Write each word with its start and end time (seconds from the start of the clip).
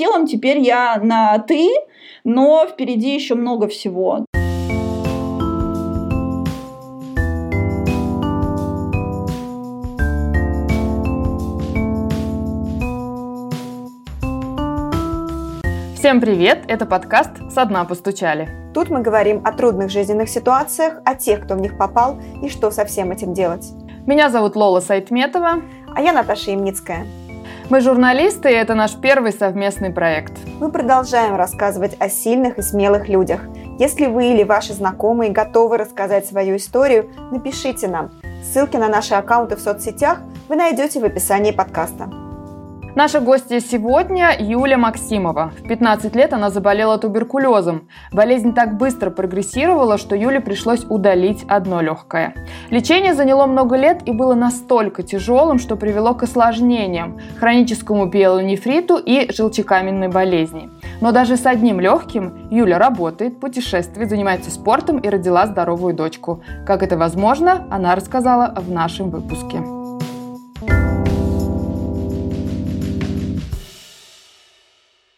целом 0.00 0.26
теперь 0.26 0.60
я 0.60 0.98
на 1.02 1.38
«ты», 1.40 1.68
но 2.24 2.66
впереди 2.66 3.14
еще 3.14 3.34
много 3.34 3.68
всего. 3.68 4.24
Всем 15.94 16.22
привет! 16.22 16.64
Это 16.66 16.86
подкаст 16.86 17.32
«Со 17.50 17.66
дна 17.66 17.84
постучали». 17.84 18.48
Тут 18.72 18.88
мы 18.88 19.02
говорим 19.02 19.42
о 19.44 19.52
трудных 19.52 19.90
жизненных 19.90 20.30
ситуациях, 20.30 21.02
о 21.04 21.14
тех, 21.14 21.44
кто 21.44 21.56
в 21.56 21.60
них 21.60 21.76
попал 21.76 22.18
и 22.42 22.48
что 22.48 22.70
со 22.70 22.86
всем 22.86 23.10
этим 23.10 23.34
делать. 23.34 23.70
Меня 24.06 24.30
зовут 24.30 24.56
Лола 24.56 24.80
Сайтметова. 24.80 25.60
А 25.94 26.00
я 26.00 26.14
Наташа 26.14 26.52
Ямницкая. 26.52 27.04
Мы 27.70 27.80
журналисты, 27.82 28.50
и 28.50 28.54
это 28.54 28.74
наш 28.74 28.96
первый 28.96 29.32
совместный 29.32 29.90
проект. 29.90 30.32
Мы 30.58 30.72
продолжаем 30.72 31.36
рассказывать 31.36 31.96
о 32.00 32.08
сильных 32.08 32.58
и 32.58 32.62
смелых 32.62 33.08
людях. 33.08 33.42
Если 33.78 34.06
вы 34.06 34.32
или 34.32 34.42
ваши 34.42 34.72
знакомые 34.72 35.30
готовы 35.30 35.78
рассказать 35.78 36.26
свою 36.26 36.56
историю, 36.56 37.08
напишите 37.30 37.86
нам. 37.86 38.10
Ссылки 38.42 38.76
на 38.76 38.88
наши 38.88 39.14
аккаунты 39.14 39.54
в 39.54 39.60
соцсетях 39.60 40.18
вы 40.48 40.56
найдете 40.56 40.98
в 40.98 41.04
описании 41.04 41.52
подкаста. 41.52 42.10
Наша 42.96 43.20
гостья 43.20 43.60
сегодня 43.60 44.34
Юля 44.36 44.76
Максимова. 44.76 45.52
В 45.56 45.68
15 45.68 46.16
лет 46.16 46.32
она 46.32 46.50
заболела 46.50 46.98
туберкулезом. 46.98 47.88
Болезнь 48.10 48.52
так 48.52 48.76
быстро 48.78 49.10
прогрессировала, 49.10 49.96
что 49.96 50.16
Юле 50.16 50.40
пришлось 50.40 50.84
удалить 50.88 51.44
одно 51.48 51.80
легкое. 51.82 52.34
Лечение 52.68 53.14
заняло 53.14 53.46
много 53.46 53.76
лет 53.76 54.02
и 54.06 54.12
было 54.12 54.34
настолько 54.34 55.04
тяжелым, 55.04 55.60
что 55.60 55.76
привело 55.76 56.14
к 56.14 56.24
осложнениям– 56.24 57.20
хроническому 57.38 58.10
пиелонефриту 58.10 58.96
и 58.96 59.32
желчекаменной 59.32 60.08
болезни. 60.08 60.68
Но 61.00 61.12
даже 61.12 61.36
с 61.36 61.46
одним 61.46 61.78
легким 61.78 62.48
Юля 62.50 62.78
работает, 62.78 63.38
путешествует, 63.38 64.10
занимается 64.10 64.50
спортом 64.50 64.98
и 64.98 65.08
родила 65.08 65.46
здоровую 65.46 65.94
дочку. 65.94 66.42
Как 66.66 66.82
это 66.82 66.96
возможно, 66.96 67.68
она 67.70 67.94
рассказала 67.94 68.52
в 68.56 68.68
нашем 68.68 69.10
выпуске. 69.10 69.79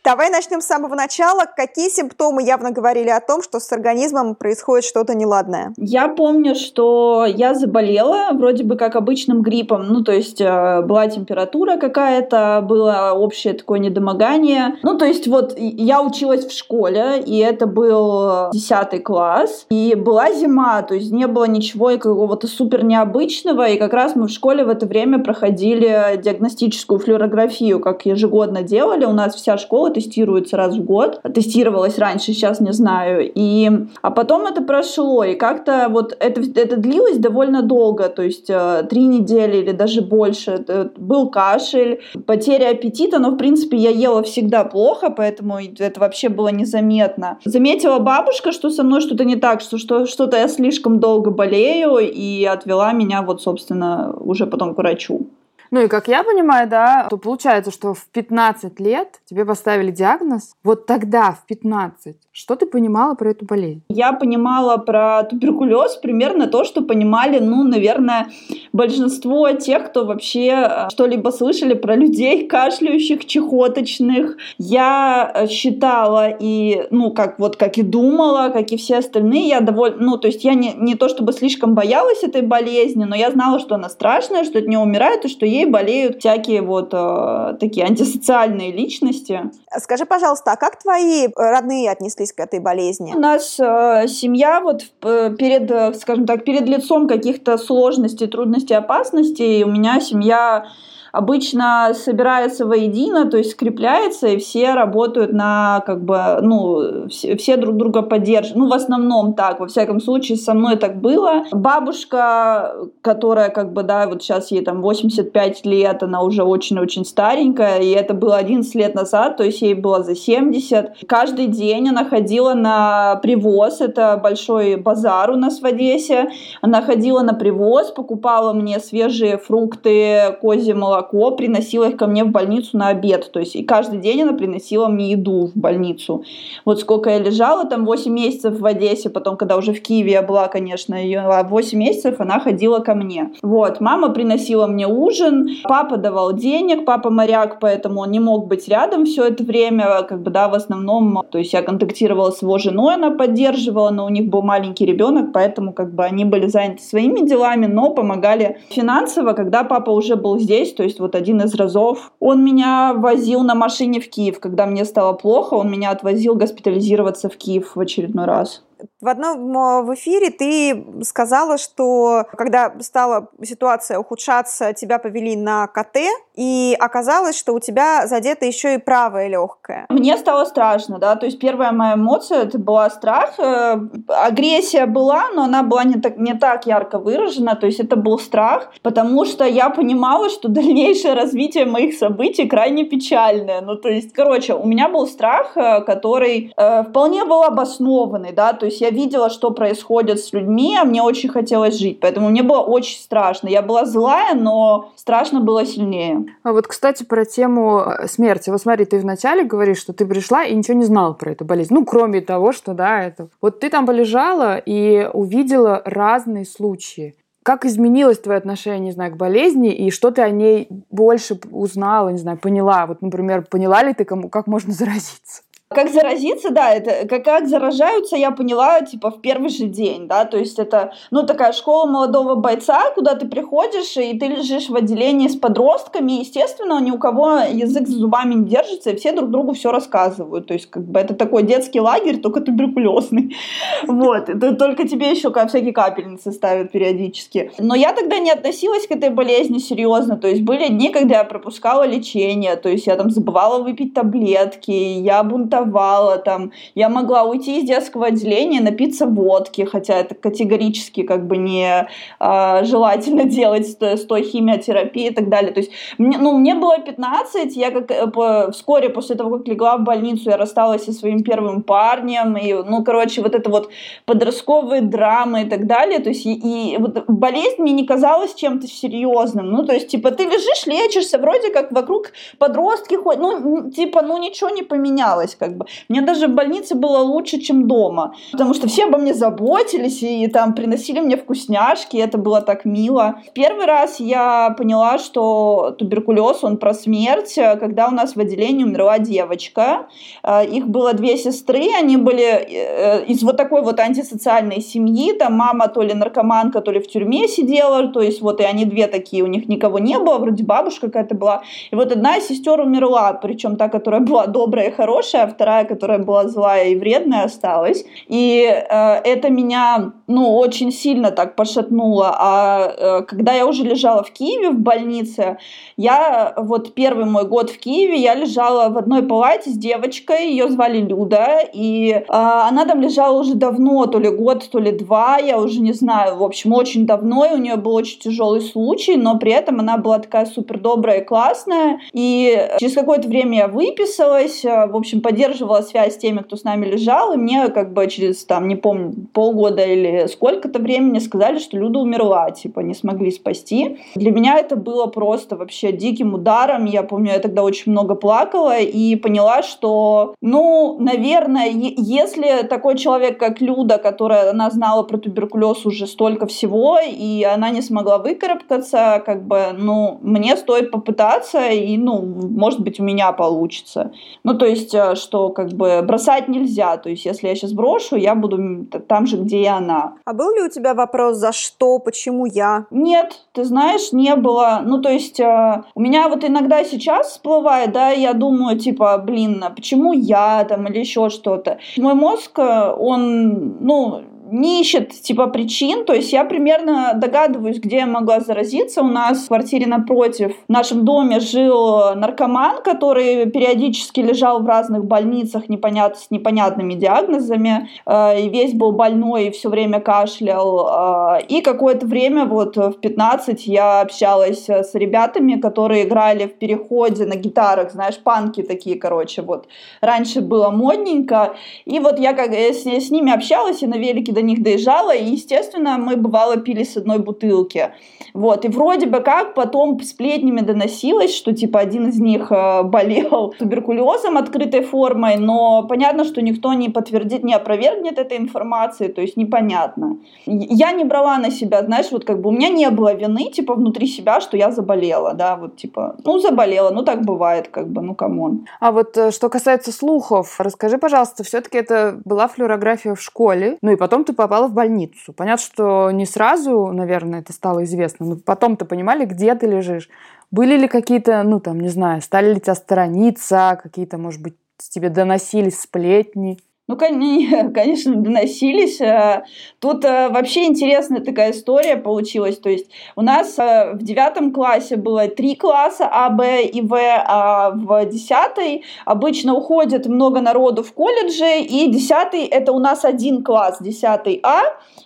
Давай 0.05 0.31
начнем 0.31 0.61
с 0.61 0.67
самого 0.67 0.97
начала. 0.97 1.45
Какие 1.57 1.89
симптомы 1.89 2.43
явно 2.43 2.73
говорили 2.73 3.09
о 3.09 3.21
том, 3.21 3.41
что 3.41 3.61
с 3.61 3.71
организмом 3.71 4.35
происходит 4.35 4.85
что-то 4.85 5.15
неладное? 5.15 5.75
Я 5.77 6.09
помню, 6.09 6.57
что 6.57 7.25
я 7.25 7.55
заболела 7.55 8.31
вроде 8.33 8.65
бы 8.65 8.75
как 8.75 8.97
обычным 8.97 9.43
гриппом. 9.43 9.87
Ну, 9.87 10.03
то 10.03 10.11
есть 10.11 10.41
э, 10.41 10.83
была 10.83 11.07
температура 11.07 11.77
какая-то, 11.77 12.65
было 12.69 13.13
общее 13.15 13.53
такое 13.53 13.79
недомогание. 13.79 14.75
Ну, 14.83 14.99
то 14.99 15.05
есть 15.05 15.29
вот 15.29 15.55
я 15.57 16.03
училась 16.03 16.47
в 16.47 16.53
школе, 16.53 17.23
и 17.25 17.39
это 17.39 17.69
был 17.69 18.51
10 18.51 19.05
класс, 19.05 19.67
и 19.71 19.95
была 19.95 20.33
зима, 20.33 20.83
то 20.83 20.95
есть 20.95 21.13
не 21.13 21.29
было 21.29 21.45
ничего 21.45 21.91
какого-то 21.91 22.49
супер 22.49 22.83
необычного, 22.83 23.69
и 23.69 23.79
как 23.79 23.93
раз 23.93 24.17
мы 24.17 24.27
в 24.27 24.31
школе 24.31 24.65
в 24.65 24.69
это 24.69 24.85
время 24.85 25.21
проходили 25.21 26.21
диагностическую 26.21 26.99
флюорографию, 26.99 27.79
как 27.79 28.05
ежегодно 28.05 28.63
делали. 28.63 29.05
У 29.05 29.13
нас 29.13 29.37
вся 29.37 29.57
школа 29.59 29.92
тестируется 29.93 30.57
раз 30.57 30.77
в 30.77 30.85
год. 30.85 31.21
Тестировалась 31.35 31.99
раньше, 31.99 32.33
сейчас 32.33 32.61
не 32.61 32.73
знаю. 32.73 33.31
И, 33.35 33.71
а 34.03 34.11
потом 34.11 34.47
это 34.47 34.63
прошло, 34.63 35.25
и 35.25 35.35
как-то 35.35 35.87
вот 35.91 36.17
это, 36.19 36.41
это 36.41 36.77
длилось 36.77 37.19
довольно 37.19 37.63
долго, 37.63 38.09
то 38.09 38.23
есть 38.23 38.51
э, 38.51 38.87
три 38.89 39.05
недели 39.05 39.59
или 39.59 39.73
даже 39.73 40.03
больше. 40.03 40.53
Это 40.53 40.91
был 40.97 41.31
кашель, 41.31 42.01
потеря 42.27 42.71
аппетита, 42.71 43.19
но 43.19 43.31
в 43.31 43.37
принципе 43.37 43.77
я 43.77 43.91
ела 43.91 44.23
всегда 44.23 44.65
плохо, 44.65 45.11
поэтому 45.11 45.59
это 45.79 46.01
вообще 46.01 46.29
было 46.29 46.49
незаметно. 46.49 47.39
Заметила 47.45 47.99
бабушка, 47.99 48.53
что 48.53 48.71
со 48.71 48.83
мной 48.83 49.01
что-то 49.01 49.25
не 49.25 49.37
так, 49.37 49.61
что, 49.61 49.79
что 49.79 50.07
что-то 50.07 50.37
я 50.37 50.49
слишком 50.49 51.01
долго 51.01 51.31
болею, 51.31 51.99
и 51.99 52.45
отвела 52.45 52.93
меня 52.93 53.23
вот, 53.23 53.43
собственно, 53.43 54.15
уже 54.21 54.47
потом 54.47 54.75
к 54.75 54.79
врачу. 54.79 55.27
Ну 55.73 55.81
и 55.81 55.89
как 55.89 56.07
я 56.07 56.23
понимаю, 56.23 56.69
да, 56.69 57.07
то 57.09 57.17
получается, 57.17 57.71
что 57.71 57.95
в 57.95 58.05
15 58.09 58.79
лет 58.79 59.23
тебе 59.25 59.47
поставили 59.47 59.91
диагноз. 59.91 60.53
Вот 60.63 60.85
тогда, 60.85 61.33
в 61.33 61.47
15, 61.47 62.15
что 62.35 62.57
ты 62.57 62.65
понимала 62.65 63.15
про 63.15 63.31
эту 63.31 63.45
болезнь? 63.45 63.83
Я 63.91 64.15
понимала 64.15 64.79
про 64.79 65.23
туберкулез 65.25 65.97
примерно 65.97 66.47
то, 66.47 66.65
что 66.65 66.81
понимали, 66.81 67.39
ну, 67.39 67.63
наверное, 67.63 68.29
большинство 68.73 69.51
тех, 69.53 69.91
кто 69.91 70.07
вообще 70.07 70.49
э, 70.49 70.89
что-либо 70.91 71.29
слышали 71.29 71.75
про 71.75 71.95
людей 71.95 72.47
кашляющих, 72.47 73.27
чехоточных. 73.27 74.39
Я 74.57 75.31
э, 75.35 75.47
считала 75.47 76.31
и, 76.31 76.87
ну, 76.91 77.13
как 77.13 77.39
вот, 77.39 77.57
как 77.57 77.77
и 77.77 77.83
думала, 77.83 78.49
как 78.49 78.73
и 78.73 78.79
все 78.79 78.97
остальные, 78.97 79.49
я 79.49 79.61
довольно, 79.61 79.99
ну, 79.99 80.17
то 80.17 80.29
есть 80.29 80.43
я 80.43 80.55
не, 80.55 80.73
не 80.73 80.95
то 80.95 81.11
чтобы 81.11 81.35
слишком 81.35 81.75
боялась 81.75 82.23
этой 82.23 82.41
болезни, 82.41 83.05
но 83.05 83.15
я 83.15 83.31
знала, 83.31 83.59
что 83.59 83.75
она 83.75 83.91
страшная, 83.91 84.45
что 84.45 84.59
от 84.59 84.67
нее 84.67 84.79
умирают 84.79 85.27
и 85.27 85.29
что 85.29 85.45
ей 85.45 85.67
болеют 85.67 86.21
всякие 86.21 86.63
вот 86.63 86.95
э, 86.95 87.57
такие 87.61 87.85
антисоциальные 87.85 88.73
личности. 88.73 89.51
Скажи, 89.81 90.07
пожалуйста, 90.07 90.53
а 90.53 90.57
как 90.57 90.79
твои 90.79 91.29
родные 91.37 91.91
отнеслись 91.91 92.22
к 92.31 92.39
этой 92.39 92.61
болезни? 92.61 93.13
У 93.15 93.19
нас 93.19 93.59
э, 93.59 94.07
семья 94.07 94.61
вот 94.61 94.85
э, 95.03 95.35
перед, 95.37 95.71
э, 95.71 95.95
скажем 95.95 96.27
так, 96.27 96.45
перед 96.45 96.69
лицом 96.69 97.09
каких-то 97.09 97.57
сложностей, 97.57 98.29
трудностей, 98.29 98.75
опасностей 98.75 99.65
у 99.65 99.69
меня 99.69 99.99
семья 99.99 100.67
обычно 101.13 101.93
собирается 101.95 102.67
воедино, 102.67 103.31
то 103.31 103.37
есть 103.37 103.53
скрепляется, 103.53 104.29
и 104.29 104.39
все 104.39 104.73
работают 104.73 105.33
на, 105.33 105.83
как 105.87 106.03
бы, 106.03 106.39
ну, 106.41 107.09
все, 107.09 107.37
все 107.37 107.57
друг 107.57 107.77
друга 107.77 108.03
поддерживают. 108.03 108.57
Ну, 108.57 108.69
в 108.69 108.73
основном 108.73 109.35
так, 109.35 109.61
во 109.61 109.67
всяком 109.67 110.01
случае, 110.01 110.39
со 110.39 110.55
мной 110.55 110.77
так 110.77 111.01
было. 111.01 111.45
Бабушка, 111.53 112.75
которая, 113.03 113.51
как 113.51 113.73
бы, 113.73 113.83
да, 113.83 114.09
вот 114.09 114.23
сейчас 114.23 114.51
ей 114.51 114.65
там 114.65 114.81
85 114.81 115.67
лет, 115.67 116.03
она 116.03 116.23
уже 116.23 116.43
очень-очень 116.43 117.05
старенькая, 117.05 117.81
и 117.81 117.91
это 117.91 118.15
было 118.15 118.37
11 118.37 118.75
лет 118.75 118.95
назад, 118.95 119.37
то 119.37 119.45
есть 119.45 119.61
ей 119.61 119.75
было 119.75 120.03
за 120.03 120.15
70. 120.15 121.07
Каждый 121.07 121.47
день 121.47 121.91
она 121.91 122.07
ходила 122.07 122.55
на 122.55 123.17
привоз, 123.17 123.81
это 123.83 124.19
большой 124.23 124.77
базар 124.77 125.31
у 125.31 125.37
нас 125.37 125.61
в 125.61 125.67
Одессе, 125.67 126.31
она 126.63 126.81
ходила 126.81 127.21
на 127.21 127.35
привоз, 127.35 127.91
покупала 127.91 128.55
мне 128.55 128.81
свежие 128.81 129.37
фрукты, 129.37 130.39
козье 130.41 130.75
молоко, 130.75 131.02
молоко, 131.03 131.37
приносила 131.37 131.89
их 131.89 131.97
ко 131.97 132.07
мне 132.07 132.25
в 132.25 132.29
больницу 132.31 132.77
на 132.77 132.89
обед. 132.89 133.31
То 133.33 133.41
есть 133.41 133.57
и 133.57 133.63
каждый 133.63 134.01
день 134.01 134.23
она 134.23 134.33
приносила 134.33 134.89
мне 134.89 135.13
еду 135.13 135.51
в 135.55 135.59
больницу. 135.59 136.25
Вот 136.65 136.81
сколько 136.81 137.11
я 137.11 137.19
лежала, 137.19 137.65
там 137.65 137.85
8 137.85 138.13
месяцев 138.13 138.59
в 138.59 138.67
Одессе, 138.67 139.11
потом, 139.11 139.37
когда 139.37 139.57
уже 139.57 139.73
в 139.73 139.83
Киеве 139.83 140.13
я 140.13 140.23
была, 140.23 140.49
конечно, 140.49 140.95
ее 140.95 141.23
8 141.45 141.79
месяцев 141.79 142.21
она 142.21 142.41
ходила 142.41 142.79
ко 142.79 142.95
мне. 142.95 143.31
Вот, 143.43 143.81
мама 143.81 144.11
приносила 144.11 144.67
мне 144.67 144.87
ужин, 144.87 145.49
папа 145.65 145.97
давал 145.97 146.33
денег, 146.33 146.85
папа 146.85 147.11
моряк, 147.11 147.59
поэтому 147.61 148.01
он 148.01 148.11
не 148.11 148.21
мог 148.21 148.47
быть 148.47 148.69
рядом 148.69 149.05
все 149.05 149.25
это 149.25 149.45
время, 149.45 150.03
как 150.03 150.23
бы, 150.23 150.31
да, 150.31 150.49
в 150.49 150.55
основном, 150.55 151.23
то 151.31 151.39
есть 151.39 151.53
я 151.53 151.63
контактировала 151.63 152.31
с 152.31 152.43
его 152.43 152.59
женой, 152.59 152.95
она 152.95 153.11
поддерживала, 153.11 153.91
но 153.91 154.07
у 154.07 154.09
них 154.09 154.29
был 154.29 154.43
маленький 154.43 154.87
ребенок, 154.87 155.33
поэтому 155.33 155.73
как 155.73 155.95
бы 155.95 156.05
они 156.05 156.25
были 156.25 156.47
заняты 156.47 156.83
своими 156.83 157.27
делами, 157.27 157.67
но 157.67 157.91
помогали 157.91 158.59
финансово, 158.71 159.33
когда 159.33 159.65
папа 159.65 159.91
уже 159.91 160.17
был 160.17 160.39
здесь, 160.39 160.73
то 160.73 160.83
есть 160.83 160.92
есть 160.93 161.01
вот 161.01 161.15
один 161.15 161.41
из 161.41 161.55
разов 161.55 162.13
он 162.21 162.45
меня 162.45 162.93
возил 162.95 163.43
на 163.43 163.55
машине 163.55 164.01
в 164.01 164.09
Киев, 164.11 164.39
когда 164.41 164.67
мне 164.67 164.85
стало 164.85 165.15
плохо, 165.15 165.55
он 165.55 165.71
меня 165.71 165.91
отвозил 165.91 166.35
госпитализироваться 166.35 167.29
в 167.29 167.37
Киев 167.37 167.75
в 167.75 167.81
очередной 167.81 168.27
раз. 168.27 168.63
В 169.01 169.09
одном 169.09 169.53
в 169.87 169.95
эфире 169.95 170.31
ты 170.31 171.03
сказала, 171.03 171.59
что 171.59 172.27
когда 172.33 172.73
стала 172.81 173.29
ситуация 173.43 173.99
ухудшаться, 173.99 174.73
тебя 174.73 174.99
повели 174.99 175.37
на 175.37 175.67
КТ, 175.67 175.99
и 176.35 176.75
оказалось, 176.79 177.39
что 177.39 177.53
у 177.53 177.61
тебя 177.61 178.07
задето 178.07 178.47
еще 178.47 178.75
и 178.75 178.79
правое 178.79 179.29
легкое. 179.29 179.87
Мне 179.91 180.17
стало 180.17 180.45
страшно, 180.45 180.99
да, 180.99 181.17
то 181.17 181.27
есть 181.27 181.39
первая 181.39 181.73
моя 181.73 181.95
эмоция 181.95 182.45
это 182.45 182.59
была 182.59 182.89
страх, 182.91 183.39
э, 183.39 183.81
агрессия 184.09 184.87
была, 184.87 185.25
но 185.35 185.45
она 185.45 185.63
была 185.63 185.85
не 185.85 186.01
так, 186.01 186.17
не 186.17 186.35
так 186.35 186.67
ярко 186.67 186.99
выражена, 186.99 187.55
то 187.55 187.67
есть 187.67 187.81
это 187.81 187.97
был 187.97 188.19
страх, 188.19 188.73
потому 188.83 189.25
что 189.27 189.45
я 189.45 189.69
понимала, 189.69 190.31
что 190.31 190.49
дальнейшее 190.49 191.15
развитие 191.15 191.67
моих 191.67 191.95
событий 191.95 192.49
крайне 192.49 192.85
печальное, 192.85 193.61
ну 193.61 193.77
то 193.77 193.89
есть, 193.89 194.13
короче, 194.13 194.55
у 194.55 194.67
меня 194.67 194.89
был 194.89 195.07
страх, 195.07 195.57
э, 195.57 195.83
который 195.83 196.53
э, 196.57 196.83
вполне 196.85 197.25
был 197.25 197.43
обоснованный, 197.43 198.33
да, 198.33 198.55
то 198.55 198.67
есть 198.67 198.72
я 198.81 198.91
видела, 198.91 199.31
что 199.31 199.51
происходит 199.51 200.21
с 200.21 200.33
людьми, 200.33 200.77
а 200.81 200.85
мне 200.85 201.03
очень 201.03 201.29
хотелось 201.29 201.79
жить, 201.79 202.01
поэтому 202.01 202.31
мне 202.31 202.43
было 202.43 202.61
очень 202.61 202.99
страшно, 202.99 203.49
я 203.49 203.63
была 203.63 203.85
злая, 203.85 204.35
но 204.35 204.93
страшно 204.97 205.41
было 205.41 205.67
сильнее. 205.67 206.25
А 206.43 206.53
вот, 206.53 206.67
кстати, 206.67 207.05
про 207.05 207.25
тему 207.25 207.81
э, 207.81 208.09
смерти. 208.09 208.51
Вот 208.51 208.61
смотри, 208.61 208.85
ты 208.85 208.99
вначале 208.99 209.45
говоришь, 209.45 209.79
что 209.79 209.93
ты 209.93 210.07
пришла 210.07 210.45
и 210.45 210.55
ничего 210.55 210.77
не 210.77 210.85
знала 210.85 211.13
про 211.13 211.33
эту 211.33 211.45
болезнь. 211.45 211.75
Ну, 211.75 211.85
кроме 211.85 212.21
того, 212.21 212.53
что, 212.53 212.75
да, 212.75 213.03
это... 213.03 213.29
Вот 213.41 213.61
ты 213.61 213.71
там 213.71 213.87
полежала 213.87 214.59
и 214.59 215.09
увидела 215.13 215.83
разные 215.85 216.45
случаи. 216.45 217.15
как 217.43 217.65
изменилось 217.65 218.21
твое 218.21 218.39
отношение, 218.39 218.81
не 218.81 218.93
знаю, 218.93 219.13
к 219.13 219.17
болезни, 219.17 219.73
и 219.73 219.91
что 219.91 220.11
ты 220.11 220.23
о 220.23 220.31
ней 220.31 220.69
больше 220.91 221.39
узнала, 221.51 222.11
не 222.11 222.19
знаю, 222.19 222.39
поняла? 222.39 222.87
Вот, 222.87 223.03
например, 223.03 223.43
поняла 223.51 223.83
ли 223.83 223.95
ты, 223.95 224.05
кому, 224.05 224.29
как 224.29 224.47
можно 224.47 224.73
заразиться? 224.73 225.43
Как 225.75 225.91
заразиться, 225.91 226.51
да, 226.51 226.71
это 226.71 227.07
как, 227.09 227.25
как 227.25 227.49
заражаются, 227.49 228.17
я 228.17 228.31
поняла, 228.31 228.81
типа, 228.83 229.11
в 229.11 229.21
первый 229.21 229.49
же 229.49 229.67
день, 229.67 230.07
да, 230.07 230.25
то 230.25 230.37
есть 230.37 230.59
это, 230.59 230.93
ну, 231.11 231.25
такая 231.25 231.53
школа 231.53 231.87
молодого 231.87 232.35
бойца, 232.35 232.91
куда 232.95 233.15
ты 233.15 233.27
приходишь, 233.27 233.97
и 233.97 234.19
ты 234.19 234.27
лежишь 234.27 234.69
в 234.69 234.77
отделении 234.77 235.29
с 235.29 235.37
подростками, 235.37 236.13
естественно, 236.13 236.81
ни 236.81 236.91
у 236.91 236.99
кого 236.99 237.39
язык 237.39 237.89
за 237.89 237.99
зубами 237.99 238.35
не 238.35 238.45
держится, 238.45 238.91
и 238.91 238.97
все 238.97 239.13
друг 239.13 239.31
другу 239.31 239.53
все 239.55 239.73
рассказывают, 239.73 240.47
то 240.47 240.55
есть, 240.55 240.67
как 240.67 240.85
бы, 240.85 241.01
это 241.01 241.15
такой 241.15 241.43
детский 241.43 241.81
лагерь, 241.81 242.21
только 242.21 242.41
туберкулезный, 242.41 243.37
вот, 243.87 244.29
это 244.29 244.55
только 244.55 244.87
тебе 244.87 245.11
еще 245.11 245.33
всякие 245.49 245.73
капельницы 245.73 246.33
ставят 246.33 246.73
периодически. 246.73 247.53
Но 247.59 247.75
я 247.75 247.93
тогда 247.93 248.19
не 248.19 248.31
относилась 248.31 248.87
к 248.87 248.91
этой 248.91 249.11
болезни 249.11 249.59
серьезно, 249.59 250.17
то 250.17 250.29
есть 250.29 250.43
были 250.43 250.69
дни, 250.69 250.91
когда 250.91 251.19
я 251.19 251.25
пропускала 251.25 251.87
лечение, 251.87 252.57
то 252.57 252.69
есть 252.69 252.87
я 252.87 252.97
там 252.97 253.11
забывала 253.11 253.63
выпить 253.63 253.95
таблетки, 253.95 254.71
я 254.71 255.23
бунтовала, 255.23 255.62
бунтовала, 255.65 256.19
там, 256.19 256.53
я 256.75 256.89
могла 256.89 257.25
уйти 257.25 257.59
из 257.59 257.65
детского 257.65 258.07
отделения, 258.07 258.61
напиться 258.61 259.07
водки, 259.07 259.63
хотя 259.65 259.95
это 259.95 260.15
категорически 260.15 261.03
как 261.03 261.27
бы 261.27 261.37
не 261.37 261.89
э, 262.21 262.65
желательно 262.65 263.25
делать 263.25 263.67
с, 263.69 263.83
с 263.83 264.05
той 264.05 264.23
химиотерапией 264.23 265.11
и 265.11 265.15
так 265.15 265.29
далее. 265.29 265.53
То 265.53 265.61
есть, 265.61 265.73
мне, 265.99 266.19
ну, 266.19 266.39
мне 266.39 266.55
было 266.55 266.79
15, 266.79 267.57
я 267.57 267.71
как 267.71 267.91
э, 267.91 268.07
по, 268.09 268.51
вскоре 268.53 268.89
после 268.89 269.17
того, 269.17 269.39
как 269.39 269.49
легла 269.49 269.77
в 269.77 269.83
больницу, 269.83 270.31
я 270.31 270.37
рассталась 270.37 270.85
со 270.85 270.93
своим 270.93 271.23
первым 271.23 271.63
парнем, 271.63 272.37
и, 272.37 272.53
ну, 272.53 272.85
короче, 272.85 273.23
вот 273.23 273.35
это 273.35 273.51
вот 273.51 273.71
подростковые 274.05 274.83
драмы 274.83 275.43
и 275.43 275.49
так 275.49 275.67
далее, 275.67 275.99
то 275.99 276.11
есть, 276.11 276.27
и, 276.27 276.33
и 276.75 276.79
вот 276.79 277.05
болезнь 277.09 277.63
мне 277.63 277.73
не 277.73 277.87
казалась 277.87 278.35
чем-то 278.35 278.67
серьезным, 278.67 279.51
ну, 279.51 279.65
то 279.65 279.73
есть, 279.73 279.89
типа, 279.89 280.11
ты 280.11 280.25
лежишь, 280.25 280.67
лечишься, 280.67 281.19
вроде 281.19 281.51
как 281.51 281.73
вокруг 281.73 282.13
подростки 282.39 282.95
ходят, 282.95 283.21
ну, 283.21 283.71
типа, 283.71 284.03
ну, 284.03 284.19
ничего 284.19 284.51
не 284.51 284.63
поменялось, 284.63 285.37
как 285.39 285.52
бы. 285.53 285.67
Мне 285.89 286.03
даже 286.03 286.27
в 286.29 286.35
больнице 286.35 286.75
было 286.75 286.99
лучше, 286.99 287.39
чем 287.39 287.69
дома, 287.69 288.15
потому 288.33 288.55
что 288.55 288.69
все 288.69 288.85
обо 288.85 288.99
мне 288.99 289.15
заботились 289.15 290.03
и 290.03 290.27
там 290.27 290.55
приносили 290.55 291.01
мне 291.01 291.17
вкусняшки, 291.17 291.97
это 291.97 292.19
было 292.19 292.41
так 292.41 292.65
мило. 292.65 293.17
Первый 293.35 293.67
раз 293.67 294.01
я 294.01 294.55
поняла, 294.57 294.99
что 294.99 295.75
туберкулез, 295.79 296.45
он 296.45 296.57
про 296.57 296.75
смерть, 296.75 297.35
когда 297.35 297.89
у 297.89 297.91
нас 297.91 298.17
в 298.17 298.21
отделении 298.21 298.65
умерла 298.65 298.99
девочка. 298.99 299.87
Э, 300.23 300.45
их 300.47 300.69
было 300.69 300.93
две 300.93 301.17
сестры, 301.17 301.69
они 301.79 301.97
были 301.97 302.25
э, 302.25 303.05
из 303.07 303.23
вот 303.23 303.37
такой 303.37 303.63
вот 303.63 303.81
антисоциальной 303.81 304.61
семьи, 304.61 305.13
там 305.13 305.35
мама 305.35 305.69
то 305.69 305.83
ли 305.83 305.95
наркоманка, 305.95 306.61
то 306.61 306.71
ли 306.71 306.81
в 306.81 306.89
тюрьме 306.89 307.29
сидела, 307.29 307.89
то 307.89 308.01
есть 308.01 308.21
вот 308.21 308.41
и 308.41 308.45
они 308.45 308.65
две 308.65 308.87
такие, 308.87 309.23
у 309.23 309.27
них 309.27 309.49
никого 309.49 309.79
не 309.79 309.99
было, 309.99 310.19
вроде 310.19 310.45
бабушка 310.45 310.87
какая-то 310.87 311.15
была. 311.15 311.43
И 311.71 311.75
вот 311.75 311.93
одна 311.93 312.17
из 312.17 312.29
сестер 312.29 312.61
умерла, 312.61 313.13
причем 313.15 313.57
та, 313.57 313.69
которая 313.69 314.01
была 314.01 314.27
добрая 314.27 314.69
и 314.69 314.73
хорошая, 314.73 315.23
а 315.23 315.27
вторая, 315.43 315.65
которая 315.65 315.99
была 315.99 316.29
злая 316.29 316.69
и 316.69 316.77
вредная, 316.77 317.25
осталась. 317.25 317.85
И 318.07 318.47
э, 318.47 318.95
это 319.05 319.29
меня, 319.29 319.93
ну, 320.07 320.37
очень 320.37 320.71
сильно 320.71 321.11
так 321.11 321.35
пошатнуло. 321.35 322.15
А 322.17 322.73
э, 322.77 323.03
когда 323.03 323.33
я 323.33 323.45
уже 323.45 323.65
лежала 323.65 324.05
в 324.05 324.13
Киеве 324.13 324.51
в 324.51 324.61
больнице, 324.61 325.39
я 325.77 326.33
вот 326.37 326.75
первый 326.75 327.07
мой 327.07 327.27
год 327.27 327.51
в 327.51 327.59
Киеве, 327.59 327.97
я 327.97 328.15
лежала 328.15 328.69
в 328.69 328.79
одной 328.79 329.03
палате 329.03 329.51
с 329.51 329.55
девочкой, 329.55 330.31
ее 330.31 330.49
звали 330.49 330.79
Люда, 330.79 331.41
и 331.53 331.91
э, 331.91 332.05
она 332.09 332.65
там 332.65 332.81
лежала 332.81 333.19
уже 333.19 333.35
давно, 333.35 333.87
то 333.87 333.99
ли 333.99 334.11
год, 334.11 334.49
то 334.49 334.61
ли 334.61 334.71
два, 334.71 335.19
я 335.19 335.39
уже 335.39 335.61
не 335.61 335.73
знаю, 335.73 336.19
в 336.19 336.23
общем, 336.23 336.53
очень 336.53 336.87
давно, 336.87 337.25
и 337.25 337.35
у 337.35 337.39
нее 337.39 337.57
был 337.57 337.75
очень 337.75 337.99
тяжелый 337.99 338.43
случай, 338.43 338.97
но 338.97 339.19
при 339.19 339.33
этом 339.33 339.59
она 339.59 339.77
была 339.77 339.99
такая 339.99 340.27
супер 340.27 340.61
добрая 340.61 341.01
и 341.01 341.05
классная, 341.05 341.81
и 341.93 342.49
через 342.61 342.75
какое-то 342.75 343.09
время 343.09 343.39
я 343.39 343.49
выписалась, 343.49 344.45
э, 344.45 344.67
в 344.67 344.77
общем, 344.77 345.01
поддерживала 345.01 345.32
связь 345.63 345.95
с 345.95 345.99
теми, 345.99 346.21
кто 346.21 346.37
с 346.37 346.45
нами 346.45 346.67
лежал, 346.67 347.13
и 347.13 347.17
мне 347.17 347.49
как 347.49 347.73
бы 347.73 347.87
через, 347.87 348.25
там, 348.25 348.49
не 348.49 348.57
помню, 348.57 348.95
полгода 349.13 349.65
или 349.65 350.07
сколько-то 350.07 350.59
времени 350.59 350.99
сказали, 350.99 351.39
что 351.39 351.57
Люда 351.57 351.81
умерла, 351.81 352.31
типа, 352.31 352.61
не 352.61 352.75
смогли 352.75 353.11
спасти. 353.11 353.79
Для 353.95 354.11
меня 354.11 354.39
это 354.39 354.57
было 354.57 354.87
просто 354.87 355.37
вообще 355.37 355.73
диким 355.73 356.15
ударом. 356.15 356.65
Я 356.65 356.83
помню, 356.83 357.13
я 357.13 357.19
тогда 357.19 357.43
очень 357.43 357.73
много 357.73 357.95
плакала 357.95 358.59
и 358.59 358.97
поняла, 358.97 359.43
что, 359.43 360.15
ну, 360.21 360.77
наверное, 360.79 361.49
если 361.51 362.47
такой 362.47 362.77
человек, 362.77 363.19
как 363.19 363.41
Люда, 363.41 363.79
которая, 363.79 364.31
она 364.31 364.51
знала 364.51 364.83
про 364.83 364.99
туберкулез 364.99 365.67
уже 365.67 365.87
столько 365.87 366.27
всего, 366.27 366.79
и 366.85 367.25
она 367.25 367.51
не 367.51 367.63
смогла 367.63 367.99
выкарабкаться, 367.99 369.03
как 369.05 369.27
бы, 369.27 369.47
ну, 369.57 369.99
мне 370.03 370.37
стоит 370.37 370.71
попытаться, 370.71 371.49
и, 371.49 371.77
ну, 371.77 372.03
может 372.03 372.61
быть, 372.61 372.81
у 372.81 372.83
меня 372.83 373.13
получится. 373.13 373.93
Ну, 374.25 374.35
то 374.35 374.47
есть, 374.47 374.75
э, 374.75 374.95
что, 375.13 375.29
как 375.29 375.49
бы, 375.49 375.83
бросать 375.83 376.29
нельзя. 376.29 376.79
То 376.79 376.89
есть, 376.89 377.05
если 377.05 377.29
я 377.29 377.35
сейчас 377.35 377.53
брошу, 377.53 377.97
я 377.97 378.15
буду 378.15 378.65
там 378.89 379.07
же, 379.07 379.19
где 379.19 379.43
и 379.43 379.47
она. 379.47 379.97
А 380.07 380.15
был 380.15 380.35
ли 380.35 380.43
у 380.43 380.49
тебя 380.49 380.73
вопрос, 380.73 381.19
за 381.19 381.33
что, 381.33 381.79
почему 381.79 382.25
я? 382.25 382.65
Нет, 382.71 383.21
ты 383.33 383.45
знаешь, 383.45 383.93
не 383.93 384.17
было. 384.17 384.63
Ну, 384.65 384.81
то 384.81 384.89
есть, 384.89 385.21
э, 385.21 385.65
у 385.75 385.81
меня 385.81 386.09
вот 386.09 386.25
иногда 386.25 386.65
сейчас 386.65 387.11
всплывает, 387.11 387.73
да, 387.73 387.91
я 387.91 388.15
думаю, 388.15 388.59
типа, 388.59 388.97
блин, 388.97 389.45
а 389.45 389.51
почему 389.51 389.93
я 389.93 390.47
там 390.49 390.67
или 390.67 390.79
еще 390.79 391.11
что-то. 391.11 391.59
Мой 391.77 391.93
мозг, 391.93 392.39
э, 392.39 392.75
он, 392.79 393.59
ну, 393.61 394.05
не 394.33 394.63
ищет 394.63 394.91
типа 394.91 395.27
причин, 395.27 395.85
то 395.85 395.93
есть 395.93 396.13
я 396.13 396.25
примерно 396.25 396.95
догадываюсь, 396.97 397.59
где 397.59 397.79
я 397.79 397.87
могла 397.87 398.21
заразиться. 398.21 398.81
У 398.81 398.89
нас 398.89 399.25
в 399.25 399.29
квартире 399.29 399.67
напротив 399.67 400.35
в 400.49 400.53
нашем 400.53 400.85
доме 400.85 401.21
жил 401.21 401.95
наркоман, 401.95 402.63
который 402.63 403.27
периодически 403.27 404.01
лежал 404.01 404.43
в 404.43 404.47
разных 404.47 404.85
больницах 404.85 405.49
непонят, 405.49 405.99
с 405.99 406.11
непонятными 406.11 406.75
диагнозами, 406.75 407.69
э, 407.85 408.23
и 408.23 408.29
весь 408.31 408.55
был 408.55 408.73
больной 408.73 409.27
и 409.27 409.31
все 409.31 409.51
время 409.51 409.81
кашлял. 409.81 411.19
Э, 411.19 411.23
и 411.29 411.43
какое-то 411.43 411.87
время, 411.87 412.25
вот 412.25 412.57
в 412.57 412.73
15, 412.73 413.47
я 413.47 413.81
общалась 413.83 414.49
с 414.49 414.75
ребятами, 414.75 415.35
которые 415.35 415.85
играли 415.85 416.27
в 416.27 416.35
переходе 416.39 417.05
на 417.05 417.17
гитарах, 417.17 417.73
знаешь, 417.73 417.99
панки 417.99 418.43
такие, 418.43 418.77
короче, 418.77 419.21
вот. 419.23 419.47
Раньше 419.81 420.23
было 420.23 420.51
модненько, 420.51 421.35
и 421.67 421.79
вот 421.79 421.99
я 421.99 422.15
как 422.15 422.33
с, 422.33 422.65
с 422.67 422.91
ними 422.91 423.13
общалась 423.13 423.63
и 423.63 423.67
на 423.67 423.77
велике 423.77 424.13
до 424.13 424.22
них 424.23 424.43
доезжала, 424.43 424.95
и, 424.95 425.05
естественно, 425.05 425.79
мы, 425.79 425.97
бывало, 425.97 426.37
пили 426.37 426.65
с 426.65 426.77
одной 426.77 426.99
бутылки. 426.99 427.73
Вот, 428.15 428.45
и 428.45 428.49
вроде 428.49 428.87
бы 428.87 429.01
как 429.01 429.35
потом 429.35 429.81
сплетнями 429.81 430.41
доносилось, 430.41 431.15
что, 431.15 431.33
типа, 431.33 431.61
один 431.61 431.89
из 431.89 431.99
них 431.99 432.31
э, 432.31 432.63
болел 432.63 433.35
туберкулезом 433.39 434.19
открытой 434.19 434.63
формой, 434.63 435.17
но 435.17 435.67
понятно, 435.69 436.05
что 436.05 436.21
никто 436.21 436.53
не 436.53 436.69
подтвердит, 436.69 437.25
не 437.25 437.35
опровергнет 437.35 437.99
этой 437.99 438.19
информации, 438.19 438.89
то 438.89 439.01
есть 439.01 439.17
непонятно. 439.17 439.97
Я 440.27 440.73
не 440.73 440.85
брала 440.85 441.19
на 441.19 441.31
себя, 441.31 441.63
знаешь, 441.63 441.91
вот 441.91 442.05
как 442.05 442.21
бы 442.21 442.29
у 442.29 442.33
меня 442.33 442.49
не 442.49 442.69
было 442.71 442.95
вины, 442.95 443.31
типа, 443.31 443.55
внутри 443.55 443.87
себя, 443.87 444.21
что 444.21 444.37
я 444.37 444.51
заболела, 444.51 445.15
да, 445.15 445.37
вот, 445.37 445.57
типа, 445.57 445.97
ну, 446.05 446.19
заболела, 446.19 446.71
ну, 446.71 446.83
так 446.83 447.03
бывает, 447.03 447.49
как 447.49 447.69
бы, 447.69 447.81
ну, 447.81 447.95
come 447.95 448.24
on. 448.24 448.47
А 448.61 448.73
вот 448.73 448.97
э, 448.97 449.11
что 449.11 449.29
касается 449.29 449.73
слухов, 449.73 450.37
расскажи, 450.39 450.79
пожалуйста, 450.79 451.25
все-таки 451.25 451.59
это 451.59 452.01
была 452.05 452.29
флюорография 452.29 452.95
в 452.95 453.01
школе, 453.01 453.57
ну, 453.63 453.73
и 453.73 453.77
потом 453.77 454.05
ты 454.05 454.12
ты 454.13 454.17
попала 454.17 454.47
в 454.47 454.53
больницу. 454.53 455.13
Понятно, 455.13 455.45
что 455.45 455.91
не 455.91 456.07
сразу, 456.07 456.69
наверное, 456.69 457.21
это 457.21 457.33
стало 457.33 457.65
известно, 457.65 458.07
но 458.07 458.17
потом-то 458.17 458.65
понимали, 458.65 459.05
где 459.05 459.35
ты 459.35 459.47
лежишь. 459.47 459.89
Были 460.31 460.57
ли 460.57 460.69
какие-то, 460.69 461.23
ну 461.23 461.41
там, 461.41 461.61
не 461.61 461.69
знаю, 461.69 462.03
стали 462.03 462.35
ли 462.35 462.41
тебя 462.41 462.55
сторониться, 462.55 463.59
какие-то, 463.63 463.99
может 463.99 464.23
быть, 464.23 464.37
тебе 464.59 464.89
доносились 464.91 465.61
сплетни? 465.61 466.39
Ну, 466.69 466.77
конечно, 466.77 467.97
доносились. 467.97 468.81
Э, 468.81 469.25
тут 469.59 469.85
э, 469.85 470.09
вообще 470.11 470.45
интересная 470.45 471.01
такая 471.01 471.33
история 471.33 471.77
получилась. 471.77 472.39
То 472.39 472.51
есть 472.51 472.71
у 472.95 473.03
нас 473.03 473.37
э, 473.39 473.73
в 473.75 473.83
девятом 473.83 474.33
классе 474.33 474.77
было 474.77 475.09
три 475.09 475.35
класса 475.35 475.89
А, 475.91 476.09
Б 476.11 476.45
и 476.45 476.61
В, 476.63 476.77
а 476.79 477.51
в 477.51 477.85
десятый 477.87 478.65
обычно 478.85 479.35
уходит 479.35 479.87
много 479.87 480.21
народу 480.21 480.63
в 480.63 480.73
колледже, 480.73 481.41
и 481.41 481.69
десятый 481.69 482.27
это 482.27 482.53
у 482.53 482.61
нас 482.61 482.85
один 482.85 483.25
класс, 483.25 483.59
десятый 483.61 484.21
А, 484.23 484.43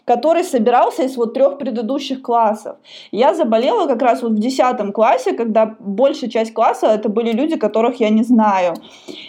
который 0.06 0.44
собирался 0.44 1.02
из 1.02 1.16
вот 1.16 1.34
трех 1.34 1.58
предыдущих 1.58 2.22
классов. 2.22 2.76
Я 3.12 3.34
заболела 3.34 3.86
как 3.86 4.00
раз 4.00 4.22
вот 4.22 4.32
в 4.32 4.38
десятом 4.38 4.92
классе, 4.92 5.34
когда 5.34 5.76
большая 5.78 6.30
часть 6.30 6.54
класса 6.54 6.86
это 6.86 7.10
были 7.10 7.32
люди, 7.32 7.56
которых 7.56 8.00
я 8.00 8.08
не 8.08 8.22
знаю. 8.22 8.74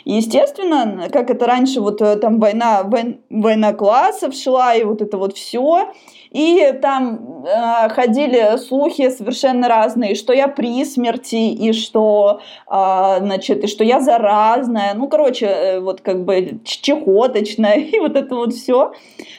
И, 0.06 0.14
естественно, 0.14 1.10
как 1.12 1.30
это 1.30 1.46
раньше 1.46 1.82
вот 1.82 1.98
там 2.22 2.38
в 2.40 2.47
война, 2.48 2.84
война, 2.84 3.14
война 3.30 3.74
классов 3.74 4.34
шла, 4.34 4.74
и 4.76 4.84
вот 4.84 5.02
это 5.02 5.18
вот 5.18 5.36
все. 5.36 5.92
И 6.32 6.74
там 6.82 7.46
э, 7.46 7.90
ходили 7.90 8.58
слухи 8.58 9.10
совершенно 9.10 9.68
разные, 9.68 10.16
что 10.16 10.34
я 10.34 10.48
при 10.48 10.86
смерти, 10.86 11.36
и 11.36 11.74
что, 11.74 12.42
э, 12.70 13.18
значит, 13.20 13.64
и 13.64 13.68
что 13.68 13.84
я 13.84 14.00
заразная. 14.00 14.94
Ну, 14.94 15.08
короче, 15.08 15.46
э, 15.46 15.80
вот 15.80 16.02
как 16.02 16.26
бы 16.26 16.60
чехоточная, 16.64 17.76
и 17.94 18.00
вот 18.00 18.16
это 18.16 18.36
вот 18.36 18.54
все. 18.54 18.94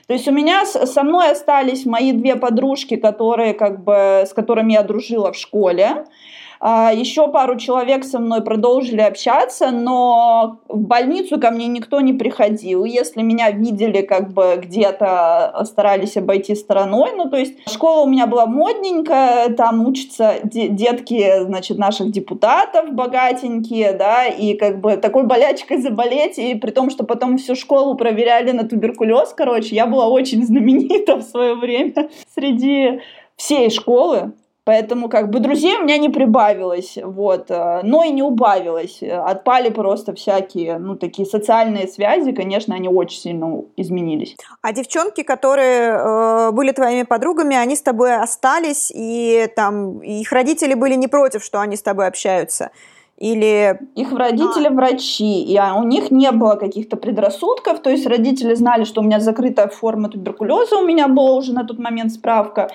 То 0.06 0.14
есть 0.14 0.28
у 0.28 0.32
меня 0.32 0.64
со 0.66 1.02
мной 1.02 1.30
остались 1.30 1.86
мои 1.86 2.12
две 2.12 2.36
подружки, 2.36 2.96
которые 2.96 3.54
как 3.54 3.84
бы, 3.84 4.24
с 4.26 4.32
которыми 4.32 4.72
я 4.72 4.82
дружила 4.82 5.32
в 5.32 5.36
школе. 5.36 6.04
А, 6.60 6.92
Еще 6.92 7.28
пару 7.28 7.56
человек 7.56 8.04
со 8.04 8.18
мной 8.18 8.42
продолжили 8.42 9.00
общаться, 9.00 9.70
но 9.70 10.60
в 10.68 10.80
больницу 10.80 11.40
ко 11.40 11.50
мне 11.50 11.66
никто 11.66 12.00
не 12.00 12.12
приходил. 12.12 12.84
Если 12.84 13.22
меня 13.22 13.50
видели 13.50 14.02
как 14.02 14.32
бы 14.32 14.58
где-то, 14.62 15.64
старались 15.64 16.16
обойти 16.16 16.54
стороной. 16.54 17.12
Ну, 17.16 17.30
то 17.30 17.36
есть 17.36 17.54
школа 17.70 18.02
у 18.04 18.08
меня 18.08 18.26
была 18.26 18.46
модненькая, 18.46 19.50
там 19.50 19.86
учатся 19.86 20.36
детки, 20.42 21.44
значит, 21.44 21.78
наших 21.78 22.10
депутатов 22.10 22.92
богатенькие, 22.92 23.92
да, 23.92 24.26
и 24.26 24.54
как 24.54 24.80
бы 24.80 24.96
такой 24.96 25.24
болячкой 25.24 25.80
заболеть, 25.80 26.38
и 26.38 26.54
при 26.54 26.70
том, 26.70 26.90
что 26.90 27.04
потом 27.04 27.38
всю 27.38 27.54
школу 27.54 27.94
проверяли 27.96 28.50
на 28.52 28.68
туберкулез, 28.68 29.32
короче, 29.36 29.74
я 29.74 29.86
была 29.86 30.08
очень 30.08 30.44
знаменита 30.46 31.16
в 31.16 31.22
свое 31.22 31.54
время 31.54 32.10
среди 32.34 33.00
всей 33.36 33.70
школы. 33.70 34.32
Поэтому 34.68 35.08
как 35.08 35.30
бы 35.30 35.40
друзей 35.40 35.76
у 35.78 35.84
меня 35.84 35.96
не 35.96 36.10
прибавилось, 36.10 36.98
вот, 37.02 37.50
э, 37.50 37.80
но 37.84 38.04
и 38.04 38.10
не 38.10 38.22
убавилось. 38.22 39.02
Отпали 39.02 39.70
просто 39.70 40.14
всякие, 40.14 40.76
ну, 40.76 40.94
такие 40.94 41.24
социальные 41.24 41.88
связи, 41.88 42.32
конечно, 42.32 42.74
они 42.74 42.86
очень 42.86 43.18
сильно 43.18 43.62
изменились. 43.78 44.36
А 44.60 44.74
девчонки, 44.74 45.22
которые 45.22 45.92
э, 45.92 46.50
были 46.50 46.72
твоими 46.72 47.04
подругами, 47.04 47.56
они 47.56 47.76
с 47.76 47.80
тобой 47.80 48.14
остались, 48.14 48.92
и 48.94 49.48
там 49.56 50.00
их 50.00 50.30
родители 50.32 50.74
были 50.74 50.96
не 50.96 51.08
против, 51.08 51.42
что 51.42 51.62
они 51.62 51.74
с 51.74 51.82
тобой 51.82 52.06
общаются? 52.06 52.70
Или... 53.16 53.80
Их 53.94 54.12
родители 54.12 54.66
а. 54.66 54.70
врачи, 54.70 55.44
и 55.44 55.58
у 55.58 55.82
них 55.84 56.10
не 56.10 56.30
было 56.30 56.56
каких-то 56.56 56.98
предрассудков, 56.98 57.80
то 57.80 57.88
есть 57.88 58.06
родители 58.06 58.52
знали, 58.52 58.84
что 58.84 59.00
у 59.00 59.04
меня 59.04 59.18
закрытая 59.18 59.68
форма 59.68 60.10
туберкулеза, 60.10 60.76
у 60.76 60.84
меня 60.84 61.08
была 61.08 61.36
уже 61.36 61.54
на 61.54 61.64
тот 61.64 61.78
момент 61.78 62.12
справка, 62.12 62.68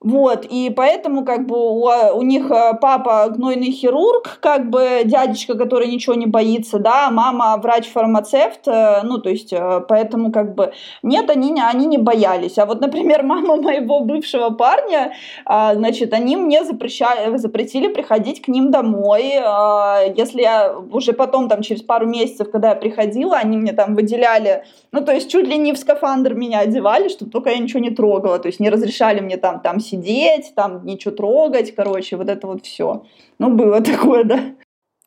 вот, 0.00 0.46
и 0.48 0.70
поэтому 0.70 1.24
как 1.24 1.46
бы 1.46 1.56
у, 1.58 1.90
у 2.14 2.22
них 2.22 2.52
э, 2.52 2.74
папа 2.80 3.28
гнойный 3.30 3.72
хирург, 3.72 4.38
как 4.40 4.70
бы 4.70 5.00
дядечка, 5.04 5.58
который 5.58 5.88
ничего 5.88 6.14
не 6.14 6.26
боится, 6.26 6.78
да, 6.78 7.10
мама 7.10 7.56
врач-фармацевт, 7.60 8.68
э, 8.68 9.00
ну, 9.02 9.18
то 9.18 9.28
есть, 9.28 9.52
э, 9.52 9.80
поэтому 9.88 10.30
как 10.30 10.54
бы 10.54 10.72
нет, 11.02 11.28
они, 11.30 11.52
они 11.60 11.86
не 11.86 11.98
боялись. 11.98 12.58
А 12.58 12.66
вот, 12.66 12.80
например, 12.80 13.22
мама 13.24 13.56
моего 13.56 13.98
бывшего 13.98 14.50
парня, 14.50 15.14
а, 15.44 15.74
значит, 15.74 16.12
они 16.12 16.36
мне 16.36 16.62
запрещали, 16.62 17.36
запретили 17.36 17.88
приходить 17.88 18.40
к 18.40 18.46
ним 18.46 18.70
домой. 18.70 19.32
А, 19.44 20.04
если 20.16 20.42
я 20.42 20.76
уже 20.92 21.12
потом, 21.12 21.48
там, 21.48 21.62
через 21.62 21.82
пару 21.82 22.06
месяцев, 22.06 22.52
когда 22.52 22.68
я 22.68 22.74
приходила, 22.76 23.36
они 23.36 23.56
мне 23.56 23.72
там 23.72 23.96
выделяли, 23.96 24.62
ну, 24.92 25.04
то 25.04 25.12
есть, 25.12 25.28
чуть 25.28 25.48
ли 25.48 25.58
не 25.58 25.72
в 25.72 25.76
скафандр 25.76 26.34
меня 26.34 26.60
одевали, 26.60 27.08
чтобы 27.08 27.32
только 27.32 27.50
я 27.50 27.58
ничего 27.58 27.80
не 27.80 27.90
трогала, 27.90 28.38
то 28.38 28.46
есть, 28.46 28.60
не 28.60 28.70
разрешали 28.70 29.18
мне 29.18 29.36
там, 29.36 29.58
там 29.58 29.80
сидеть, 29.88 30.52
там 30.54 30.84
ничего 30.84 31.14
трогать, 31.14 31.74
короче, 31.74 32.16
вот 32.16 32.28
это 32.28 32.46
вот 32.46 32.64
все. 32.64 33.04
Ну, 33.38 33.50
было 33.50 33.80
такое, 33.92 34.24
да. 34.24 34.40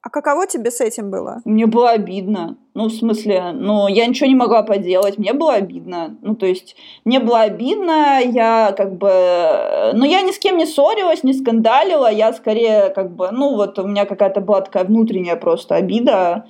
А 0.04 0.10
каково 0.10 0.48
тебе 0.48 0.72
с 0.72 0.82
этим 0.82 1.12
было? 1.12 1.42
Мне 1.46 1.68
было 1.68 1.92
обидно. 1.92 2.58
Ну, 2.74 2.86
в 2.86 2.92
смысле, 2.92 3.52
ну, 3.54 3.88
я 3.88 4.08
ничего 4.08 4.28
не 4.28 4.36
могла 4.36 4.64
поделать, 4.64 5.20
мне 5.20 5.32
было 5.34 5.54
обидно. 5.54 6.18
Ну, 6.24 6.36
то 6.36 6.48
есть, 6.48 6.76
мне 7.06 7.20
было 7.20 7.42
обидно, 7.42 8.20
я 8.20 8.74
как 8.76 8.96
бы... 8.98 9.92
Ну, 9.94 10.04
я 10.04 10.24
ни 10.24 10.32
с 10.32 10.40
кем 10.40 10.58
не 10.58 10.66
ссорилась, 10.66 11.24
не 11.24 11.34
скандалила, 11.34 12.12
я 12.12 12.34
скорее 12.34 12.90
как 12.90 13.12
бы... 13.12 13.30
Ну, 13.32 13.56
вот 13.56 13.78
у 13.78 13.86
меня 13.86 14.06
какая-то 14.06 14.42
была 14.42 14.62
такая 14.62 14.86
внутренняя 14.86 15.36
просто 15.36 15.76
обида. 15.76 16.48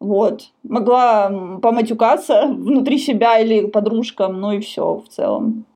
Вот. 0.00 0.50
Могла 0.64 1.30
поматюкаться 1.62 2.46
внутри 2.48 2.98
себя 2.98 3.38
или 3.38 3.66
подружкам, 3.66 4.40
ну 4.40 4.50
и 4.50 4.58
все 4.58 4.96
в 4.96 5.08
целом. 5.08 5.66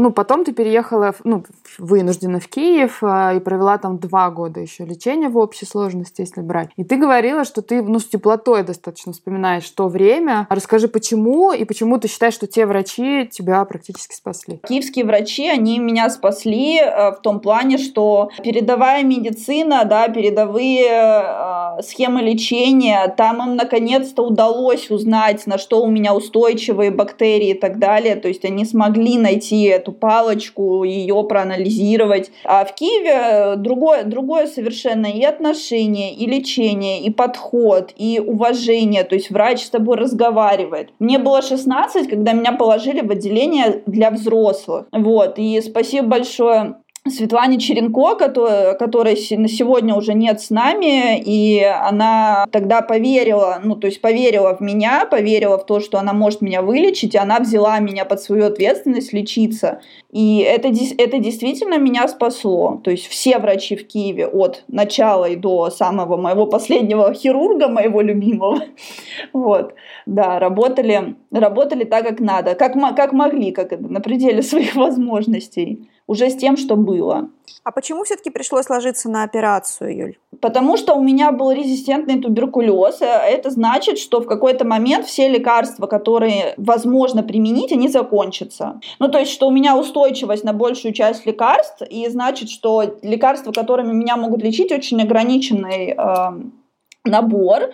Ну, 0.00 0.10
потом 0.12 0.44
ты 0.46 0.54
переехала, 0.54 1.14
ну, 1.24 1.44
вынуждена 1.80 2.40
в 2.40 2.48
Киев 2.48 2.98
а, 3.02 3.34
и 3.34 3.40
провела 3.40 3.78
там 3.78 3.98
два 3.98 4.30
года 4.30 4.60
еще 4.60 4.84
лечения 4.84 5.28
в 5.28 5.38
общей 5.38 5.66
сложности, 5.66 6.20
если 6.20 6.40
брать. 6.40 6.70
И 6.76 6.84
ты 6.84 6.96
говорила, 6.96 7.44
что 7.44 7.62
ты, 7.62 7.82
ну, 7.82 7.98
с 7.98 8.06
теплотой 8.06 8.62
достаточно 8.62 9.12
вспоминаешь 9.12 9.68
то 9.70 9.88
время. 9.88 10.46
Расскажи, 10.50 10.88
почему 10.88 11.52
и 11.52 11.64
почему 11.64 11.98
ты 11.98 12.08
считаешь, 12.08 12.34
что 12.34 12.46
те 12.46 12.66
врачи 12.66 13.28
тебя 13.30 13.64
практически 13.64 14.14
спасли? 14.14 14.60
Киевские 14.68 15.04
врачи, 15.04 15.48
они 15.48 15.78
меня 15.78 16.10
спасли 16.10 16.78
э, 16.78 17.12
в 17.12 17.20
том 17.22 17.40
плане, 17.40 17.78
что 17.78 18.30
передовая 18.42 19.02
медицина, 19.02 19.84
да, 19.84 20.08
передовые 20.08 21.80
схемы 21.82 22.20
лечения, 22.20 23.12
там 23.16 23.42
им 23.42 23.56
наконец-то 23.56 24.22
удалось 24.22 24.90
узнать, 24.90 25.46
на 25.46 25.58
что 25.58 25.82
у 25.82 25.90
меня 25.90 26.14
устойчивые 26.14 26.90
бактерии 26.90 27.50
и 27.50 27.54
так 27.54 27.78
далее. 27.78 28.16
То 28.16 28.28
есть 28.28 28.44
они 28.44 28.64
смогли 28.64 29.18
найти 29.18 29.64
эту 29.64 29.92
палочку, 29.92 30.84
ее 30.84 31.24
проанализировать. 31.24 31.69
А 32.44 32.64
в 32.64 32.74
Киеве 32.74 33.56
другое, 33.56 34.04
другое 34.04 34.46
совершенно 34.46 35.06
и 35.06 35.22
отношение, 35.22 36.14
и 36.14 36.26
лечение, 36.26 37.00
и 37.00 37.10
подход, 37.10 37.92
и 37.96 38.20
уважение. 38.24 39.04
То 39.04 39.14
есть 39.14 39.30
врач 39.30 39.64
с 39.64 39.70
тобой 39.70 39.96
разговаривает. 39.96 40.90
Мне 40.98 41.18
было 41.18 41.42
16, 41.42 42.08
когда 42.08 42.32
меня 42.32 42.52
положили 42.52 43.00
в 43.00 43.10
отделение 43.10 43.82
для 43.86 44.10
взрослых. 44.10 44.86
Вот. 44.92 45.38
И 45.38 45.60
спасибо 45.60 46.08
большое 46.08 46.76
Светлане 47.08 47.58
Черенко, 47.58 48.14
которая, 48.14 48.74
которой 48.74 49.16
на 49.38 49.48
сегодня 49.48 49.94
уже 49.94 50.12
нет 50.12 50.42
с 50.42 50.50
нами, 50.50 51.18
и 51.18 51.62
она 51.62 52.44
тогда 52.52 52.82
поверила, 52.82 53.58
ну, 53.64 53.74
то 53.74 53.86
есть 53.86 54.02
поверила 54.02 54.54
в 54.54 54.60
меня, 54.60 55.06
поверила 55.06 55.56
в 55.56 55.64
то, 55.64 55.80
что 55.80 55.98
она 55.98 56.12
может 56.12 56.42
меня 56.42 56.60
вылечить, 56.60 57.14
и 57.14 57.18
она 57.18 57.40
взяла 57.40 57.78
меня 57.78 58.04
под 58.04 58.20
свою 58.20 58.44
ответственность 58.44 59.14
лечиться. 59.14 59.80
И 60.12 60.40
это, 60.40 60.68
это 60.68 61.18
действительно 61.18 61.78
меня 61.78 62.06
спасло. 62.06 62.78
То 62.84 62.90
есть 62.90 63.06
все 63.06 63.38
врачи 63.38 63.76
в 63.76 63.86
Киеве 63.86 64.26
от 64.26 64.64
начала 64.68 65.24
и 65.24 65.36
до 65.36 65.70
самого 65.70 66.18
моего 66.18 66.46
последнего 66.46 67.14
хирурга, 67.14 67.68
моего 67.68 68.02
любимого, 68.02 68.60
вот, 69.32 69.72
да, 70.04 70.38
работали, 70.38 71.16
работали 71.30 71.84
так, 71.84 72.06
как 72.06 72.20
надо, 72.20 72.54
как, 72.54 72.74
как 72.94 73.14
могли, 73.14 73.52
как 73.52 73.70
на 73.80 74.00
пределе 74.00 74.42
своих 74.42 74.74
возможностей 74.74 75.88
уже 76.10 76.28
с 76.28 76.36
тем, 76.36 76.56
что 76.56 76.74
было. 76.74 77.28
А 77.62 77.70
почему 77.70 78.02
все-таки 78.02 78.30
пришлось 78.30 78.68
ложиться 78.68 79.08
на 79.08 79.22
операцию, 79.22 79.96
Юль? 79.96 80.18
Потому 80.40 80.76
что 80.76 80.94
у 80.94 81.02
меня 81.04 81.30
был 81.30 81.52
резистентный 81.52 82.20
туберкулез. 82.20 82.98
Это 83.00 83.50
значит, 83.50 83.98
что 83.98 84.20
в 84.20 84.26
какой-то 84.26 84.66
момент 84.66 85.06
все 85.06 85.28
лекарства, 85.28 85.86
которые 85.86 86.54
возможно 86.56 87.22
применить, 87.22 87.70
они 87.70 87.86
закончатся. 87.86 88.80
Ну, 88.98 89.06
то 89.06 89.20
есть, 89.20 89.30
что 89.30 89.46
у 89.46 89.52
меня 89.52 89.76
устойчивость 89.76 90.42
на 90.42 90.52
большую 90.52 90.94
часть 90.94 91.26
лекарств, 91.26 91.82
и 91.88 92.08
значит, 92.08 92.50
что 92.50 92.82
лекарства, 93.02 93.52
которыми 93.52 93.92
меня 93.92 94.16
могут 94.16 94.42
лечить, 94.42 94.72
очень 94.72 95.00
ограниченный 95.00 95.94
э, 95.96 96.30
набор. 97.04 97.70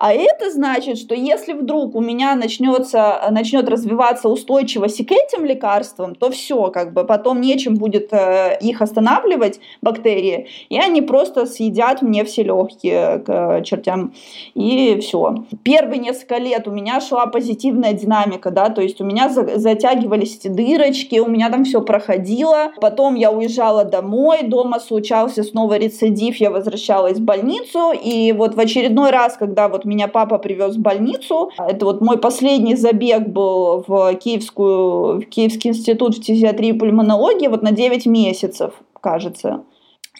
А 0.00 0.14
это 0.14 0.50
значит, 0.50 0.96
что 0.96 1.14
если 1.14 1.52
вдруг 1.52 1.94
у 1.94 2.00
меня 2.00 2.34
начнется, 2.34 3.20
начнет 3.30 3.68
развиваться 3.68 4.30
устойчивость 4.30 5.06
к 5.06 5.12
этим 5.12 5.44
лекарствам, 5.44 6.14
то 6.14 6.30
все, 6.30 6.70
как 6.70 6.94
бы 6.94 7.04
потом 7.04 7.42
нечем 7.42 7.74
будет 7.74 8.08
э, 8.10 8.56
их 8.62 8.80
останавливать, 8.80 9.60
бактерии, 9.82 10.48
и 10.70 10.78
они 10.78 11.02
просто 11.02 11.44
съедят 11.44 12.00
мне 12.00 12.24
все 12.24 12.44
легкие 12.44 13.18
к 13.18 13.62
чертям, 13.62 14.14
и 14.54 14.98
все. 15.02 15.44
Первые 15.64 15.98
несколько 15.98 16.38
лет 16.38 16.66
у 16.66 16.70
меня 16.70 17.02
шла 17.02 17.26
позитивная 17.26 17.92
динамика, 17.92 18.50
да, 18.50 18.70
то 18.70 18.80
есть 18.80 19.02
у 19.02 19.04
меня 19.04 19.28
затягивались 19.28 20.38
эти 20.38 20.48
дырочки, 20.48 21.18
у 21.18 21.26
меня 21.26 21.50
там 21.50 21.64
все 21.64 21.82
проходило, 21.82 22.72
потом 22.80 23.16
я 23.16 23.30
уезжала 23.30 23.84
домой, 23.84 24.44
дома 24.44 24.80
случался 24.80 25.42
снова 25.42 25.76
рецидив, 25.76 26.36
я 26.36 26.50
возвращалась 26.50 27.18
в 27.18 27.22
больницу, 27.22 27.92
и 27.92 28.32
вот 28.32 28.54
в 28.54 28.60
очередной 28.60 29.10
раз, 29.10 29.36
когда 29.36 29.68
вот 29.68 29.84
меня 29.90 30.08
папа 30.08 30.38
привез 30.38 30.76
в 30.76 30.80
больницу. 30.80 31.50
Это 31.58 31.84
вот 31.84 32.00
мой 32.00 32.18
последний 32.18 32.76
забег 32.76 33.28
был 33.28 33.84
в, 33.86 34.14
Киевскую, 34.14 35.20
в 35.20 35.26
Киевский 35.26 35.70
институт 35.70 36.16
фтизиатрии 36.16 36.70
и 36.70 36.72
пульмонологии 36.72 37.48
вот 37.48 37.62
на 37.62 37.72
9 37.72 38.06
месяцев, 38.06 38.74
кажется. 39.00 39.64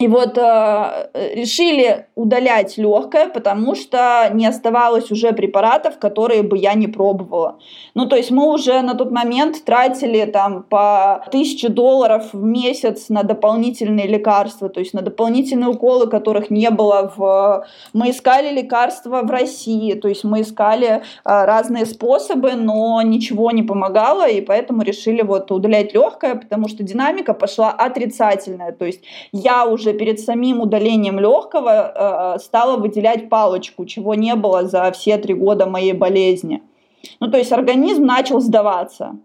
И 0.01 0.07
вот 0.07 0.35
э, 0.35 1.09
решили 1.35 2.07
удалять 2.15 2.75
легкое, 2.79 3.27
потому 3.27 3.75
что 3.75 4.31
не 4.33 4.47
оставалось 4.47 5.11
уже 5.11 5.31
препаратов, 5.31 5.99
которые 5.99 6.41
бы 6.41 6.57
я 6.57 6.73
не 6.73 6.87
пробовала. 6.87 7.59
Ну, 7.93 8.07
то 8.07 8.15
есть 8.15 8.31
мы 8.31 8.51
уже 8.51 8.81
на 8.81 8.95
тот 8.95 9.11
момент 9.11 9.63
тратили 9.63 10.25
там 10.25 10.63
по 10.63 11.23
тысяче 11.31 11.69
долларов 11.69 12.33
в 12.33 12.43
месяц 12.43 13.09
на 13.09 13.21
дополнительные 13.21 14.07
лекарства, 14.07 14.69
то 14.69 14.79
есть 14.79 14.95
на 14.95 15.03
дополнительные 15.03 15.69
уколы, 15.69 16.07
которых 16.07 16.49
не 16.49 16.71
было 16.71 17.13
в... 17.15 17.67
Мы 17.93 18.09
искали 18.09 18.51
лекарства 18.51 19.21
в 19.21 19.29
России, 19.29 19.93
то 19.93 20.07
есть 20.07 20.23
мы 20.23 20.41
искали 20.41 20.87
э, 20.87 21.01
разные 21.23 21.85
способы, 21.85 22.53
но 22.53 23.03
ничего 23.03 23.51
не 23.51 23.61
помогало, 23.61 24.27
и 24.27 24.41
поэтому 24.41 24.81
решили 24.81 25.21
вот 25.21 25.51
удалять 25.51 25.93
легкое, 25.93 26.33
потому 26.33 26.67
что 26.67 26.81
динамика 26.81 27.35
пошла 27.35 27.69
отрицательная, 27.69 28.71
то 28.71 28.85
есть 28.85 29.01
я 29.31 29.67
уже 29.67 29.90
уже 29.91 29.97
перед 29.97 30.19
самим 30.19 30.61
удалением 30.61 31.19
легкого 31.19 32.35
э, 32.35 32.39
стала 32.39 32.77
выделять 32.77 33.29
палочку, 33.29 33.85
чего 33.85 34.15
не 34.15 34.35
было 34.35 34.67
за 34.67 34.91
все 34.91 35.17
три 35.17 35.33
года 35.33 35.65
моей 35.65 35.93
болезни. 35.93 36.61
Ну, 37.19 37.31
то 37.31 37.37
есть 37.37 37.51
организм 37.51 38.05
начал 38.05 38.39
сдаваться. 38.39 39.15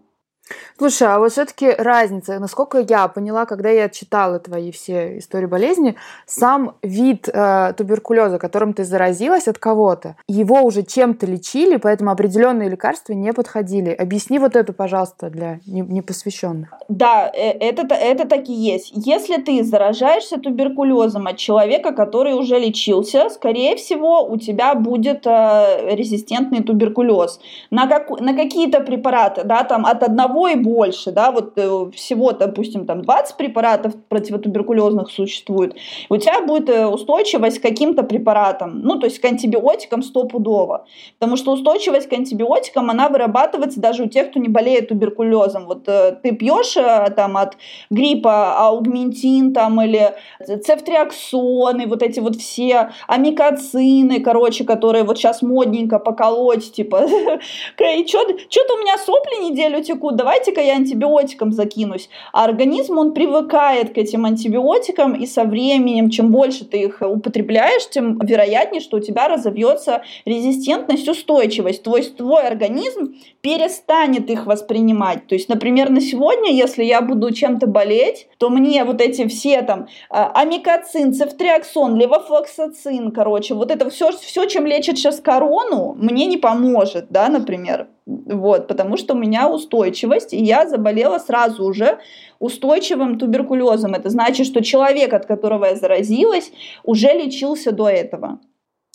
Слушай, 0.77 1.07
а 1.07 1.19
вот 1.19 1.31
все-таки 1.31 1.71
разница, 1.71 2.39
насколько 2.39 2.79
я 2.79 3.07
поняла, 3.07 3.45
когда 3.45 3.69
я 3.69 3.89
читала 3.89 4.39
твои 4.39 4.71
все 4.71 5.17
истории 5.17 5.47
болезни, 5.47 5.95
сам 6.25 6.75
вид 6.83 7.27
э, 7.27 7.73
туберкулеза, 7.75 8.37
которым 8.37 8.73
ты 8.73 8.83
заразилась 8.83 9.47
от 9.47 9.57
кого-то, 9.57 10.15
его 10.27 10.61
уже 10.61 10.83
чем-то 10.83 11.25
лечили, 11.25 11.77
поэтому 11.77 12.11
определенные 12.11 12.69
лекарства 12.69 13.13
не 13.13 13.33
подходили. 13.33 13.89
Объясни 13.89 14.39
вот 14.39 14.55
это, 14.55 14.71
пожалуйста, 14.71 15.29
для 15.29 15.59
непосвященных. 15.65 16.69
Да, 16.89 17.31
э, 17.33 17.49
это, 17.51 17.93
это 17.95 18.27
так 18.27 18.47
и 18.47 18.53
есть. 18.53 18.91
Если 18.93 19.37
ты 19.41 19.63
заражаешься 19.63 20.37
туберкулезом 20.37 21.27
от 21.27 21.37
человека, 21.37 21.91
который 21.91 22.33
уже 22.33 22.59
лечился, 22.59 23.29
скорее 23.29 23.75
всего, 23.75 24.23
у 24.23 24.37
тебя 24.37 24.75
будет 24.75 25.25
э, 25.25 25.95
резистентный 25.95 26.61
туберкулез. 26.61 27.39
На, 27.71 27.87
как, 27.87 28.09
на 28.19 28.35
какие-то 28.35 28.81
препараты, 28.81 29.43
да, 29.43 29.63
там 29.63 29.85
от 29.85 30.03
одного 30.03 30.36
и 30.45 30.55
больше, 30.55 31.11
да, 31.11 31.31
вот 31.31 31.53
э, 31.55 31.91
всего, 31.95 32.33
допустим, 32.33 32.85
там 32.85 33.01
20 33.01 33.37
препаратов 33.37 33.93
противотуберкулезных 34.09 35.09
существует, 35.09 35.75
у 36.09 36.17
тебя 36.17 36.41
будет 36.41 36.69
э, 36.69 36.85
устойчивость 36.85 37.59
к 37.59 37.61
каким-то 37.61 38.03
препаратам, 38.03 38.81
ну, 38.81 38.99
то 38.99 39.05
есть 39.05 39.19
к 39.19 39.25
антибиотикам 39.25 40.03
стопудово, 40.03 40.85
потому 41.17 41.37
что 41.37 41.53
устойчивость 41.53 42.09
к 42.09 42.13
антибиотикам, 42.13 42.89
она 42.91 43.09
вырабатывается 43.09 43.79
даже 43.79 44.03
у 44.03 44.07
тех, 44.07 44.29
кто 44.29 44.39
не 44.39 44.49
болеет 44.49 44.89
туберкулезом. 44.89 45.65
Вот 45.65 45.87
э, 45.87 46.17
ты 46.21 46.33
пьешь 46.33 46.75
там 47.15 47.37
от 47.37 47.57
гриппа 47.89 48.57
аугментин 48.57 49.53
там 49.53 49.81
или 49.81 50.13
цефтриаксон 50.45 51.81
и 51.81 51.85
вот 51.85 52.03
эти 52.03 52.19
вот 52.19 52.35
все 52.35 52.91
амикоцины, 53.07 54.19
короче, 54.19 54.65
которые 54.65 55.03
вот 55.03 55.17
сейчас 55.17 55.41
модненько 55.41 55.99
поколоть, 55.99 56.73
типа, 56.73 57.03
и 57.79 58.07
что-то 58.07 58.73
у 58.73 58.77
меня 58.79 58.97
сопли 58.97 59.49
неделю 59.49 59.83
текут, 59.83 60.15
давайте-ка 60.27 60.59
я 60.59 60.75
антибиотиком 60.75 61.53
закинусь. 61.53 62.09
А 62.33 62.43
организм, 62.43 62.97
он 62.97 63.13
привыкает 63.13 63.93
к 63.93 63.97
этим 63.97 64.25
антибиотикам, 64.25 65.13
и 65.13 65.25
со 65.25 65.45
временем, 65.45 66.09
чем 66.09 66.31
больше 66.31 66.65
ты 66.65 66.81
их 66.81 67.01
употребляешь, 67.01 67.89
тем 67.89 68.19
вероятнее, 68.19 68.81
что 68.81 68.97
у 68.97 68.99
тебя 68.99 69.29
разовьется 69.29 70.03
резистентность, 70.25 71.07
устойчивость. 71.07 71.81
То 71.81 71.95
есть 71.95 72.17
твой 72.17 72.45
организм 72.45 73.15
перестанет 73.39 74.29
их 74.29 74.45
воспринимать. 74.45 75.27
То 75.27 75.35
есть, 75.35 75.47
например, 75.47 75.89
на 75.89 76.01
сегодня, 76.01 76.51
если 76.51 76.83
я 76.83 76.99
буду 76.99 77.31
чем-то 77.31 77.65
болеть, 77.65 78.27
то 78.37 78.49
мне 78.49 78.83
вот 78.83 79.01
эти 79.01 79.27
все 79.27 79.61
там 79.61 79.87
а, 80.09 80.31
амикоцин, 80.33 81.13
цефтриаксон, 81.13 81.95
левофлоксацин, 81.95 83.11
короче, 83.11 83.53
вот 83.53 83.71
это 83.71 83.89
все, 83.89 84.11
все, 84.11 84.45
чем 84.45 84.65
лечат 84.65 84.97
сейчас 84.97 85.19
корону, 85.19 85.93
мне 85.97 86.25
не 86.25 86.37
поможет, 86.37 87.07
да, 87.09 87.29
например. 87.29 87.87
Вот, 88.05 88.67
потому 88.67 88.95
что 88.95 89.15
у 89.15 89.17
меня 89.17 89.49
устойчивость, 89.49 90.33
и 90.33 90.41
я 90.41 90.67
заболела 90.67 91.19
сразу 91.19 91.65
уже 91.65 91.99
устойчивым 92.39 93.19
туберкулезом. 93.19 93.95
Это 93.95 94.09
значит, 94.09 94.47
что 94.47 94.63
человек, 94.63 95.13
от 95.13 95.25
которого 95.25 95.65
я 95.65 95.75
заразилась, 95.75 96.51
уже 96.83 97.09
лечился 97.09 97.71
до 97.71 97.89
этого. 97.89 98.39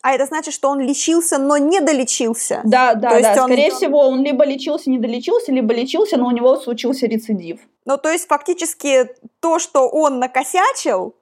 А 0.02 0.12
это 0.12 0.26
значит, 0.26 0.52
что 0.52 0.68
он 0.68 0.80
лечился, 0.80 1.38
но 1.38 1.56
не 1.56 1.80
долечился. 1.80 2.60
Да, 2.64 2.94
да, 2.94 3.10
то 3.10 3.22
да. 3.22 3.44
Он... 3.44 3.48
Скорее 3.48 3.70
всего, 3.70 4.00
он 4.00 4.22
либо 4.22 4.44
лечился, 4.44 4.90
не 4.90 4.98
долечился, 4.98 5.52
либо 5.52 5.72
лечился, 5.72 6.16
но 6.16 6.26
у 6.26 6.32
него 6.32 6.56
случился 6.56 7.06
рецидив. 7.06 7.60
Ну, 7.84 7.96
то 7.96 8.10
есть 8.10 8.26
фактически 8.26 9.10
то, 9.38 9.60
что 9.60 9.88
он 9.88 10.18
накосячил, 10.18 11.14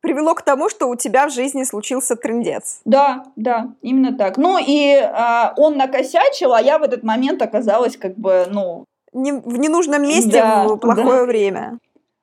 привело 0.00 0.34
к 0.34 0.42
тому, 0.42 0.70
что 0.70 0.88
у 0.88 0.96
тебя 0.96 1.26
в 1.28 1.32
жизни 1.32 1.64
случился 1.64 2.16
трендец. 2.16 2.80
Да, 2.86 3.24
да, 3.36 3.68
именно 3.82 4.16
так. 4.16 4.38
Ну 4.38 4.58
и 4.58 4.94
э, 4.94 5.52
он 5.58 5.76
накосячил, 5.76 6.54
а 6.54 6.62
я 6.62 6.78
в 6.78 6.82
этот 6.82 7.02
момент 7.02 7.42
оказалась 7.42 7.98
как 7.98 8.16
бы, 8.16 8.46
ну... 8.50 8.84
Не, 9.12 9.32
в 9.32 9.58
ненужном 9.58 10.02
месте 10.02 10.40
да, 10.40 10.64
в 10.66 10.76
плохое 10.76 11.20
да. 11.20 11.24
время. 11.24 11.78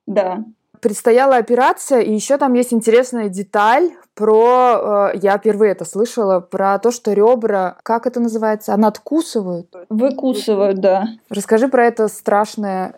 Да. 0.07 0.43
Предстояла 0.79 1.37
операция, 1.37 2.01
и 2.01 2.13
еще 2.13 2.37
там 2.37 2.53
есть 2.53 2.73
интересная 2.73 3.29
деталь 3.29 3.91
про, 4.15 5.11
э, 5.13 5.17
я 5.21 5.37
впервые 5.37 5.71
это 5.71 5.85
слышала, 5.85 6.39
про 6.39 6.77
то, 6.79 6.91
что 6.91 7.13
ребра, 7.13 7.77
как 7.83 8.05
это 8.05 8.19
называется, 8.19 8.73
она 8.73 8.89
откусывают? 8.89 9.73
Выкусывают, 9.89 10.79
да. 10.79 11.07
Расскажи 11.29 11.67
про 11.67 11.85
это 11.85 12.07
страшное, 12.07 12.95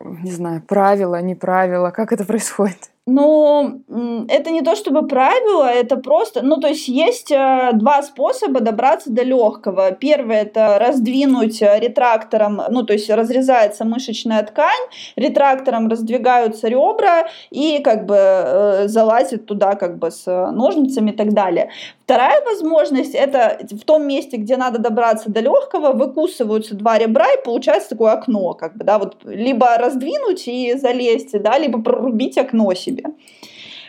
не 0.00 0.32
знаю, 0.32 0.62
правило, 0.66 1.20
не 1.20 1.34
правило, 1.34 1.90
как 1.90 2.12
это 2.12 2.24
происходит? 2.24 2.90
Ну, 3.06 3.82
это 4.30 4.50
не 4.50 4.62
то 4.62 4.74
чтобы 4.74 5.06
правило, 5.06 5.64
это 5.64 5.96
просто, 5.96 6.40
ну, 6.42 6.56
то 6.56 6.68
есть 6.68 6.88
есть 6.88 7.30
э, 7.30 7.72
два 7.74 8.02
способа 8.02 8.60
добраться 8.60 9.10
до 9.12 9.22
легкого. 9.22 9.90
Первый 9.90 10.36
это 10.36 10.78
раздвинуть 10.78 11.60
э, 11.60 11.80
ретрактором, 11.80 12.62
ну, 12.70 12.82
то 12.82 12.94
есть 12.94 13.10
разрезается 13.10 13.84
мышечная 13.84 14.42
ткань, 14.42 14.88
ретрактором 15.16 15.88
раздвигаются 15.88 16.68
ребра 16.68 17.26
и 17.50 17.80
как 17.80 18.06
бы 18.06 18.16
э, 18.16 18.88
залазит 18.88 19.44
туда 19.44 19.74
как 19.74 19.98
бы 19.98 20.10
с 20.10 20.24
ножницами 20.52 21.10
и 21.10 21.14
так 21.14 21.34
далее. 21.34 21.68
Вторая 22.04 22.42
возможность 22.44 23.14
это 23.14 23.58
в 23.70 23.84
том 23.84 24.06
месте, 24.06 24.38
где 24.38 24.56
надо 24.56 24.78
добраться 24.78 25.30
до 25.30 25.40
легкого, 25.40 25.92
выкусываются 25.92 26.74
два 26.74 26.96
ребра 26.98 27.26
и 27.34 27.44
получается 27.44 27.90
такое 27.90 28.12
окно, 28.12 28.54
как 28.54 28.76
бы, 28.76 28.84
да, 28.84 28.98
вот 28.98 29.16
либо 29.24 29.76
раздвинуть 29.76 30.48
и 30.48 30.74
залезть, 30.74 31.38
да, 31.42 31.58
либо 31.58 31.82
прорубить 31.82 32.38
окно 32.38 32.72
себе 32.72 32.93
себе. 32.94 33.04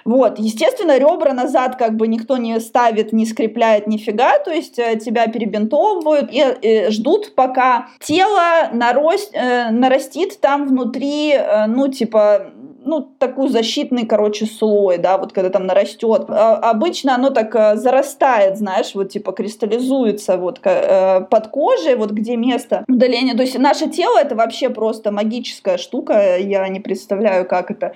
Вот, 0.04 0.38
естественно, 0.38 1.00
ребра 1.00 1.34
назад 1.34 1.78
как 1.78 1.96
бы 1.96 2.08
никто 2.08 2.38
не 2.38 2.60
ставит, 2.60 3.12
не 3.12 3.26
скрепляет 3.26 3.88
нифига, 3.88 4.38
то 4.38 4.52
есть 4.52 4.78
э, 4.78 5.00
тебя 5.00 5.26
перебинтовывают 5.26 6.32
и, 6.32 6.38
и 6.38 6.68
э, 6.68 6.92
ждут, 6.92 7.34
пока 7.34 7.88
тело 8.02 8.70
нарост, 8.72 9.32
э, 9.34 9.72
нарастит 9.72 10.40
там 10.40 10.68
внутри, 10.68 11.32
э, 11.32 11.66
ну, 11.66 11.88
типа, 11.88 12.52
ну, 12.86 13.02
такой 13.02 13.50
защитный, 13.50 14.06
короче, 14.06 14.46
слой, 14.46 14.98
да, 14.98 15.18
вот 15.18 15.34
когда 15.34 15.50
там 15.50 15.66
нарастет. 15.66 16.26
А, 16.30 16.56
обычно 16.56 17.16
оно 17.16 17.32
так 17.32 17.56
э, 17.56 17.76
зарастает, 17.76 18.58
знаешь, 18.58 18.92
вот 18.94 19.10
типа 19.10 19.32
кристаллизуется 19.32 20.38
вот 20.38 20.60
э, 20.64 21.22
под 21.30 21.48
кожей, 21.48 21.96
вот 21.96 22.12
где 22.12 22.38
место 22.38 22.86
удаления. 22.88 23.36
То 23.36 23.42
есть 23.42 23.58
наше 23.58 23.90
тело 23.90 24.20
это 24.20 24.36
вообще 24.36 24.70
просто 24.70 25.12
магическая 25.12 25.78
штука, 25.78 26.38
я 26.38 26.68
не 26.68 26.80
представляю, 26.80 27.48
как 27.48 27.72
это. 27.72 27.94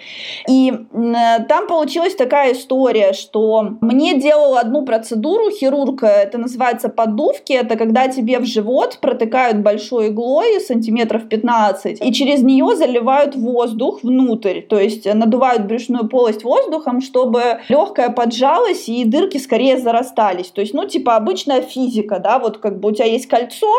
И 0.50 0.72
э, 0.72 1.44
там 1.48 1.68
получилась 1.68 2.16
такая 2.16 2.54
история, 2.54 3.14
что 3.14 3.78
мне 3.82 4.20
делал 4.20 4.58
одну 4.58 4.84
процедуру 4.86 5.52
хирург, 5.52 6.04
это 6.04 6.38
называется 6.38 6.90
поддувки, 6.90 7.54
это 7.54 7.76
когда 7.76 8.08
тебе 8.08 8.40
в 8.40 8.46
живот 8.46 8.98
протыкают 9.02 9.58
большой 9.58 10.08
иглой 10.08 10.60
сантиметров 10.60 11.30
15, 11.30 12.02
и 12.02 12.14
через 12.14 12.42
нее 12.42 12.76
заливают 12.76 13.36
воздух 13.36 14.04
внутрь, 14.04 14.62
то 14.62 14.79
есть 14.80 15.06
надувают 15.14 15.66
брюшную 15.66 16.08
полость 16.08 16.44
воздухом, 16.44 17.02
чтобы 17.02 17.62
легкое 17.70 18.10
поджалось 18.10 18.90
и 18.90 19.04
дырки 19.06 19.38
скорее 19.38 19.78
зарастались. 19.78 20.50
То 20.50 20.62
есть, 20.62 20.74
ну, 20.74 20.88
типа 20.88 21.16
обычная 21.16 21.62
физика, 21.62 22.20
да, 22.20 22.40
вот 22.40 22.58
как 22.58 22.80
бы 22.80 22.90
у 22.90 22.92
тебя 22.92 23.06
есть 23.06 23.28
кольцо, 23.28 23.74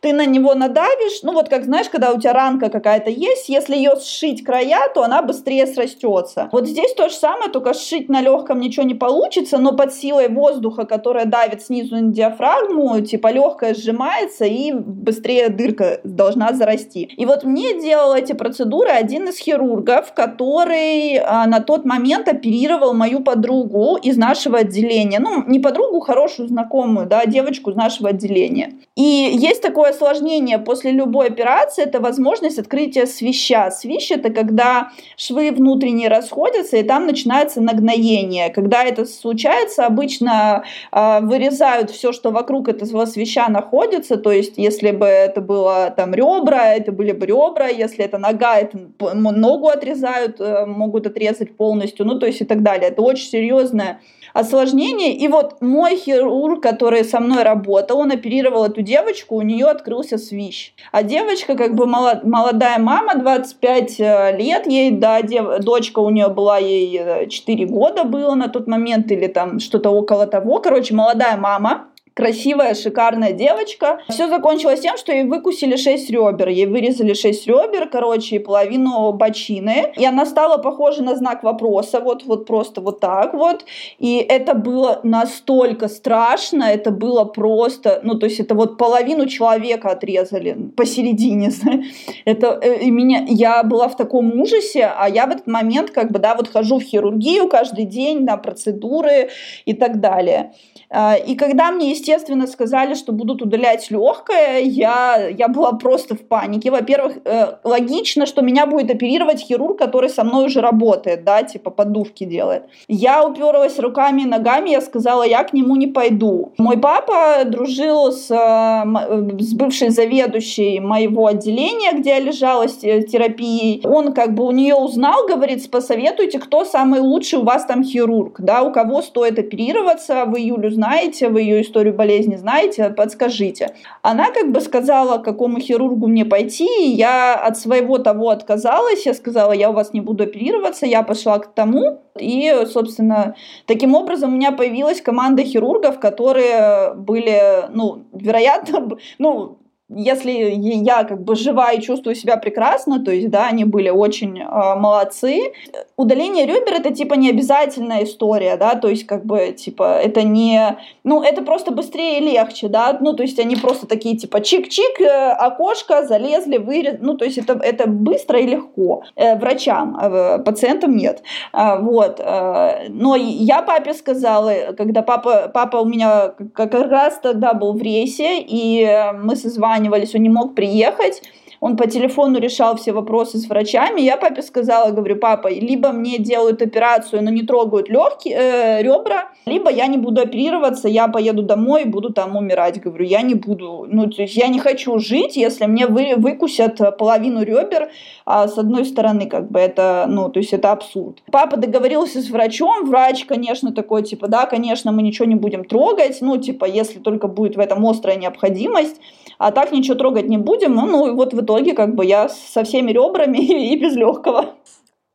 ты 0.00 0.12
на 0.12 0.26
него 0.26 0.54
надавишь, 0.54 1.22
ну, 1.22 1.32
вот 1.32 1.48
как, 1.48 1.64
знаешь, 1.64 1.88
когда 1.88 2.12
у 2.12 2.20
тебя 2.20 2.32
ранка 2.32 2.68
какая-то 2.68 3.10
есть, 3.10 3.48
если 3.48 3.76
ее 3.76 3.92
сшить 4.00 4.44
края, 4.44 4.88
то 4.94 5.02
она 5.02 5.22
быстрее 5.22 5.66
срастется. 5.66 6.48
Вот 6.52 6.66
здесь 6.66 6.94
то 6.94 7.08
же 7.08 7.14
самое, 7.14 7.50
только 7.50 7.74
сшить 7.74 8.08
на 8.08 8.20
легком 8.20 8.60
ничего 8.60 8.84
не 8.84 8.94
получится, 8.94 9.58
но 9.58 9.72
под 9.72 9.92
силой 9.92 10.28
воздуха, 10.28 10.84
которая 10.84 11.26
давит 11.26 11.62
снизу 11.62 11.96
на 11.96 12.12
диафрагму, 12.12 13.00
типа 13.00 13.28
легкое 13.28 13.74
сжимается 13.74 14.44
и 14.44 14.72
быстрее 14.72 15.48
дырка 15.48 16.00
должна 16.04 16.52
зарасти. 16.52 17.04
И 17.16 17.26
вот 17.26 17.44
мне 17.44 17.80
делал 17.80 18.14
эти 18.14 18.32
процедуры 18.32 18.90
один 18.90 19.28
из 19.28 19.38
хирургов, 19.38 20.12
который 20.14 20.45
который 20.46 21.18
а, 21.18 21.46
на 21.46 21.60
тот 21.60 21.84
момент 21.84 22.28
оперировал 22.28 22.94
мою 22.94 23.20
подругу 23.20 23.96
из 23.96 24.16
нашего 24.16 24.58
отделения. 24.58 25.18
Ну, 25.18 25.44
не 25.46 25.58
подругу, 25.58 26.00
хорошую 26.00 26.48
знакомую, 26.48 27.06
да, 27.06 27.26
девочку 27.26 27.70
из 27.70 27.76
нашего 27.76 28.10
отделения. 28.10 28.74
И 28.96 29.02
есть 29.02 29.62
такое 29.62 29.90
осложнение 29.90 30.58
после 30.58 30.92
любой 30.92 31.26
операции, 31.26 31.82
это 31.82 32.00
возможность 32.00 32.58
открытия 32.58 33.06
свища. 33.06 33.70
Свищ 33.70 34.10
это 34.10 34.30
когда 34.30 34.90
швы 35.16 35.50
внутренние 35.50 36.08
расходятся, 36.08 36.76
и 36.76 36.82
там 36.82 37.06
начинается 37.06 37.60
нагноение. 37.60 38.50
Когда 38.50 38.84
это 38.84 39.04
случается, 39.04 39.86
обычно 39.86 40.64
э, 40.92 41.20
вырезают 41.22 41.90
все, 41.90 42.12
что 42.12 42.30
вокруг 42.30 42.68
этого 42.68 43.06
свища 43.06 43.48
находится, 43.48 44.16
то 44.16 44.32
есть 44.32 44.54
если 44.56 44.92
бы 44.92 45.06
это 45.06 45.40
было 45.40 45.92
там 45.96 46.14
ребра, 46.14 46.72
это 46.74 46.92
были 46.92 47.12
бы 47.12 47.26
ребра, 47.26 47.68
если 47.68 48.04
это 48.04 48.18
нога, 48.18 48.56
это 48.58 48.78
ногу 49.14 49.68
отрезают, 49.68 50.35
э, 50.40 50.66
могут 50.66 51.06
отрезать 51.06 51.56
полностью, 51.56 52.06
ну 52.06 52.18
то 52.18 52.26
есть 52.26 52.40
и 52.40 52.44
так 52.44 52.62
далее. 52.62 52.90
Это 52.90 53.02
очень 53.02 53.28
серьезная 53.28 54.00
осложнение. 54.32 55.16
И 55.16 55.28
вот 55.28 55.62
мой 55.62 55.96
хирург, 55.96 56.62
который 56.62 57.04
со 57.04 57.20
мной 57.20 57.42
работал, 57.42 57.98
он 57.98 58.12
оперировал 58.12 58.66
эту 58.66 58.82
девочку, 58.82 59.36
у 59.36 59.42
нее 59.42 59.66
открылся 59.66 60.18
свищ. 60.18 60.74
А 60.92 61.02
девочка, 61.02 61.56
как 61.56 61.74
бы 61.74 61.86
молодая 61.86 62.78
мама, 62.78 63.14
25 63.14 64.00
э, 64.00 64.36
лет 64.36 64.66
ей, 64.66 64.90
да, 64.90 65.22
дев, 65.22 65.60
дочка 65.60 66.00
у 66.00 66.10
нее 66.10 66.28
была, 66.28 66.58
ей 66.58 67.28
4 67.28 67.64
э, 67.64 67.66
года 67.66 68.04
было 68.04 68.34
на 68.34 68.48
тот 68.48 68.66
момент, 68.66 69.10
или 69.10 69.26
там 69.26 69.58
что-то 69.58 69.90
около 69.90 70.26
того. 70.26 70.58
Короче, 70.60 70.94
молодая 70.94 71.36
мама, 71.36 71.88
красивая, 72.16 72.74
шикарная 72.74 73.32
девочка. 73.32 74.00
Все 74.08 74.26
закончилось 74.28 74.80
тем, 74.80 74.96
что 74.96 75.12
ей 75.12 75.24
выкусили 75.24 75.76
6 75.76 76.10
ребер. 76.10 76.48
Ей 76.48 76.66
вырезали 76.66 77.12
6 77.12 77.46
ребер, 77.46 77.88
короче, 77.90 78.40
половину 78.40 79.12
бочины. 79.12 79.92
И 79.98 80.04
она 80.04 80.24
стала 80.24 80.56
похожа 80.56 81.02
на 81.02 81.14
знак 81.14 81.42
вопроса, 81.42 82.00
вот, 82.00 82.24
вот 82.24 82.46
просто 82.46 82.80
вот 82.80 83.00
так 83.00 83.34
вот. 83.34 83.66
И 83.98 84.16
это 84.16 84.54
было 84.54 85.00
настолько 85.02 85.88
страшно, 85.88 86.64
это 86.64 86.90
было 86.90 87.24
просто, 87.24 88.00
ну, 88.02 88.14
то 88.14 88.24
есть 88.24 88.40
это 88.40 88.54
вот 88.54 88.78
половину 88.78 89.26
человека 89.26 89.90
отрезали 89.90 90.56
посередине. 90.74 91.50
Это 92.24 92.58
э, 92.62 92.84
и 92.84 92.90
меня, 92.90 93.26
я 93.28 93.62
была 93.62 93.88
в 93.88 93.96
таком 93.96 94.40
ужасе, 94.40 94.90
а 94.96 95.08
я 95.08 95.26
в 95.26 95.30
этот 95.30 95.46
момент 95.46 95.90
как 95.90 96.10
бы, 96.10 96.18
да, 96.18 96.34
вот 96.34 96.48
хожу 96.48 96.78
в 96.78 96.82
хирургию 96.82 97.48
каждый 97.48 97.84
день 97.84 98.24
на 98.24 98.36
процедуры 98.36 99.28
и 99.66 99.74
так 99.74 100.00
далее. 100.00 100.52
А, 100.88 101.14
и 101.14 101.34
когда 101.34 101.70
мне, 101.70 101.90
естественно, 101.90 102.05
сказали, 102.46 102.94
что 102.94 103.12
будут 103.12 103.42
удалять 103.42 103.90
легкое, 103.90 104.60
я, 104.60 105.28
я 105.28 105.48
была 105.48 105.72
просто 105.72 106.14
в 106.14 106.20
панике. 106.20 106.70
Во-первых, 106.70 107.18
э, 107.24 107.56
логично, 107.64 108.26
что 108.26 108.42
меня 108.42 108.66
будет 108.66 108.90
оперировать 108.90 109.40
хирург, 109.40 109.78
который 109.78 110.08
со 110.08 110.24
мной 110.24 110.46
уже 110.46 110.60
работает, 110.60 111.24
да, 111.24 111.42
типа 111.42 111.70
подушки 111.70 112.24
делает. 112.24 112.64
Я 112.88 113.26
уперлась 113.26 113.78
руками 113.78 114.22
и 114.22 114.26
ногами, 114.26 114.70
я 114.70 114.80
сказала, 114.80 115.24
я 115.24 115.42
к 115.44 115.52
нему 115.52 115.76
не 115.76 115.86
пойду. 115.86 116.52
Мой 116.58 116.78
папа 116.78 117.44
дружил 117.44 118.12
с, 118.12 118.30
э, 118.30 119.40
с 119.40 119.54
бывшей 119.54 119.90
заведующей 119.90 120.78
моего 120.80 121.26
отделения, 121.26 121.92
где 121.98 122.10
я 122.10 122.20
лежала 122.20 122.68
с 122.68 122.76
терапией. 122.76 123.80
Он 123.84 124.12
как 124.12 124.34
бы 124.34 124.44
у 124.44 124.52
нее 124.52 124.74
узнал, 124.74 125.26
говорит, 125.26 125.68
посоветуйте, 125.70 126.38
кто 126.38 126.64
самый 126.64 127.00
лучший 127.00 127.40
у 127.40 127.42
вас 127.42 127.64
там 127.64 127.82
хирург, 127.82 128.40
да, 128.40 128.62
у 128.62 128.72
кого 128.72 129.02
стоит 129.02 129.38
оперироваться 129.38 130.24
в 130.26 130.36
июле 130.36 130.70
знаете, 130.76 131.28
вы 131.28 131.40
ее 131.40 131.62
историю 131.62 131.94
болезни 131.96 132.36
знаете, 132.36 132.90
подскажите. 132.90 133.74
Она 134.02 134.30
как 134.30 134.52
бы 134.52 134.60
сказала, 134.60 135.18
к 135.18 135.24
какому 135.24 135.58
хирургу 135.58 136.06
мне 136.06 136.24
пойти, 136.24 136.68
и 136.84 136.90
я 136.90 137.34
от 137.34 137.58
своего 137.58 137.98
того 137.98 138.30
отказалась, 138.30 139.06
я 139.06 139.14
сказала, 139.14 139.52
я 139.52 139.70
у 139.70 139.72
вас 139.72 139.92
не 139.92 140.00
буду 140.00 140.24
оперироваться, 140.24 140.86
я 140.86 141.02
пошла 141.02 141.38
к 141.38 141.54
тому, 141.54 142.02
и, 142.18 142.64
собственно, 142.66 143.34
таким 143.66 143.94
образом 143.94 144.32
у 144.32 144.36
меня 144.36 144.52
появилась 144.52 145.00
команда 145.00 145.42
хирургов, 145.42 145.98
которые 145.98 146.94
были, 146.94 147.68
ну, 147.72 148.04
вероятно, 148.12 148.96
ну, 149.18 149.58
если 149.88 150.32
я 150.32 151.04
как 151.04 151.22
бы 151.22 151.36
жива 151.36 151.70
и 151.70 151.80
чувствую 151.80 152.16
себя 152.16 152.36
прекрасно, 152.36 153.04
то 153.04 153.12
есть, 153.12 153.30
да, 153.30 153.46
они 153.46 153.64
были 153.64 153.88
очень 153.88 154.40
э, 154.40 154.44
молодцы. 154.44 155.52
Удаление 155.96 156.44
ребер 156.44 156.74
это 156.74 156.92
типа 156.92 157.14
не 157.14 157.30
обязательная 157.30 158.02
история, 158.02 158.56
да, 158.56 158.74
то 158.74 158.88
есть 158.88 159.06
как 159.06 159.24
бы 159.24 159.52
типа 159.52 160.00
это 160.00 160.24
не, 160.24 160.76
ну 161.04 161.22
это 161.22 161.42
просто 161.42 161.70
быстрее 161.70 162.18
и 162.18 162.24
легче, 162.32 162.66
да, 162.68 162.98
ну 163.00 163.12
то 163.12 163.22
есть 163.22 163.38
они 163.38 163.54
просто 163.54 163.86
такие 163.86 164.16
типа 164.16 164.38
чик-чик, 164.38 165.00
э, 165.00 165.30
окошко, 165.30 166.04
залезли, 166.04 166.56
вырез, 166.56 166.96
ну 167.00 167.16
то 167.16 167.24
есть 167.24 167.38
это, 167.38 167.52
это 167.52 167.88
быстро 167.88 168.40
и 168.40 168.46
легко 168.46 169.04
э, 169.14 169.36
врачам, 169.38 169.96
э, 170.02 170.38
пациентам 170.40 170.96
нет, 170.96 171.22
э, 171.52 171.78
вот. 171.80 172.18
Э, 172.18 172.88
но 172.88 173.14
я 173.14 173.62
папе 173.62 173.94
сказала, 173.94 174.52
когда 174.76 175.02
папа, 175.02 175.48
папа 175.54 175.76
у 175.76 175.84
меня 175.84 176.34
как 176.54 176.74
раз 176.74 177.20
тогда 177.22 177.54
был 177.54 177.74
в 177.74 177.80
рейсе, 177.80 178.40
и 178.40 179.12
мы 179.14 179.36
созванивались 179.36 179.75
созванивались, 179.76 180.14
он 180.14 180.22
не 180.22 180.28
мог 180.28 180.54
приехать, 180.54 181.22
он 181.60 181.76
по 181.76 181.86
телефону 181.86 182.38
решал 182.38 182.76
все 182.76 182.92
вопросы 182.92 183.38
с 183.38 183.48
врачами. 183.48 184.00
Я 184.00 184.16
папе 184.16 184.42
сказала, 184.42 184.90
говорю, 184.90 185.16
папа, 185.16 185.48
либо 185.48 185.90
мне 185.92 186.18
делают 186.18 186.62
операцию, 186.62 187.22
но 187.22 187.30
не 187.30 187.42
трогают 187.42 187.88
легкие, 187.88 188.36
э, 188.36 188.82
ребра, 188.82 189.30
либо 189.46 189.70
я 189.70 189.86
не 189.86 189.96
буду 189.96 190.20
оперироваться, 190.20 190.88
я 190.88 191.08
поеду 191.08 191.42
домой 191.42 191.82
и 191.82 191.88
буду 191.88 192.12
там 192.12 192.36
умирать. 192.36 192.80
Говорю, 192.80 193.04
я 193.04 193.22
не 193.22 193.34
буду, 193.34 193.86
ну, 193.88 194.06
то 194.10 194.22
есть 194.22 194.36
я 194.36 194.48
не 194.48 194.58
хочу 194.58 194.98
жить, 194.98 195.36
если 195.36 195.66
мне 195.66 195.86
вы, 195.86 196.14
выкусят 196.16 196.78
половину 196.98 197.42
ребер, 197.42 197.90
а 198.26 198.48
с 198.48 198.58
одной 198.58 198.84
стороны, 198.84 199.26
как 199.26 199.50
бы 199.50 199.58
это, 199.58 200.06
ну, 200.08 200.28
то 200.28 200.40
есть 200.40 200.52
это 200.52 200.72
абсурд. 200.72 201.22
Папа 201.32 201.56
договорился 201.56 202.20
с 202.20 202.28
врачом, 202.28 202.84
врач, 202.86 203.24
конечно, 203.24 203.72
такой, 203.72 204.02
типа, 204.02 204.28
да, 204.28 204.46
конечно, 204.46 204.92
мы 204.92 205.02
ничего 205.02 205.26
не 205.26 205.36
будем 205.36 205.64
трогать, 205.64 206.18
ну, 206.20 206.36
типа, 206.36 206.64
если 206.66 206.98
только 206.98 207.28
будет 207.28 207.56
в 207.56 207.60
этом 207.60 207.86
острая 207.86 208.16
необходимость, 208.16 209.00
а 209.38 209.50
так 209.52 209.72
ничего 209.72 209.96
трогать 209.96 210.28
не 210.28 210.38
будем, 210.38 210.74
ну, 210.74 210.86
ну 210.86 211.14
вот 211.14 211.34
в 211.34 211.40
итоге 211.40 211.74
как 211.74 211.94
бы 211.94 212.04
я 212.04 212.28
со 212.28 212.64
всеми 212.64 212.92
ребрами 212.92 213.38
и 213.72 213.76
без 213.76 213.94
легкого. 213.94 214.54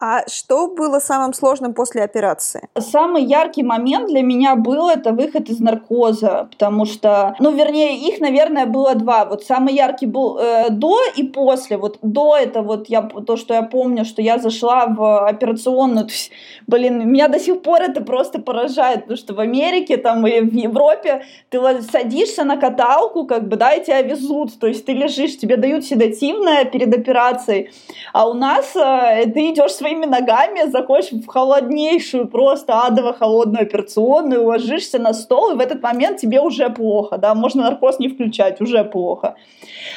А 0.04 0.28
что 0.28 0.68
было 0.68 1.00
самым 1.00 1.32
сложным 1.32 1.76
после 1.76 2.02
операции? 2.02 2.68
Самый 2.80 3.24
яркий 3.24 3.62
момент 3.62 4.08
для 4.08 4.24
меня 4.24 4.56
был 4.56 4.90
это 4.90 5.12
выход 5.12 5.48
из 5.48 5.60
наркоза, 5.60 6.48
потому 6.50 6.86
что, 6.86 7.36
ну, 7.38 7.52
вернее, 7.52 7.96
их, 7.98 8.20
наверное, 8.20 8.66
было 8.66 8.96
два. 8.96 9.26
Вот 9.26 9.44
самый 9.44 9.76
яркий 9.76 10.08
был 10.08 10.40
э, 10.40 10.72
до 10.72 10.98
и 11.16 11.22
после. 11.22 11.78
Вот 11.78 12.00
до 12.02 12.36
это 12.36 12.64
вот 12.64 12.90
я 12.90 13.04
то, 13.04 13.38
что 13.38 13.54
я 13.54 13.62
помню, 13.62 14.04
что 14.04 14.24
я 14.24 14.40
зашла 14.40 14.88
в 14.88 15.28
операционную. 15.28 16.08
То 16.08 16.14
есть, 16.14 16.32
блин, 16.66 17.08
меня 17.08 17.28
до 17.28 17.40
сих 17.40 17.62
пор 17.62 17.84
это 17.84 18.02
просто 18.02 18.42
поражает, 18.42 19.02
потому 19.02 19.18
что 19.18 19.36
в 19.36 19.40
Америке 19.40 19.98
там 19.98 20.26
или 20.26 20.40
в 20.40 20.54
Европе 20.54 21.26
ты 21.50 21.60
садишься 21.84 22.44
на 22.44 22.58
каталку, 22.58 23.28
как 23.28 23.48
бы, 23.48 23.56
да, 23.56 23.74
и 23.74 23.86
тебя 23.86 24.02
везут. 24.02 24.58
То 24.60 24.66
есть 24.66 24.84
ты 24.84 24.94
лежишь, 24.94 25.38
тебе 25.38 25.58
дают 25.58 25.86
седативное 25.86 26.66
перед 26.66 26.92
операцией, 26.92 27.70
а 28.14 28.28
у 28.28 28.34
нас 28.34 28.76
э, 28.76 29.32
ты 29.32 29.52
идешь 29.52 29.74
своим 29.74 29.91
своими 29.92 30.06
ногами 30.06 30.70
заходишь 30.70 31.12
в 31.12 31.28
холоднейшую, 31.28 32.28
просто 32.28 32.82
адово 32.82 33.14
холодную 33.14 33.64
операционную, 33.64 34.46
ложишься 34.46 35.00
на 35.00 35.14
стол, 35.14 35.52
и 35.52 35.56
в 35.56 35.60
этот 35.60 35.84
момент 35.84 36.18
тебе 36.18 36.40
уже 36.40 36.70
плохо, 36.70 37.18
да, 37.18 37.36
можно 37.36 37.64
наркоз 37.64 38.00
не 38.00 38.08
включать, 38.08 38.62
уже 38.62 38.84
плохо. 38.84 39.36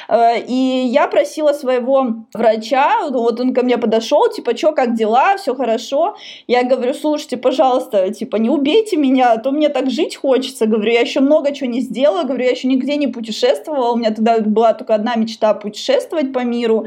Э, 0.08 0.40
и 0.40 0.86
я 0.86 1.06
просила 1.06 1.52
своего 1.52 2.06
врача, 2.34 3.08
вот 3.10 3.40
он 3.40 3.54
ко 3.54 3.62
мне 3.62 3.78
подошел, 3.78 4.28
типа, 4.28 4.56
что, 4.56 4.72
как 4.72 4.94
дела, 4.94 5.36
все 5.36 5.54
хорошо. 5.54 6.16
Я 6.48 6.64
говорю, 6.64 6.94
слушайте, 6.94 7.36
пожалуйста, 7.36 8.12
типа, 8.12 8.36
не 8.36 8.50
убейте 8.50 8.96
меня, 8.96 9.32
а 9.32 9.38
то 9.38 9.52
мне 9.52 9.68
так 9.68 9.90
жить 9.90 10.16
хочется. 10.16 10.66
Говорю, 10.66 10.92
я 10.92 11.00
еще 11.00 11.20
много 11.20 11.52
чего 11.52 11.70
не 11.70 11.80
сделала, 11.80 12.24
говорю, 12.24 12.44
я 12.44 12.50
еще 12.50 12.68
нигде 12.68 12.96
не 12.96 13.06
путешествовала, 13.06 13.92
у 13.92 13.96
меня 13.96 14.10
тогда 14.10 14.38
была 14.40 14.72
только 14.72 14.94
одна 14.94 15.14
мечта 15.14 15.54
путешествовать 15.54 16.32
по 16.32 16.40
миру. 16.44 16.86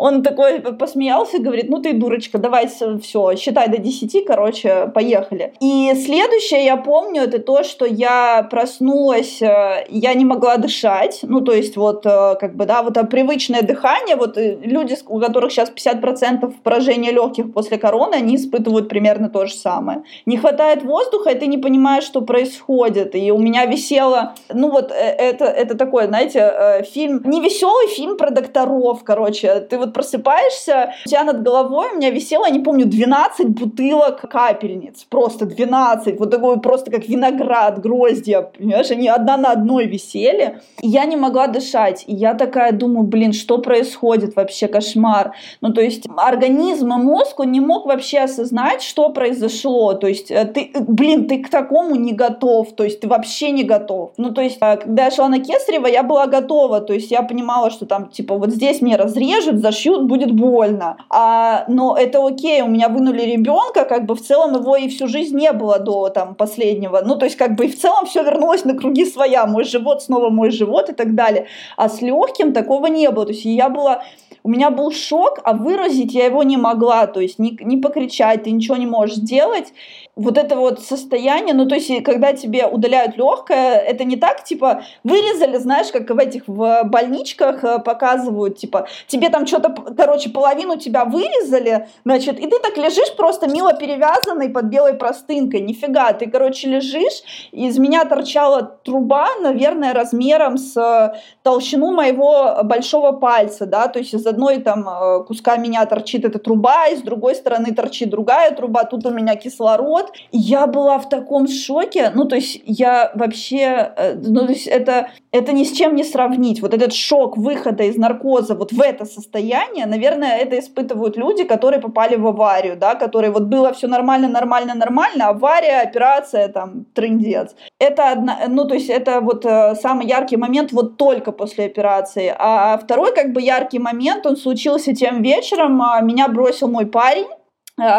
Он 0.00 0.22
такой 0.22 0.60
посмеялся 0.60 1.36
и 1.36 1.40
говорит, 1.40 1.68
ну 1.68 1.78
ты 1.78 1.92
дурочка, 1.92 2.38
давай 2.38 2.68
все, 2.68 3.36
считай 3.36 3.68
до 3.68 3.76
10, 3.76 4.24
короче, 4.24 4.90
поехали. 4.94 5.52
И 5.60 5.92
следующее 5.94 6.64
я 6.64 6.76
помню, 6.78 7.22
это 7.22 7.38
то, 7.38 7.62
что 7.62 7.84
я 7.84 8.42
проснулась, 8.50 9.42
э, 9.42 9.84
я 9.90 10.14
не 10.14 10.24
могла 10.24 10.56
дышать, 10.56 11.20
ну 11.22 11.42
то 11.42 11.52
есть 11.52 11.76
вот 11.76 12.06
э, 12.06 12.36
как 12.40 12.56
бы, 12.56 12.64
да, 12.64 12.82
вот 12.82 12.94
привычное 13.10 13.60
дыхание, 13.60 14.16
вот 14.16 14.38
э, 14.38 14.56
люди, 14.62 14.96
у 15.06 15.20
которых 15.20 15.52
сейчас 15.52 15.70
50% 15.70 16.50
поражения 16.62 17.12
легких 17.12 17.52
после 17.52 17.76
короны, 17.76 18.14
они 18.14 18.36
испытывают 18.36 18.88
примерно 18.88 19.28
то 19.28 19.44
же 19.44 19.54
самое. 19.54 20.04
Не 20.24 20.38
хватает 20.38 20.82
воздуха, 20.82 21.30
и 21.30 21.38
ты 21.38 21.46
не 21.46 21.58
понимаешь, 21.58 22.04
что 22.04 22.22
происходит. 22.22 23.14
И 23.14 23.30
у 23.30 23.38
меня 23.38 23.66
висело, 23.66 24.34
ну 24.52 24.70
вот 24.70 24.92
это, 24.92 25.44
это 25.44 25.76
такой, 25.76 26.06
знаете, 26.06 26.84
фильм, 26.90 27.22
не 27.24 27.40
веселый 27.40 27.88
фильм 27.88 28.16
про 28.16 28.30
докторов, 28.30 29.04
короче, 29.04 29.60
ты 29.60 29.76
вот 29.76 29.89
вот 29.89 29.89
просыпаешься, 29.90 30.94
у 31.04 31.08
тебя 31.08 31.24
над 31.24 31.42
головой 31.42 31.92
у 31.92 31.96
меня 31.96 32.10
висело, 32.10 32.46
я 32.46 32.50
не 32.50 32.60
помню, 32.60 32.86
12 32.86 33.48
бутылок 33.48 34.20
капельниц, 34.20 35.04
просто 35.08 35.46
12, 35.46 36.18
вот 36.18 36.30
такой 36.30 36.60
просто 36.60 36.90
как 36.90 37.08
виноград, 37.08 37.80
гроздья, 37.80 38.42
понимаешь, 38.42 38.90
они 38.90 39.08
одна 39.08 39.36
на 39.36 39.52
одной 39.52 39.86
висели, 39.86 40.60
и 40.80 40.88
я 40.88 41.04
не 41.04 41.16
могла 41.16 41.46
дышать, 41.46 42.04
и 42.06 42.14
я 42.14 42.34
такая 42.34 42.72
думаю, 42.72 43.06
блин, 43.06 43.32
что 43.32 43.58
происходит 43.58 44.36
вообще, 44.36 44.68
кошмар. 44.68 45.34
Ну, 45.60 45.72
то 45.72 45.80
есть 45.80 46.06
организм 46.16 46.92
и 46.92 46.96
мозг, 46.96 47.40
он 47.40 47.52
не 47.52 47.60
мог 47.60 47.86
вообще 47.86 48.20
осознать, 48.20 48.82
что 48.82 49.10
произошло, 49.10 49.94
то 49.94 50.06
есть 50.06 50.30
э, 50.30 50.44
ты, 50.44 50.70
блин, 50.80 51.26
ты 51.28 51.42
к 51.42 51.50
такому 51.50 51.96
не 51.96 52.12
готов, 52.12 52.72
то 52.74 52.84
есть 52.84 53.00
ты 53.00 53.08
вообще 53.08 53.50
не 53.50 53.64
готов. 53.64 54.12
Ну, 54.16 54.32
то 54.32 54.40
есть, 54.40 54.58
э, 54.60 54.76
когда 54.76 55.04
я 55.04 55.10
шла 55.10 55.28
на 55.28 55.40
Кесарева, 55.40 55.86
я 55.86 56.02
была 56.02 56.26
готова, 56.26 56.80
то 56.80 56.92
есть 56.92 57.10
я 57.10 57.22
понимала, 57.22 57.70
что 57.70 57.86
там, 57.86 58.08
типа, 58.08 58.36
вот 58.36 58.50
здесь 58.50 58.80
мне 58.80 58.96
разрежут, 58.96 59.58
зашьют, 59.70 60.04
будет 60.04 60.32
больно. 60.32 60.96
А, 61.08 61.64
но 61.68 61.96
это 61.96 62.26
окей, 62.26 62.62
у 62.62 62.68
меня 62.68 62.88
вынули 62.88 63.22
ребенка, 63.22 63.84
как 63.84 64.06
бы 64.06 64.14
в 64.14 64.20
целом 64.20 64.54
его 64.54 64.76
и 64.76 64.88
всю 64.88 65.06
жизнь 65.06 65.36
не 65.36 65.52
было 65.52 65.78
до 65.78 66.08
там 66.08 66.34
последнего. 66.34 67.00
Ну, 67.04 67.16
то 67.16 67.24
есть, 67.24 67.36
как 67.36 67.54
бы 67.54 67.66
и 67.66 67.68
в 67.68 67.78
целом 67.78 68.06
все 68.06 68.22
вернулось 68.22 68.64
на 68.64 68.74
круги 68.74 69.04
своя. 69.04 69.46
Мой 69.46 69.64
живот 69.64 70.02
снова 70.02 70.30
мой 70.30 70.50
живот 70.50 70.90
и 70.90 70.92
так 70.92 71.14
далее. 71.14 71.46
А 71.76 71.88
с 71.88 72.02
легким 72.02 72.52
такого 72.52 72.86
не 72.86 73.08
было. 73.10 73.26
То 73.26 73.32
есть 73.32 73.44
я 73.44 73.68
была 73.68 74.02
у 74.42 74.48
меня 74.48 74.70
был 74.70 74.90
шок, 74.90 75.40
а 75.44 75.52
выразить 75.52 76.14
я 76.14 76.24
его 76.24 76.42
не 76.42 76.56
могла, 76.56 77.06
то 77.06 77.20
есть 77.20 77.38
не, 77.38 77.58
не 77.60 77.76
покричать, 77.76 78.44
ты 78.44 78.50
ничего 78.50 78.76
не 78.76 78.86
можешь 78.86 79.16
сделать 79.16 79.74
вот 80.20 80.36
это 80.36 80.56
вот 80.56 80.80
состояние, 80.80 81.54
ну, 81.54 81.66
то 81.66 81.76
есть, 81.76 82.02
когда 82.02 82.32
тебе 82.32 82.66
удаляют 82.66 83.16
легкое, 83.16 83.76
это 83.78 84.04
не 84.04 84.16
так, 84.16 84.44
типа, 84.44 84.82
вырезали, 85.02 85.56
знаешь, 85.56 85.88
как 85.92 86.10
в 86.10 86.18
этих 86.18 86.42
в 86.46 86.82
больничках 86.84 87.64
э, 87.64 87.78
показывают, 87.78 88.58
типа, 88.58 88.86
тебе 89.06 89.30
там 89.30 89.46
что-то, 89.60 89.94
короче, 89.94 90.30
половину 90.30 90.76
тебя 90.76 91.04
вырезали, 91.04 91.88
значит, 92.04 92.38
и 92.38 92.46
ты 92.46 92.58
так 92.58 92.76
лежишь 92.76 93.14
просто 93.16 93.48
мило 93.48 93.72
перевязанный 93.74 94.48
под 94.48 94.66
белой 94.66 94.94
простынкой, 94.94 95.60
нифига, 95.60 96.12
ты, 96.12 96.30
короче, 96.30 96.68
лежишь, 96.68 97.22
и 97.52 97.66
из 97.66 97.78
меня 97.78 98.04
торчала 98.04 98.62
труба, 98.62 99.28
наверное, 99.40 99.92
размером 99.92 100.58
с 100.58 100.76
э, 100.76 101.18
толщину 101.42 101.92
моего 101.92 102.60
большого 102.64 103.12
пальца, 103.12 103.66
да, 103.66 103.88
то 103.88 103.98
есть 103.98 104.14
из 104.14 104.26
одной 104.26 104.58
там 104.58 104.88
э, 104.88 105.24
куска 105.24 105.56
меня 105.56 105.84
торчит 105.86 106.24
эта 106.24 106.38
труба, 106.38 106.88
и 106.88 106.96
с 106.96 107.02
другой 107.02 107.34
стороны 107.34 107.74
торчит 107.74 108.10
другая 108.10 108.50
труба, 108.52 108.84
тут 108.84 109.06
у 109.06 109.10
меня 109.10 109.36
кислород, 109.36 110.12
я 110.32 110.66
была 110.66 110.98
в 110.98 111.08
таком 111.08 111.48
шоке, 111.48 112.10
ну, 112.14 112.24
то 112.24 112.36
есть 112.36 112.60
я 112.64 113.12
вообще, 113.14 113.92
э, 113.96 114.14
ну, 114.14 114.46
то 114.46 114.52
есть 114.52 114.66
это, 114.66 115.10
это 115.32 115.52
ни 115.52 115.64
с 115.64 115.72
чем 115.72 115.94
не 115.94 116.04
сравнить. 116.04 116.62
Вот 116.62 116.74
этот 116.74 116.92
шок 116.92 117.36
выхода 117.36 117.84
из 117.84 117.96
наркоза 117.96 118.54
вот 118.54 118.72
в 118.72 118.80
это 118.80 119.04
состояние, 119.04 119.49
наверное, 119.86 120.38
это 120.38 120.58
испытывают 120.58 121.16
люди, 121.16 121.44
которые 121.44 121.80
попали 121.80 122.16
в 122.16 122.26
аварию, 122.26 122.76
да, 122.76 122.94
которые 122.94 123.30
вот 123.30 123.42
было 123.42 123.72
все 123.72 123.88
нормально, 123.88 124.28
нормально, 124.28 124.74
нормально, 124.74 125.28
авария, 125.28 125.80
операция, 125.82 126.48
там, 126.48 126.84
трындец. 126.94 127.54
Это 127.78 128.12
одна, 128.12 128.38
ну, 128.48 128.66
то 128.66 128.74
есть 128.74 128.90
это 128.90 129.20
вот 129.20 129.44
э, 129.44 129.74
самый 129.74 130.06
яркий 130.06 130.36
момент 130.36 130.72
вот 130.72 130.96
только 130.96 131.32
после 131.32 131.66
операции. 131.66 132.34
А 132.38 132.78
второй, 132.78 133.14
как 133.14 133.32
бы, 133.32 133.42
яркий 133.42 133.78
момент, 133.78 134.26
он 134.26 134.36
случился 134.36 134.94
тем 134.94 135.22
вечером, 135.22 135.82
а, 135.82 136.00
меня 136.00 136.28
бросил 136.28 136.68
мой 136.68 136.86
парень, 136.86 137.26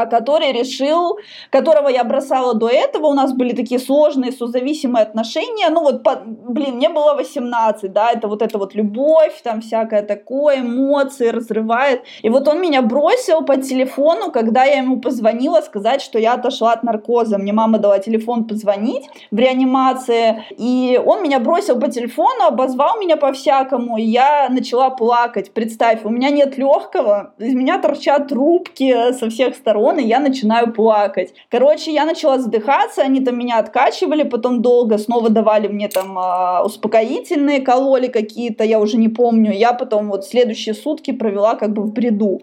который 0.09 0.51
решил, 0.51 1.17
которого 1.49 1.89
я 1.89 2.03
бросала 2.03 2.53
до 2.53 2.69
этого, 2.69 3.07
у 3.07 3.13
нас 3.13 3.33
были 3.33 3.53
такие 3.53 3.79
сложные 3.79 4.31
созависимые 4.31 5.03
отношения, 5.03 5.69
ну 5.69 5.81
вот, 5.81 6.03
по, 6.03 6.21
блин, 6.25 6.75
мне 6.75 6.89
было 6.89 7.13
18, 7.15 7.91
да, 7.91 8.11
это 8.11 8.27
вот 8.27 8.41
эта 8.41 8.57
вот 8.57 8.75
любовь, 8.75 9.41
там 9.43 9.61
всякое 9.61 10.03
такое, 10.03 10.59
эмоции 10.59 11.29
разрывает, 11.29 12.03
и 12.21 12.29
вот 12.29 12.47
он 12.47 12.61
меня 12.61 12.81
бросил 12.81 13.43
по 13.43 13.57
телефону, 13.57 14.31
когда 14.31 14.63
я 14.65 14.77
ему 14.77 14.99
позвонила 14.99 15.61
сказать, 15.61 16.01
что 16.01 16.19
я 16.19 16.33
отошла 16.33 16.73
от 16.73 16.83
наркоза, 16.83 17.37
мне 17.37 17.53
мама 17.53 17.77
дала 17.79 17.99
телефон 17.99 18.45
позвонить 18.45 19.07
в 19.31 19.37
реанимации, 19.37 20.43
и 20.57 21.01
он 21.03 21.23
меня 21.23 21.39
бросил 21.39 21.79
по 21.79 21.89
телефону, 21.89 22.45
обозвал 22.45 22.99
меня 22.99 23.17
по-всякому, 23.17 23.97
и 23.97 24.03
я 24.03 24.47
начала 24.49 24.89
плакать, 24.89 25.51
представь, 25.53 26.03
у 26.03 26.09
меня 26.09 26.29
нет 26.29 26.57
легкого, 26.57 27.33
из 27.37 27.53
меня 27.53 27.79
торчат 27.79 28.27
трубки 28.27 29.13
со 29.13 29.29
всех 29.29 29.55
сторон, 29.55 29.70
сторон, 29.71 29.99
и 29.99 30.03
я 30.03 30.19
начинаю 30.19 30.73
плакать. 30.73 31.33
Короче, 31.49 31.91
я 31.91 32.05
начала 32.05 32.39
задыхаться, 32.39 33.01
они 33.01 33.21
там 33.21 33.37
меня 33.37 33.59
откачивали, 33.59 34.23
потом 34.23 34.61
долго 34.61 34.97
снова 34.97 35.29
давали 35.29 35.67
мне 35.67 35.87
там 35.87 36.17
э, 36.17 36.63
успокоительные, 36.63 37.61
кололи 37.61 38.07
какие-то, 38.07 38.63
я 38.63 38.79
уже 38.79 38.97
не 38.97 39.09
помню. 39.09 39.53
Я 39.53 39.73
потом 39.73 40.09
вот 40.09 40.25
следующие 40.25 40.75
сутки 40.75 41.11
провела 41.11 41.55
как 41.55 41.73
бы 41.73 41.83
в 41.83 41.93
бреду. 41.93 42.41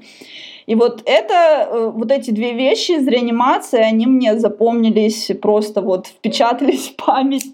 И 0.67 0.75
вот 0.75 1.03
это, 1.05 1.69
э, 1.71 1.91
вот 1.95 2.11
эти 2.11 2.31
две 2.31 2.53
вещи 2.55 2.93
из 2.93 3.07
реанимации, 3.07 3.81
они 3.81 4.07
мне 4.07 4.39
запомнились, 4.39 5.31
просто 5.43 5.83
вот 5.83 6.07
впечатались 6.07 6.89
в 6.89 7.05
память. 7.05 7.45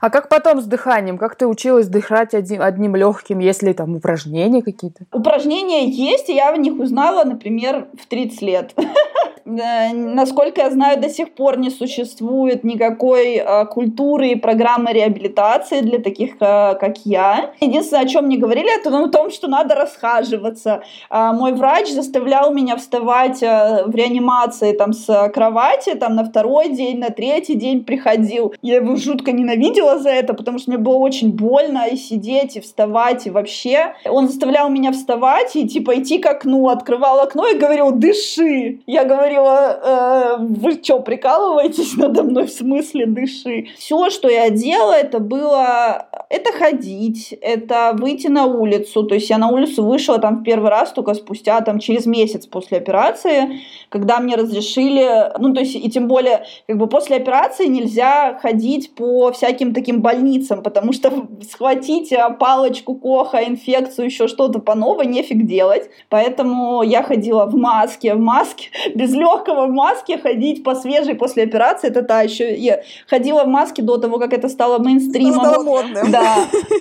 А 0.00 0.10
как 0.10 0.28
потом 0.28 0.60
с 0.60 0.64
дыханием? 0.66 1.18
Как 1.18 1.36
ты 1.36 1.46
училась 1.46 1.88
дышать 1.88 2.34
одним, 2.34 2.62
одним 2.62 2.96
легким, 2.96 3.38
если 3.38 3.72
там 3.72 3.96
упражнения 3.96 4.62
какие-то? 4.62 5.04
Упражнения 5.12 5.88
есть, 5.88 6.28
и 6.28 6.34
я 6.34 6.52
в 6.52 6.58
них 6.58 6.78
узнала, 6.78 7.24
например, 7.24 7.88
в 8.00 8.06
30 8.06 8.42
лет. 8.42 8.74
Насколько 9.48 10.62
я 10.62 10.70
знаю, 10.70 11.00
до 11.00 11.08
сих 11.08 11.30
пор 11.32 11.56
не 11.56 11.70
существует 11.70 12.64
никакой 12.64 13.36
а, 13.36 13.64
культуры 13.64 14.30
и 14.30 14.34
программы 14.34 14.92
реабилитации 14.92 15.82
для 15.82 16.00
таких, 16.00 16.34
а, 16.40 16.74
как 16.74 16.96
я. 17.04 17.52
Единственное, 17.60 18.02
о 18.02 18.08
чем 18.08 18.26
мне 18.26 18.38
говорили, 18.38 18.76
это 18.76 18.90
о 18.96 19.08
том, 19.08 19.30
что 19.30 19.46
надо 19.46 19.76
расхаживаться. 19.76 20.82
Мой 21.10 21.52
врач 21.52 21.90
заставлял 21.90 22.52
меня 22.52 22.76
вставать 22.76 23.40
в 23.40 23.94
реанимации 23.94 24.72
там, 24.72 24.92
с 24.92 25.30
кровати 25.32 25.94
там, 25.94 26.16
на 26.16 26.24
второй 26.24 26.70
день, 26.70 26.98
на 26.98 27.10
третий 27.10 27.54
день 27.54 27.84
приходил. 27.84 28.52
Я 28.62 28.76
его 28.76 28.96
жутко 28.96 29.30
ненавидела 29.30 30.00
за 30.00 30.10
это, 30.10 30.34
потому 30.34 30.58
что 30.58 30.70
мне 30.70 30.78
было 30.78 30.96
очень 30.96 31.30
больно 31.30 31.86
и 31.86 31.96
сидеть, 31.96 32.56
и 32.56 32.60
вставать, 32.60 33.26
и 33.26 33.30
вообще. 33.30 33.94
Он 34.06 34.26
заставлял 34.26 34.68
меня 34.70 34.90
вставать 34.90 35.54
и 35.54 35.68
типа 35.68 36.00
идти 36.00 36.18
к 36.18 36.26
окну, 36.26 36.68
открывал 36.68 37.20
окно 37.20 37.46
и 37.46 37.56
говорил, 37.56 37.92
дыши. 37.92 38.80
Я 38.86 39.04
говорю 39.04 39.35
говорила, 39.36 39.80
э, 39.82 40.36
вы 40.40 40.72
что, 40.82 41.00
прикалываетесь 41.00 41.96
надо 41.96 42.22
мной 42.22 42.46
в 42.46 42.50
смысле 42.50 43.06
дыши? 43.06 43.68
Все, 43.76 44.10
что 44.10 44.28
я 44.28 44.50
делала, 44.50 44.92
это 44.92 45.18
было, 45.18 46.06
это 46.28 46.52
ходить, 46.52 47.36
это 47.40 47.92
выйти 47.94 48.28
на 48.28 48.46
улицу. 48.46 49.04
То 49.04 49.14
есть 49.14 49.30
я 49.30 49.38
на 49.38 49.48
улицу 49.48 49.84
вышла 49.84 50.18
там 50.18 50.38
в 50.38 50.42
первый 50.42 50.70
раз 50.70 50.92
только 50.92 51.14
спустя 51.14 51.60
там 51.60 51.78
через 51.78 52.06
месяц 52.06 52.46
после 52.46 52.78
операции, 52.78 53.60
когда 53.88 54.20
мне 54.20 54.36
разрешили, 54.36 55.32
ну 55.38 55.52
то 55.52 55.60
есть 55.60 55.74
и 55.74 55.90
тем 55.90 56.08
более 56.08 56.44
как 56.66 56.78
бы 56.78 56.86
после 56.86 57.16
операции 57.16 57.66
нельзя 57.66 58.38
ходить 58.40 58.94
по 58.94 59.32
всяким 59.32 59.74
таким 59.74 60.02
больницам, 60.02 60.62
потому 60.62 60.92
что 60.92 61.12
схватить 61.50 62.12
э, 62.12 62.36
палочку 62.38 62.94
Коха, 62.94 63.44
инфекцию, 63.44 64.06
еще 64.06 64.28
что-то 64.28 64.58
по 64.58 64.74
новой 64.74 65.06
нефиг 65.06 65.46
делать. 65.46 65.90
Поэтому 66.08 66.82
я 66.82 67.02
ходила 67.02 67.46
в 67.46 67.56
маске, 67.56 68.14
в 68.14 68.20
маске 68.20 68.68
без 68.94 69.14
легкого 69.26 69.66
в 69.66 69.70
маске 69.70 70.18
ходить 70.18 70.64
по 70.64 70.74
свежей 70.74 71.14
после 71.14 71.44
операции, 71.44 71.88
это 71.88 72.02
та 72.02 72.22
еще. 72.22 72.54
Я 72.56 72.82
ходила 73.08 73.44
в 73.44 73.48
маске 73.48 73.82
до 73.82 73.96
того, 73.98 74.18
как 74.18 74.32
это 74.32 74.48
стало 74.48 74.78
мейнстримом. 74.78 75.44
Стало 75.44 75.62
модным. 75.64 76.10
Да. 76.10 76.36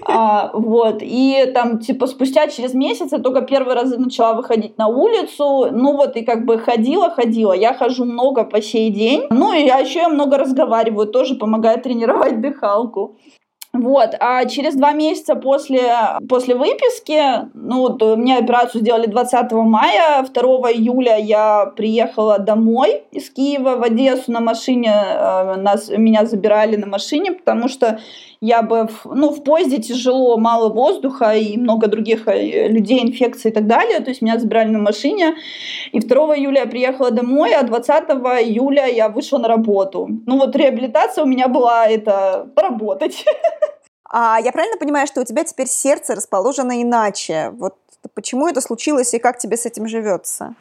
А, 0.07 0.51
вот. 0.53 0.97
И 1.01 1.51
там, 1.53 1.79
типа, 1.79 2.07
спустя 2.07 2.47
через 2.47 2.73
месяц 2.73 3.11
я 3.11 3.19
только 3.19 3.41
первый 3.41 3.75
раз 3.75 3.97
начала 3.97 4.33
выходить 4.33 4.77
на 4.77 4.87
улицу. 4.87 5.69
Ну 5.71 5.93
вот, 5.97 6.15
и 6.15 6.23
как 6.23 6.45
бы 6.45 6.57
ходила, 6.59 7.09
ходила. 7.09 7.53
Я 7.53 7.73
хожу 7.73 8.05
много 8.05 8.43
по 8.43 8.61
сей 8.61 8.91
день. 8.91 9.23
Ну 9.29 9.53
и 9.53 9.65
я 9.65 9.79
еще 9.79 9.99
я 9.99 10.09
много 10.09 10.37
разговариваю, 10.37 11.07
тоже 11.07 11.35
помогает 11.35 11.83
тренировать 11.83 12.41
дыхалку. 12.41 13.17
Вот, 13.77 14.15
а 14.19 14.45
через 14.45 14.75
два 14.75 14.93
месяца 14.93 15.35
после, 15.35 15.83
после 16.29 16.55
выписки, 16.55 17.49
ну, 17.53 17.81
вот, 17.81 18.01
мне 18.17 18.37
операцию 18.37 18.81
сделали 18.81 19.07
20 19.07 19.51
мая, 19.51 20.23
2 20.23 20.43
июля 20.71 21.17
я 21.17 21.65
приехала 21.65 22.39
домой 22.39 23.03
из 23.11 23.29
Киева 23.29 23.75
в 23.75 23.83
Одессу 23.83 24.31
на 24.31 24.39
машине, 24.39 24.93
э, 24.93 25.55
нас, 25.57 25.89
меня 25.89 26.25
забирали 26.25 26.77
на 26.77 26.87
машине, 26.87 27.33
потому 27.33 27.67
что 27.67 27.99
я 28.41 28.61
бы, 28.61 28.87
ну, 29.05 29.31
в 29.31 29.43
поезде 29.43 29.81
тяжело, 29.81 30.37
мало 30.37 30.69
воздуха 30.69 31.31
и 31.31 31.57
много 31.57 31.87
других 31.87 32.27
э, 32.27 32.67
людей, 32.67 33.03
инфекций 33.03 33.51
и 33.51 33.53
так 33.53 33.67
далее, 33.67 33.99
то 33.99 34.09
есть 34.09 34.21
меня 34.21 34.39
забирали 34.39 34.69
на 34.69 34.79
машине, 34.79 35.35
и 35.91 35.99
2 35.99 36.37
июля 36.37 36.61
я 36.61 36.67
приехала 36.67 37.11
домой, 37.11 37.53
а 37.53 37.63
20 37.63 38.09
июля 38.45 38.87
я 38.87 39.09
вышла 39.09 39.37
на 39.37 39.47
работу. 39.47 40.07
Ну, 40.25 40.37
вот 40.37 40.55
реабилитация 40.55 41.23
у 41.23 41.27
меня 41.27 41.47
была, 41.47 41.87
это, 41.87 42.47
поработать. 42.55 43.25
А 44.17 44.39
я 44.39 44.53
правильно 44.53 44.77
понимаю, 44.77 45.07
что 45.07 45.19
у 45.19 45.25
тебя 45.25 45.43
теперь 45.43 45.67
сердце 45.67 46.15
расположено 46.15 46.81
иначе? 46.81 47.49
Вот 47.49 47.75
почему 48.13 48.47
это 48.47 48.61
случилось 48.61 49.13
и 49.13 49.19
как 49.19 49.37
тебе 49.37 49.57
с 49.57 49.65
этим 49.65 49.89
живется? 49.89 50.55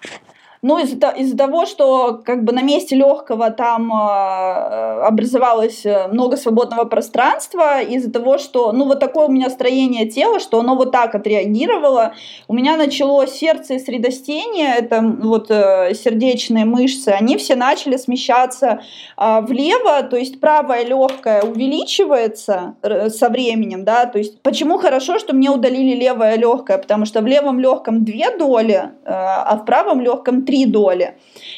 Ну, 0.66 0.78
из-за 0.78 1.08
из 1.10 1.36
того, 1.36 1.66
что 1.66 2.22
как 2.24 2.42
бы 2.42 2.54
на 2.54 2.62
месте 2.62 2.96
легкого 2.96 3.50
там 3.50 3.92
э, 3.92 5.04
образовалось 5.06 5.84
э, 5.84 6.08
много 6.08 6.38
свободного 6.38 6.86
пространства, 6.86 7.82
из-за 7.82 8.10
того, 8.10 8.38
что, 8.38 8.72
ну, 8.72 8.86
вот 8.86 8.98
такое 8.98 9.26
у 9.26 9.30
меня 9.30 9.50
строение 9.50 10.08
тела, 10.08 10.40
что 10.40 10.60
оно 10.60 10.74
вот 10.74 10.90
так 10.90 11.14
отреагировало, 11.14 12.14
у 12.48 12.54
меня 12.54 12.78
началось 12.78 13.32
сердце 13.32 13.74
и 13.74 13.78
средостение, 13.78 14.76
это 14.78 15.02
вот 15.02 15.50
э, 15.50 15.92
сердечные 15.92 16.64
мышцы, 16.64 17.10
они 17.10 17.36
все 17.36 17.56
начали 17.56 17.98
смещаться 17.98 18.80
э, 19.18 19.40
влево, 19.42 20.02
то 20.04 20.16
есть 20.16 20.40
правая 20.40 20.86
легкая 20.86 21.42
увеличивается 21.42 22.76
э, 22.80 23.10
со 23.10 23.28
временем, 23.28 23.84
да, 23.84 24.06
то 24.06 24.16
есть 24.16 24.40
почему 24.40 24.78
хорошо, 24.78 25.18
что 25.18 25.34
мне 25.34 25.50
удалили 25.50 25.94
левое 25.94 26.38
легкое, 26.38 26.78
потому 26.78 27.04
что 27.04 27.20
в 27.20 27.26
левом 27.26 27.60
легком 27.60 28.02
две 28.02 28.34
доли, 28.34 28.92
э, 29.04 29.10
а 29.10 29.58
в 29.58 29.66
правом 29.66 30.00
легком 30.00 30.46
три 30.46 30.53
доли. 30.66 31.14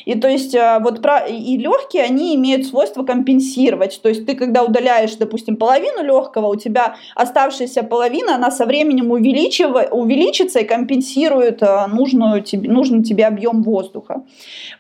И 0.06 0.14
то 0.14 0.28
есть 0.28 0.54
э, 0.54 0.78
вот 0.80 1.04
и 1.28 1.59
легкие, 1.59 2.04
они 2.04 2.35
имеют 2.37 2.66
свойство 2.66 3.02
компенсировать. 3.04 4.00
То 4.02 4.09
есть 4.09 4.26
ты, 4.26 4.35
когда 4.35 4.62
удаляешь, 4.62 5.14
допустим, 5.16 5.56
половину 5.56 6.02
легкого, 6.02 6.46
у 6.46 6.56
тебя 6.56 6.96
оставшаяся 7.14 7.82
половина, 7.82 8.37
она 8.37 8.50
со 8.50 8.66
временем 8.66 9.11
увеличится 9.11 10.61
и 10.61 10.64
компенсирует 10.64 11.62
э, 11.62 11.87
нужную 11.87 12.42
тебе, 12.42 12.70
нужный 12.70 13.02
тебе 13.02 13.26
объем 13.26 13.62
воздуха. 13.62 14.22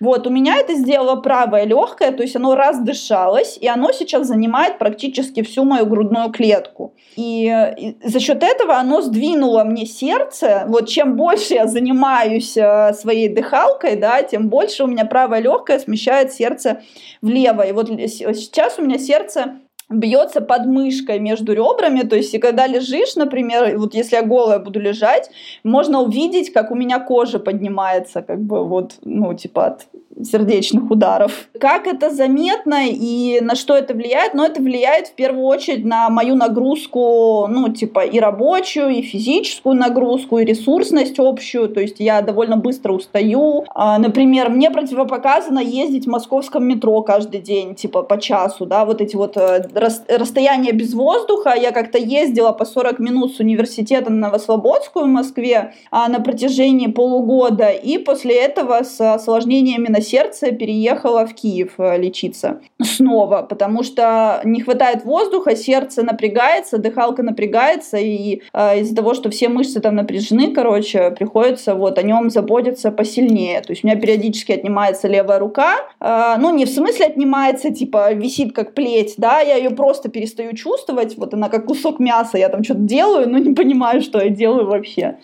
Вот, 0.00 0.26
у 0.26 0.30
меня 0.30 0.56
это 0.56 0.74
сделало 0.74 1.16
правое 1.16 1.64
легкое, 1.64 2.12
то 2.12 2.22
есть 2.22 2.36
оно 2.36 2.54
раздышалось, 2.54 3.58
и 3.60 3.68
оно 3.68 3.92
сейчас 3.92 4.26
занимает 4.26 4.78
практически 4.78 5.42
всю 5.42 5.64
мою 5.64 5.86
грудную 5.86 6.30
клетку. 6.30 6.94
И, 7.16 7.46
и 7.78 7.96
за 8.04 8.20
счет 8.20 8.42
этого 8.42 8.76
оно 8.76 9.00
сдвинуло 9.02 9.64
мне 9.64 9.86
сердце. 9.86 10.64
Вот 10.68 10.88
чем 10.88 11.16
больше 11.16 11.54
я 11.54 11.66
занимаюсь 11.66 12.56
э, 12.56 12.92
своей 12.94 13.28
дыхалкой, 13.28 13.96
да, 13.96 14.05
тем 14.22 14.48
больше 14.48 14.84
у 14.84 14.86
меня 14.86 15.04
правое 15.04 15.40
легкое 15.40 15.78
смещает 15.78 16.32
сердце 16.32 16.82
влево. 17.22 17.62
И 17.62 17.72
вот 17.72 17.88
сейчас 17.88 18.78
у 18.78 18.82
меня 18.82 18.98
сердце 18.98 19.58
бьется 19.88 20.40
под 20.40 20.66
мышкой 20.66 21.20
между 21.20 21.52
ребрами, 21.52 22.00
то 22.00 22.16
есть 22.16 22.34
и 22.34 22.38
когда 22.38 22.66
лежишь, 22.66 23.14
например, 23.14 23.78
вот 23.78 23.94
если 23.94 24.16
я 24.16 24.22
голая 24.22 24.58
буду 24.58 24.80
лежать, 24.80 25.30
можно 25.62 26.00
увидеть, 26.02 26.52
как 26.52 26.70
у 26.70 26.74
меня 26.74 26.98
кожа 26.98 27.38
поднимается, 27.38 28.22
как 28.22 28.40
бы 28.40 28.64
вот, 28.64 28.96
ну, 29.02 29.32
типа 29.34 29.66
от 29.66 29.86
сердечных 30.22 30.90
ударов. 30.90 31.48
Как 31.58 31.86
это 31.86 32.10
заметно 32.10 32.86
и 32.88 33.40
на 33.40 33.54
что 33.54 33.76
это 33.76 33.94
влияет? 33.94 34.34
Ну, 34.34 34.44
это 34.44 34.62
влияет 34.62 35.08
в 35.08 35.14
первую 35.14 35.44
очередь 35.44 35.84
на 35.84 36.08
мою 36.08 36.34
нагрузку, 36.34 37.46
ну, 37.48 37.68
типа 37.68 38.00
и 38.00 38.18
рабочую, 38.18 38.90
и 38.90 39.02
физическую 39.02 39.74
нагрузку, 39.74 40.38
и 40.38 40.44
ресурсность 40.44 41.18
общую, 41.18 41.68
то 41.68 41.80
есть 41.80 41.96
я 41.98 42.22
довольно 42.22 42.56
быстро 42.56 42.92
устаю. 42.92 43.64
А, 43.74 43.98
например, 43.98 44.50
мне 44.50 44.70
противопоказано 44.70 45.58
ездить 45.58 46.06
в 46.06 46.10
московском 46.10 46.66
метро 46.66 47.02
каждый 47.02 47.40
день, 47.40 47.74
типа 47.74 48.02
по 48.02 48.20
часу, 48.20 48.66
да, 48.66 48.84
вот 48.84 49.00
эти 49.00 49.16
вот 49.16 49.36
э, 49.36 49.68
расстояния 50.08 50.72
без 50.72 50.94
воздуха. 50.94 51.54
Я 51.56 51.72
как-то 51.72 51.98
ездила 51.98 52.52
по 52.52 52.64
40 52.64 52.98
минут 52.98 53.34
с 53.34 53.40
университета 53.40 54.10
на 54.10 54.28
Новослободскую 54.28 55.04
в 55.04 55.08
Москве 55.08 55.74
а, 55.90 56.08
на 56.08 56.20
протяжении 56.20 56.86
полугода, 56.86 57.68
и 57.68 57.98
после 57.98 58.36
этого 58.36 58.82
с 58.82 59.00
осложнениями 59.00 59.88
на 59.88 60.00
сердце 60.06 60.52
переехала 60.52 61.26
в 61.26 61.34
Киев 61.34 61.74
э, 61.78 61.98
лечиться 61.98 62.60
снова, 62.82 63.42
потому 63.42 63.82
что 63.82 64.40
не 64.44 64.60
хватает 64.60 65.04
воздуха, 65.04 65.56
сердце 65.56 66.02
напрягается, 66.02 66.78
дыхалка 66.78 67.22
напрягается, 67.22 67.96
и 67.98 68.42
э, 68.52 68.80
из-за 68.80 68.94
того, 68.94 69.14
что 69.14 69.30
все 69.30 69.48
мышцы 69.48 69.80
там 69.80 69.96
напряжены, 69.96 70.52
короче, 70.52 71.10
приходится 71.10 71.74
вот 71.74 71.98
о 71.98 72.02
нем 72.02 72.30
заботиться 72.30 72.90
посильнее. 72.90 73.60
То 73.60 73.72
есть 73.72 73.84
у 73.84 73.86
меня 73.86 73.98
периодически 73.98 74.52
отнимается 74.52 75.08
левая 75.08 75.38
рука, 75.38 75.76
э, 76.00 76.34
ну 76.38 76.54
не 76.54 76.64
в 76.64 76.70
смысле 76.70 77.06
отнимается, 77.06 77.70
типа 77.70 78.12
висит 78.12 78.54
как 78.54 78.74
плеть, 78.74 79.14
да, 79.18 79.40
я 79.40 79.56
ее 79.56 79.70
просто 79.70 80.08
перестаю 80.08 80.54
чувствовать, 80.54 81.16
вот 81.16 81.34
она 81.34 81.48
как 81.48 81.66
кусок 81.66 81.98
мяса, 81.98 82.38
я 82.38 82.48
там 82.48 82.62
что-то 82.64 82.80
делаю, 82.80 83.28
но 83.28 83.38
не 83.38 83.54
понимаю, 83.54 84.00
что 84.02 84.20
я 84.20 84.28
делаю 84.28 84.66
вообще. 84.66 85.18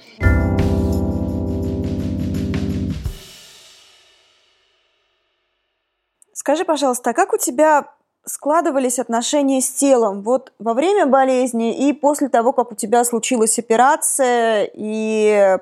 Скажи, 6.42 6.64
пожалуйста, 6.64 7.11
а 7.11 7.12
как 7.12 7.33
у 7.33 7.37
тебя 7.38 7.87
складывались 8.24 8.98
отношения 8.98 9.61
с 9.61 9.70
телом 9.70 10.22
вот 10.22 10.52
во 10.59 10.74
время 10.74 11.07
болезни 11.07 11.88
и 11.88 11.92
после 11.92 12.28
того, 12.28 12.52
как 12.52 12.72
у 12.72 12.74
тебя 12.74 13.05
случилась 13.05 13.61
операция 13.61 14.68
и 14.74 15.57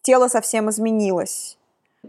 тело 0.00 0.28
совсем 0.28 0.70
изменилось? 0.70 1.58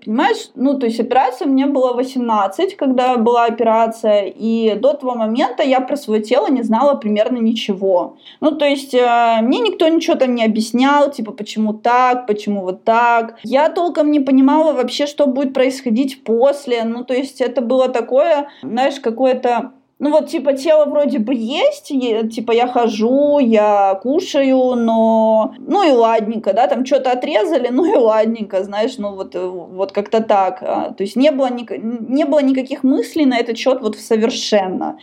Понимаешь, 0.04 0.49
ну, 0.56 0.80
то 0.80 0.86
есть 0.86 1.01
операция 1.01 1.47
мне 1.47 1.65
было 1.65 1.93
18, 1.93 2.77
когда 2.77 3.17
была 3.17 3.45
операция, 3.45 4.23
и 4.25 4.75
до 4.75 4.93
того 4.93 5.15
момента 5.15 5.63
я 5.63 5.82
про 5.82 5.97
свое 5.97 6.23
тело 6.23 6.47
не 6.47 6.63
знала 6.63 6.95
примерно 6.95 7.38
ничего. 7.38 8.17
Ну, 8.39 8.51
то 8.51 8.65
есть 8.65 8.93
э, 8.93 9.39
мне 9.41 9.60
никто 9.60 9.88
ничего 9.89 10.15
там 10.15 10.34
не 10.34 10.45
объяснял, 10.45 11.12
типа, 11.12 11.34
почему 11.34 11.73
так, 11.73 12.25
почему 12.25 12.62
вот 12.62 12.86
так. 12.86 13.38
Я 13.43 13.69
толком 13.69 14.12
не 14.12 14.21
понимала 14.21 14.71
вообще, 14.71 15.06
что 15.06 15.27
будет 15.27 15.54
происходить 15.54 16.23
после. 16.23 16.86
Ну, 16.86 17.04
то 17.04 17.13
есть 17.13 17.41
это 17.41 17.62
было 17.62 17.89
такое, 17.89 18.47
знаешь, 18.63 18.99
какое-то 18.99 19.73
ну 20.02 20.10
вот, 20.10 20.30
типа, 20.30 20.54
тело 20.54 20.86
вроде 20.86 21.20
бы 21.20 21.36
есть, 21.36 21.90
типа, 21.90 22.54
я 22.54 22.68
хожу, 22.68 23.38
я 23.38 23.94
кушаю, 24.02 24.74
но, 24.76 25.54
ну 25.60 25.88
и 25.88 25.92
ладненько, 25.92 26.54
да, 26.54 26.66
там 26.66 26.88
что-то 26.88 27.12
отрезали, 27.12 27.68
ну 27.72 27.86
и 27.86 27.96
ладненько, 27.96 28.64
знаешь, 28.64 28.98
ну 28.98 29.14
вот, 29.14 29.36
э, 29.36 29.48
вот 29.48 29.92
как-то 29.92 30.24
так. 30.24 30.64
А, 30.64 30.92
то 30.92 31.04
есть 31.04 31.16
не 31.16 31.30
было, 31.30 31.52
ни, 31.52 31.68
не 32.12 32.26
было 32.26 32.42
никаких 32.42 32.84
мыслей 32.84 33.28
на 33.28 33.38
этот 33.38 33.60
счет 33.60 33.80
вот 33.82 33.96
совершенно. 33.96 34.98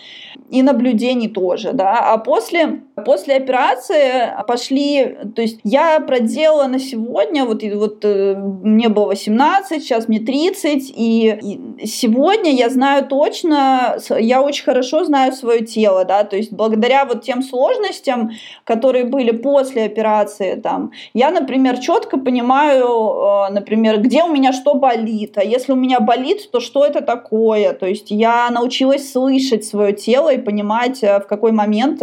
И 0.51 0.63
наблюдений 0.63 1.29
тоже, 1.29 1.73
да. 1.75 2.13
А 2.13 2.19
после, 2.19 2.83
после 2.99 3.37
операции 3.37 4.33
пошли, 4.47 5.17
то 5.35 5.43
есть 5.43 5.61
я 5.65 6.01
проделала 6.01 6.67
на 6.67 6.79
сегодня, 6.79 7.45
вот, 7.45 7.63
и 7.63 7.73
вот 7.73 8.05
э, 8.05 8.35
мне 8.37 8.89
было 8.89 9.07
18, 9.07 9.83
сейчас 9.83 10.09
мне 10.09 10.21
30, 10.21 10.93
и, 10.95 11.39
и 11.81 11.87
сегодня 11.87 12.53
я 12.53 12.69
знаю 12.69 13.07
точно, 13.07 13.99
я 14.19 14.43
очень 14.43 14.65
хорошо 14.65 15.05
знаю 15.05 15.33
свое 15.33 15.65
тело, 15.65 16.05
да, 16.05 16.25
то 16.25 16.37
есть 16.37 16.53
благодаря 16.53 17.05
вот 17.05 17.23
тем 17.23 17.43
сложностям, 17.43 18.31
которые 18.65 19.05
были 19.05 19.31
после 19.31 19.85
операции, 19.85 20.55
там, 20.55 20.93
я, 21.15 21.31
например, 21.31 21.79
четко 21.79 22.19
понимаю, 22.19 22.87
э, 22.87 23.53
например, 23.53 24.01
где 24.01 24.23
у 24.23 24.33
меня 24.33 24.53
что 24.53 24.75
болит, 24.75 25.39
а 25.39 25.45
если 25.45 25.73
у 25.73 25.77
меня 25.77 26.01
болит, 26.01 26.51
то 26.51 26.61
что 26.61 26.85
это 26.85 27.01
такое, 27.01 27.73
то 27.73 27.87
есть 27.87 28.11
я 28.11 28.51
научилась 28.51 29.13
слышать 29.13 29.65
свое 29.65 29.93
тело 29.93 30.33
и 30.33 30.39
понимать, 30.39 31.03
э, 31.03 31.21
в 31.21 31.27
какой 31.27 31.53
момент 31.53 32.03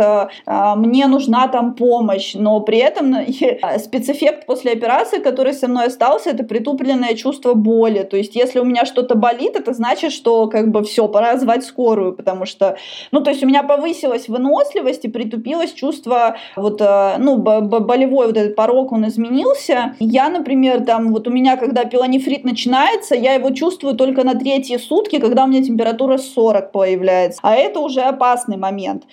мне 0.85 1.07
нужна 1.07 1.47
там 1.47 1.75
помощь, 1.75 2.33
но 2.35 2.59
при 2.61 2.77
этом 2.77 3.15
спецэффект 3.79 4.45
после 4.45 4.71
операции, 4.71 5.19
который 5.19 5.53
со 5.53 5.67
мной 5.67 5.87
остался, 5.87 6.31
это 6.31 6.43
притупленное 6.43 7.15
чувство 7.15 7.53
боли, 7.53 8.03
то 8.03 8.17
есть 8.17 8.35
если 8.35 8.59
у 8.59 8.65
меня 8.65 8.85
что-то 8.85 9.15
болит, 9.15 9.55
это 9.55 9.73
значит, 9.73 10.11
что 10.11 10.47
как 10.47 10.71
бы 10.71 10.83
все, 10.83 11.07
пора 11.07 11.37
звать 11.37 11.63
скорую, 11.63 12.13
потому 12.13 12.45
что 12.45 12.77
ну, 13.11 13.21
то 13.21 13.31
есть 13.31 13.43
у 13.43 13.47
меня 13.47 13.63
повысилась 13.63 14.27
выносливость 14.27 15.05
и 15.05 15.09
притупилось 15.09 15.73
чувство, 15.73 16.37
вот, 16.55 16.81
э, 16.81 17.15
ну, 17.17 17.37
болевой 17.37 18.27
вот 18.27 18.37
этот 18.37 18.55
порог, 18.55 18.91
он 18.91 19.07
изменился. 19.07 19.95
Я, 19.99 20.29
например, 20.29 20.83
там, 20.83 21.11
вот 21.11 21.27
у 21.27 21.31
меня, 21.31 21.57
когда 21.57 21.85
пилонефрит 21.85 22.43
начинается, 22.43 23.15
я 23.15 23.33
его 23.33 23.51
чувствую 23.51 23.95
только 23.95 24.23
на 24.23 24.35
третьи 24.35 24.77
сутки, 24.77 25.19
когда 25.19 25.45
у 25.45 25.47
меня 25.47 25.63
температура 25.63 26.17
40 26.17 26.71
появляется. 26.71 27.39
А 27.41 27.55
это 27.55 27.79
уже 27.79 28.01
опасный 28.01 28.57
момент. 28.57 29.03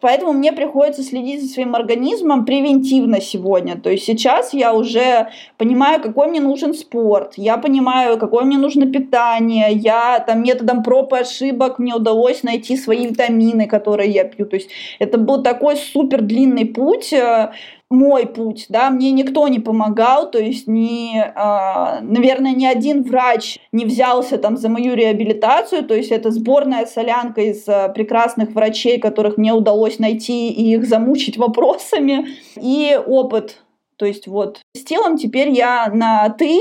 Поэтому 0.00 0.32
мне 0.32 0.52
приходится 0.52 1.02
следить 1.02 1.17
за 1.38 1.48
своим 1.48 1.74
организмом 1.74 2.44
превентивно 2.44 3.20
сегодня. 3.20 3.76
То 3.76 3.90
есть 3.90 4.04
сейчас 4.04 4.52
я 4.52 4.72
уже 4.72 5.28
понимаю, 5.56 6.00
какой 6.02 6.28
мне 6.28 6.40
нужен 6.40 6.74
спорт, 6.74 7.34
я 7.36 7.56
понимаю, 7.58 8.18
какое 8.18 8.44
мне 8.44 8.58
нужно 8.58 8.86
питание, 8.86 9.72
я 9.72 10.20
там 10.20 10.42
методом 10.42 10.82
проб 10.82 11.12
и 11.12 11.18
ошибок 11.18 11.78
мне 11.78 11.94
удалось 11.94 12.42
найти 12.42 12.76
свои 12.76 13.06
витамины, 13.06 13.66
которые 13.66 14.10
я 14.10 14.24
пью. 14.24 14.46
То 14.46 14.56
есть 14.56 14.70
это 14.98 15.18
был 15.18 15.42
такой 15.42 15.76
супер 15.76 16.22
длинный 16.22 16.66
путь, 16.66 17.12
э, 17.12 17.52
мой 17.90 18.26
путь, 18.26 18.66
да, 18.68 18.90
мне 18.90 19.10
никто 19.12 19.48
не 19.48 19.60
помогал, 19.60 20.30
то 20.30 20.38
есть 20.38 20.66
ни, 20.66 21.18
э, 21.18 22.00
наверное, 22.02 22.52
ни 22.52 22.66
один 22.66 23.02
врач 23.02 23.58
не 23.72 23.86
взялся 23.86 24.36
там 24.36 24.56
за 24.58 24.68
мою 24.68 24.94
реабилитацию, 24.94 25.84
то 25.84 25.94
есть 25.94 26.10
это 26.10 26.30
сборная 26.30 26.84
солянка 26.84 27.40
из 27.40 27.66
э, 27.66 27.90
прекрасных 27.94 28.50
врачей, 28.50 28.98
которых 28.98 29.38
мне 29.38 29.54
удалось 29.54 29.98
найти 29.98 30.50
и 30.50 30.74
их 30.74 30.86
замучить 30.86 31.38
вопросами, 31.38 32.26
и 32.56 32.98
опыт 33.06 33.62
то 33.98 34.06
есть 34.06 34.26
вот 34.26 34.60
с 34.74 34.84
телом 34.84 35.16
теперь 35.18 35.50
я 35.50 35.90
на 35.92 36.28
«ты», 36.30 36.58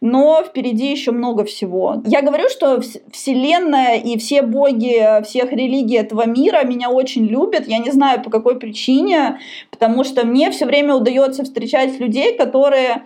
но 0.00 0.42
впереди 0.44 0.90
еще 0.90 1.12
много 1.12 1.44
всего. 1.44 2.02
Я 2.04 2.20
говорю, 2.20 2.48
что 2.48 2.80
Вселенная 3.10 3.96
и 3.96 4.18
все 4.18 4.42
боги 4.42 5.22
всех 5.24 5.50
религий 5.52 5.96
этого 5.96 6.26
мира 6.26 6.62
меня 6.64 6.90
очень 6.90 7.24
любят. 7.26 7.66
Я 7.66 7.78
не 7.78 7.90
знаю 7.90 8.22
по 8.22 8.30
какой 8.30 8.58
причине, 8.58 9.38
потому 9.70 10.04
что 10.04 10.26
мне 10.26 10.50
все 10.50 10.66
время 10.66 10.94
удается 10.94 11.44
встречать 11.44 11.98
людей, 11.98 12.36
которые 12.36 13.04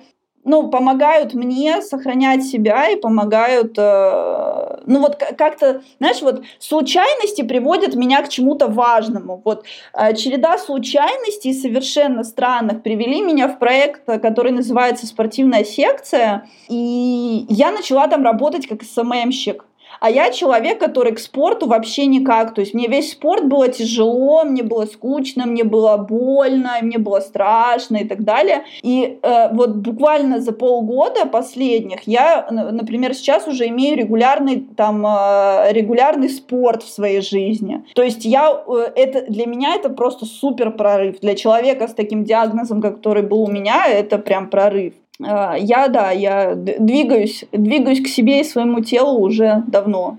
ну, 0.49 0.69
помогают 0.69 1.35
мне 1.35 1.83
сохранять 1.83 2.43
себя 2.43 2.89
и 2.89 2.97
помогают, 2.97 3.75
э, 3.77 4.81
ну, 4.87 5.01
вот 5.01 5.17
как-то, 5.17 5.83
знаешь, 5.99 6.23
вот 6.23 6.43
случайности 6.59 7.43
приводят 7.43 7.95
меня 7.95 8.23
к 8.23 8.31
чему-то 8.31 8.67
важному. 8.67 9.43
Вот 9.45 9.65
э, 9.93 10.15
череда 10.15 10.57
случайностей 10.57 11.53
совершенно 11.53 12.25
странных 12.25 12.83
привели 12.83 13.21
меня 13.21 13.49
в 13.49 13.59
проект, 13.59 14.07
который 14.07 14.53
называется 14.53 15.07
«Спортивная 15.07 15.65
секция», 15.65 16.47
и 16.69 17.45
я 17.51 17.71
начала 17.71 18.09
там 18.09 18.25
работать 18.25 18.67
как 18.67 18.83
СММщик. 18.83 19.67
А 20.01 20.11
я 20.11 20.31
человек, 20.31 20.79
который 20.79 21.13
к 21.13 21.19
спорту 21.19 21.67
вообще 21.67 22.07
никак. 22.07 22.55
То 22.55 22.61
есть 22.61 22.75
мне 22.75 22.87
весь 22.89 23.13
спорт 23.13 23.47
было 23.47 23.69
тяжело, 23.69 24.45
мне 24.45 24.63
было 24.63 24.87
скучно, 24.87 25.47
мне 25.47 25.65
было 25.65 25.97
больно, 25.97 26.77
мне 26.83 26.99
было 26.99 27.21
страшно 27.21 27.99
и 27.99 28.05
так 28.05 28.25
далее. 28.25 28.65
И 28.83 29.19
э, 29.23 29.55
вот 29.55 29.77
буквально 29.77 30.41
за 30.41 30.53
полгода 30.53 31.27
последних 31.27 32.03
я, 32.07 32.47
например, 32.51 33.15
сейчас 33.15 33.47
уже 33.47 33.69
имею 33.69 33.97
регулярный 33.97 34.67
там 34.77 35.05
э, 35.07 35.73
регулярный 35.73 36.29
спорт 36.29 36.83
в 36.83 36.89
своей 36.89 37.21
жизни. 37.21 37.85
То 37.95 38.03
есть 38.03 38.25
я 38.25 38.63
э, 38.67 38.93
это 38.95 39.31
для 39.31 39.47
меня 39.47 39.75
это 39.75 39.89
просто 39.89 40.27
супер 40.27 40.71
прорыв. 40.71 41.21
Для 41.21 41.35
человека 41.35 41.89
с 41.89 41.95
таким 41.95 42.25
диагнозом, 42.25 42.81
который 42.81 43.23
был 43.23 43.43
у 43.43 43.51
меня, 43.51 43.87
это 43.87 44.19
прям 44.19 44.51
прорыв. 44.51 44.95
А, 45.23 45.57
я, 45.57 45.89
да, 45.89 46.11
я 46.11 46.55
двигаюсь, 46.55 47.45
двигаюсь 47.53 48.03
к 48.03 48.09
себе 48.09 48.41
и 48.41 48.45
своему 48.45 48.81
телу 48.81 49.21
уже 49.21 49.65
давно. 49.67 50.19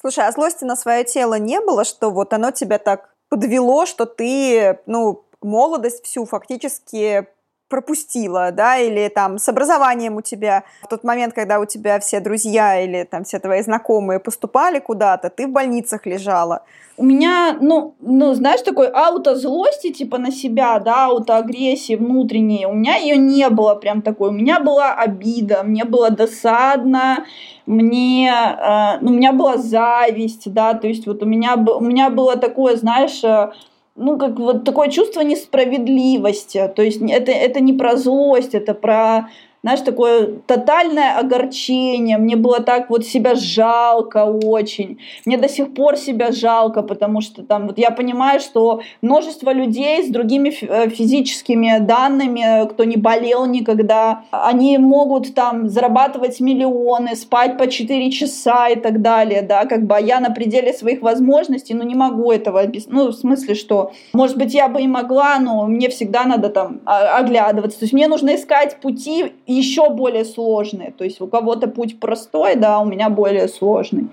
Слушай, 0.00 0.26
а 0.26 0.32
злости 0.32 0.64
на 0.64 0.76
свое 0.76 1.04
тело 1.04 1.38
не 1.38 1.60
было, 1.60 1.84
что 1.84 2.10
вот 2.10 2.32
оно 2.32 2.50
тебя 2.50 2.78
так 2.78 3.10
подвело, 3.28 3.86
что 3.86 4.06
ты, 4.06 4.78
ну, 4.86 5.24
молодость 5.42 6.04
всю 6.04 6.24
фактически 6.24 7.26
пропустила, 7.68 8.50
да, 8.52 8.78
или 8.78 9.08
там 9.08 9.38
с 9.38 9.48
образованием 9.48 10.16
у 10.16 10.20
тебя 10.20 10.64
в 10.82 10.88
тот 10.88 11.04
момент, 11.04 11.34
когда 11.34 11.58
у 11.58 11.64
тебя 11.64 11.98
все 11.98 12.20
друзья 12.20 12.80
или 12.80 13.04
там 13.04 13.24
все 13.24 13.38
твои 13.38 13.62
знакомые 13.62 14.20
поступали 14.20 14.78
куда-то, 14.78 15.30
ты 15.30 15.46
в 15.46 15.50
больницах 15.50 16.06
лежала. 16.06 16.62
У 16.98 17.04
меня, 17.04 17.58
ну, 17.60 17.94
ну, 18.00 18.32
знаешь, 18.32 18.62
такой 18.62 18.88
аутозлости, 18.88 19.92
типа 19.92 20.16
на 20.16 20.30
себя, 20.30 20.78
да, 20.78 21.06
аутоагрессии 21.06 21.94
внутренней, 21.94 22.64
у 22.64 22.72
меня 22.72 22.96
ее 22.96 23.18
не 23.18 23.50
было 23.50 23.74
прям 23.74 24.00
такой. 24.00 24.30
У 24.30 24.32
меня 24.32 24.60
была 24.60 24.94
обида, 24.94 25.62
мне 25.62 25.84
было 25.84 26.10
досадно, 26.10 27.26
мне, 27.66 28.30
э, 28.30 28.98
ну, 29.02 29.10
у 29.10 29.14
меня 29.14 29.34
была 29.34 29.58
зависть, 29.58 30.50
да, 30.50 30.72
то 30.72 30.86
есть 30.86 31.06
вот 31.06 31.22
у 31.22 31.26
меня, 31.26 31.56
у 31.56 31.84
меня 31.84 32.08
было 32.08 32.36
такое, 32.36 32.76
знаешь, 32.76 33.22
э, 33.22 33.50
ну, 33.96 34.18
как 34.18 34.38
вот 34.38 34.64
такое 34.64 34.90
чувство 34.90 35.20
несправедливости. 35.20 36.70
То 36.74 36.82
есть 36.82 37.00
это, 37.02 37.32
это 37.32 37.60
не 37.60 37.72
про 37.72 37.96
злость, 37.96 38.54
это 38.54 38.74
про 38.74 39.30
знаешь, 39.66 39.80
такое 39.80 40.28
тотальное 40.46 41.18
огорчение. 41.18 42.18
Мне 42.18 42.36
было 42.36 42.60
так 42.60 42.88
вот 42.88 43.04
себя 43.04 43.34
жалко 43.34 44.24
очень. 44.24 44.98
Мне 45.24 45.38
до 45.38 45.48
сих 45.48 45.74
пор 45.74 45.96
себя 45.96 46.30
жалко, 46.30 46.82
потому 46.82 47.20
что 47.20 47.42
там 47.42 47.66
вот 47.66 47.76
я 47.76 47.90
понимаю, 47.90 48.38
что 48.38 48.82
множество 49.02 49.52
людей 49.52 50.04
с 50.04 50.08
другими 50.08 50.50
э, 50.50 50.88
физическими 50.90 51.78
данными, 51.80 52.68
кто 52.68 52.84
не 52.84 52.96
болел 52.96 53.46
никогда, 53.46 54.22
они 54.30 54.78
могут 54.78 55.34
там 55.34 55.68
зарабатывать 55.68 56.38
миллионы, 56.38 57.16
спать 57.16 57.58
по 57.58 57.66
4 57.66 58.12
часа 58.12 58.68
и 58.68 58.76
так 58.76 59.02
далее, 59.02 59.42
да, 59.42 59.64
как 59.64 59.84
бы, 59.84 59.96
а 59.96 60.00
я 60.00 60.20
на 60.20 60.30
пределе 60.30 60.74
своих 60.74 61.02
возможностей, 61.02 61.74
ну, 61.74 61.82
не 61.82 61.96
могу 61.96 62.30
этого. 62.30 62.62
Ну, 62.86 63.08
в 63.08 63.14
смысле, 63.14 63.56
что, 63.56 63.90
может 64.12 64.36
быть, 64.38 64.54
я 64.54 64.68
бы 64.68 64.80
и 64.82 64.86
могла, 64.86 65.40
но 65.40 65.66
мне 65.66 65.88
всегда 65.88 66.24
надо 66.24 66.50
там 66.50 66.82
оглядываться. 66.84 67.80
То 67.80 67.84
есть 67.84 67.92
мне 67.92 68.06
нужно 68.06 68.36
искать 68.36 68.76
пути 68.80 69.32
еще 69.56 69.90
более 69.90 70.24
сложные. 70.24 70.92
То 70.92 71.04
есть 71.04 71.20
у 71.20 71.26
кого-то 71.26 71.68
путь 71.68 71.98
простой, 72.00 72.56
да, 72.56 72.80
у 72.80 72.84
меня 72.84 73.08
более 73.10 73.48
сложный. 73.48 74.10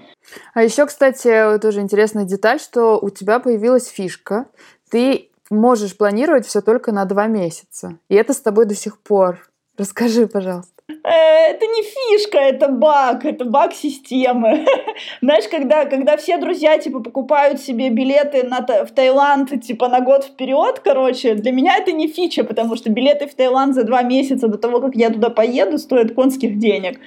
А 0.53 0.63
еще, 0.63 0.85
кстати, 0.85 1.59
тоже 1.59 1.81
интересная 1.81 2.25
деталь, 2.25 2.59
что 2.59 2.97
у 2.99 3.09
тебя 3.09 3.39
появилась 3.39 3.87
фишка. 3.87 4.45
Ты 4.89 5.29
можешь 5.49 5.97
планировать 5.97 6.45
все 6.45 6.61
только 6.61 6.91
на 6.91 7.05
два 7.05 7.27
месяца. 7.27 7.97
И 8.09 8.15
это 8.15 8.33
с 8.33 8.41
тобой 8.41 8.65
до 8.65 8.75
сих 8.75 8.97
пор. 8.99 9.49
Расскажи, 9.77 10.27
пожалуйста. 10.27 10.72
Э, 10.89 11.51
это 11.51 11.65
не 11.65 11.81
фишка, 11.81 12.39
это 12.39 12.67
баг, 12.67 13.23
это 13.23 13.45
баг 13.45 13.73
системы. 13.73 14.65
Знаешь, 15.21 15.45
когда, 15.49 15.85
когда 15.85 16.17
все 16.17 16.37
друзья, 16.37 16.77
типа, 16.77 16.99
покупают 16.99 17.61
себе 17.61 17.89
билеты 17.89 18.43
на, 18.43 18.59
в 18.59 18.91
Таиланд, 18.91 19.61
типа, 19.61 19.87
на 19.87 20.01
год 20.01 20.25
вперед, 20.25 20.81
короче, 20.83 21.35
для 21.35 21.53
меня 21.53 21.77
это 21.77 21.93
не 21.93 22.09
фича, 22.09 22.43
потому 22.43 22.75
что 22.75 22.89
билеты 22.89 23.27
в 23.27 23.33
Таиланд 23.33 23.75
за 23.75 23.83
два 23.85 24.01
месяца 24.01 24.49
до 24.49 24.57
того, 24.57 24.81
как 24.81 24.95
я 24.95 25.09
туда 25.09 25.29
поеду, 25.29 25.77
стоят 25.77 26.13
конских 26.13 26.59
денег. 26.59 26.99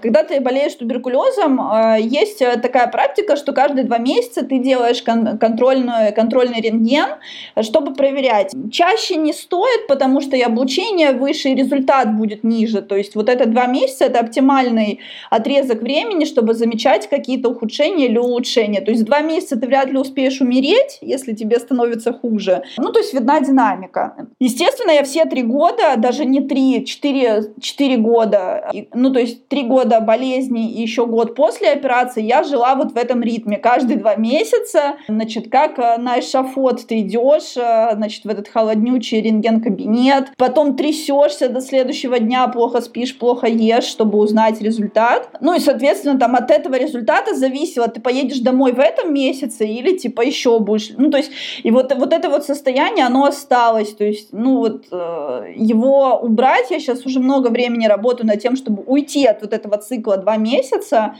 Когда 0.00 0.24
ты 0.24 0.40
болеешь 0.40 0.74
туберкулезом, 0.74 1.60
э, 1.60 1.98
есть 2.00 2.40
э, 2.40 2.58
такая 2.58 2.86
практика, 2.86 3.36
что 3.36 3.52
каждые 3.52 3.84
два 3.84 3.98
месяца 3.98 4.42
ты 4.42 4.58
делаешь 4.58 5.02
кон 5.02 5.36
контрольную, 5.36 6.14
контрольный 6.14 6.62
рентген, 6.62 7.16
чтобы 7.60 7.92
проверять. 7.92 8.54
Чаще 8.72 9.16
не 9.16 9.34
стоит, 9.34 9.86
потому 9.86 10.22
что 10.22 10.34
и 10.34 10.40
облучение 10.40 11.12
выше, 11.12 11.50
и 11.50 11.54
результат 11.54 12.16
будет 12.16 12.42
ниже. 12.42 12.80
То 12.80 12.96
есть 12.96 13.17
вот 13.18 13.28
это 13.28 13.46
два 13.46 13.66
месяца, 13.66 14.04
это 14.04 14.20
оптимальный 14.20 15.00
отрезок 15.28 15.82
времени, 15.82 16.24
чтобы 16.24 16.54
замечать 16.54 17.08
какие-то 17.10 17.48
ухудшения 17.50 18.06
или 18.06 18.18
улучшения. 18.18 18.80
То 18.80 18.92
есть 18.92 19.04
два 19.04 19.20
месяца 19.20 19.58
ты 19.58 19.66
вряд 19.66 19.90
ли 19.90 19.98
успеешь 19.98 20.40
умереть, 20.40 20.98
если 21.00 21.34
тебе 21.34 21.58
становится 21.58 22.12
хуже. 22.12 22.62
Ну, 22.78 22.92
то 22.92 23.00
есть 23.00 23.12
видна 23.12 23.40
динамика. 23.40 24.28
Естественно, 24.38 24.92
я 24.92 25.02
все 25.02 25.24
три 25.24 25.42
года, 25.42 25.96
даже 25.96 26.24
не 26.24 26.40
три, 26.40 26.84
четыре, 26.86 27.52
четыре 27.60 27.96
года, 27.96 28.70
ну, 28.94 29.12
то 29.12 29.18
есть 29.18 29.48
три 29.48 29.64
года 29.64 30.00
болезни 30.00 30.70
и 30.70 30.82
еще 30.82 31.06
год 31.06 31.34
после 31.34 31.72
операции, 31.72 32.22
я 32.22 32.44
жила 32.44 32.74
вот 32.76 32.92
в 32.92 32.96
этом 32.96 33.22
ритме. 33.22 33.56
Каждые 33.56 33.98
два 33.98 34.14
месяца, 34.14 34.96
значит, 35.08 35.50
как 35.50 35.78
э, 35.78 35.96
на 35.98 36.20
эшафот 36.20 36.86
ты 36.86 37.00
идешь, 37.00 37.56
э, 37.56 37.94
значит, 37.94 38.24
в 38.24 38.28
этот 38.28 38.48
холоднючий 38.48 39.20
рентген-кабинет, 39.20 40.32
потом 40.36 40.76
трясешься 40.76 41.48
до 41.48 41.60
следующего 41.60 42.18
дня, 42.18 42.46
плохо 42.48 42.80
спишь, 42.80 43.07
спишь, 43.08 43.18
плохо 43.18 43.46
ешь, 43.46 43.84
чтобы 43.84 44.18
узнать 44.18 44.60
результат. 44.60 45.28
Ну 45.40 45.54
и, 45.54 45.60
соответственно, 45.60 46.18
там 46.18 46.36
от 46.36 46.50
этого 46.50 46.76
результата 46.76 47.34
зависело, 47.34 47.88
ты 47.88 48.00
поедешь 48.00 48.40
домой 48.40 48.72
в 48.72 48.78
этом 48.78 49.12
месяце 49.12 49.66
или 49.66 49.96
типа 49.96 50.22
еще 50.22 50.58
будешь. 50.58 50.90
Ну, 50.96 51.10
то 51.10 51.18
есть, 51.18 51.30
и 51.62 51.70
вот, 51.70 51.94
вот 51.94 52.12
это 52.12 52.28
вот 52.28 52.44
состояние, 52.44 53.06
оно 53.06 53.24
осталось. 53.24 53.94
То 53.94 54.04
есть, 54.04 54.32
ну 54.32 54.58
вот 54.58 54.86
э, 54.90 55.52
его 55.56 56.18
убрать, 56.22 56.70
я 56.70 56.80
сейчас 56.80 57.06
уже 57.06 57.20
много 57.20 57.48
времени 57.48 57.86
работаю 57.86 58.26
над 58.26 58.40
тем, 58.40 58.56
чтобы 58.56 58.82
уйти 58.86 59.26
от 59.26 59.42
вот 59.42 59.52
этого 59.52 59.78
цикла 59.78 60.16
два 60.16 60.36
месяца, 60.36 61.14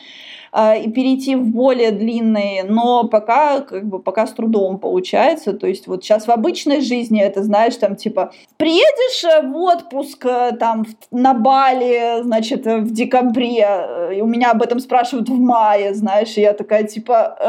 и 0.55 0.91
перейти 0.91 1.37
в 1.37 1.47
более 1.49 1.91
длинные, 1.91 2.65
но 2.65 3.05
пока 3.05 3.61
как 3.61 3.87
бы 3.87 3.99
пока 3.99 4.27
с 4.27 4.33
трудом 4.33 4.79
получается. 4.79 5.53
То 5.53 5.67
есть 5.67 5.87
вот 5.87 6.05
сейчас 6.05 6.27
в 6.27 6.31
обычной 6.31 6.81
жизни 6.81 7.21
это 7.21 7.43
знаешь 7.43 7.77
там 7.77 7.97
типа 7.97 8.33
приедешь 8.57 9.25
э, 9.25 9.47
в 9.47 9.57
отпуск 9.57 10.25
э, 10.27 10.53
там 10.59 10.87
на 11.11 11.35
Бали, 11.35 12.23
значит 12.23 12.67
в 12.67 12.93
декабре, 12.93 14.15
и 14.17 14.21
у 14.21 14.27
меня 14.27 14.53
об 14.53 14.63
этом 14.63 14.81
спрашивают 14.81 15.29
в 15.29 15.39
мае, 15.39 15.95
знаешь, 15.95 16.37
и 16.37 16.41
я 16.41 16.53
такая 16.53 16.85
типа 16.85 17.37
э, 17.41 17.47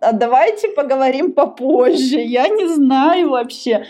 а 0.00 0.12
давайте 0.12 0.68
поговорим 0.68 1.32
попозже, 1.32 2.20
я 2.20 2.48
не 2.48 2.68
знаю 2.68 3.30
вообще. 3.30 3.84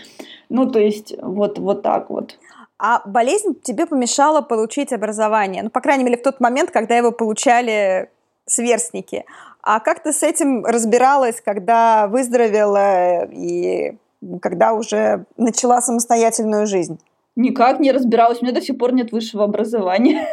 Ну 0.49 0.69
то 0.69 0.79
есть 0.79 1.13
вот 1.21 1.59
вот 1.59 1.81
так 1.81 2.09
вот. 2.09 2.37
А 2.83 3.03
болезнь 3.05 3.53
тебе 3.61 3.85
помешала 3.85 4.41
получить 4.41 4.91
образование? 4.91 5.61
Ну, 5.61 5.69
по 5.69 5.81
крайней 5.81 6.03
мере, 6.03 6.17
в 6.17 6.23
тот 6.23 6.39
момент, 6.39 6.71
когда 6.71 6.97
его 6.97 7.11
получали 7.11 8.09
сверстники. 8.45 9.25
А 9.61 9.79
как 9.79 10.03
ты 10.03 10.11
с 10.13 10.23
этим 10.23 10.65
разбиралась, 10.65 11.41
когда 11.41 12.07
выздоровела 12.07 13.25
и 13.25 13.95
когда 14.41 14.73
уже 14.73 15.25
начала 15.37 15.81
самостоятельную 15.81 16.67
жизнь? 16.67 16.99
Никак 17.35 17.79
не 17.79 17.91
разбиралась. 17.91 18.41
У 18.41 18.45
меня 18.45 18.53
до 18.53 18.61
сих 18.61 18.77
пор 18.77 18.93
нет 18.93 19.11
высшего 19.11 19.43
образования. 19.43 20.27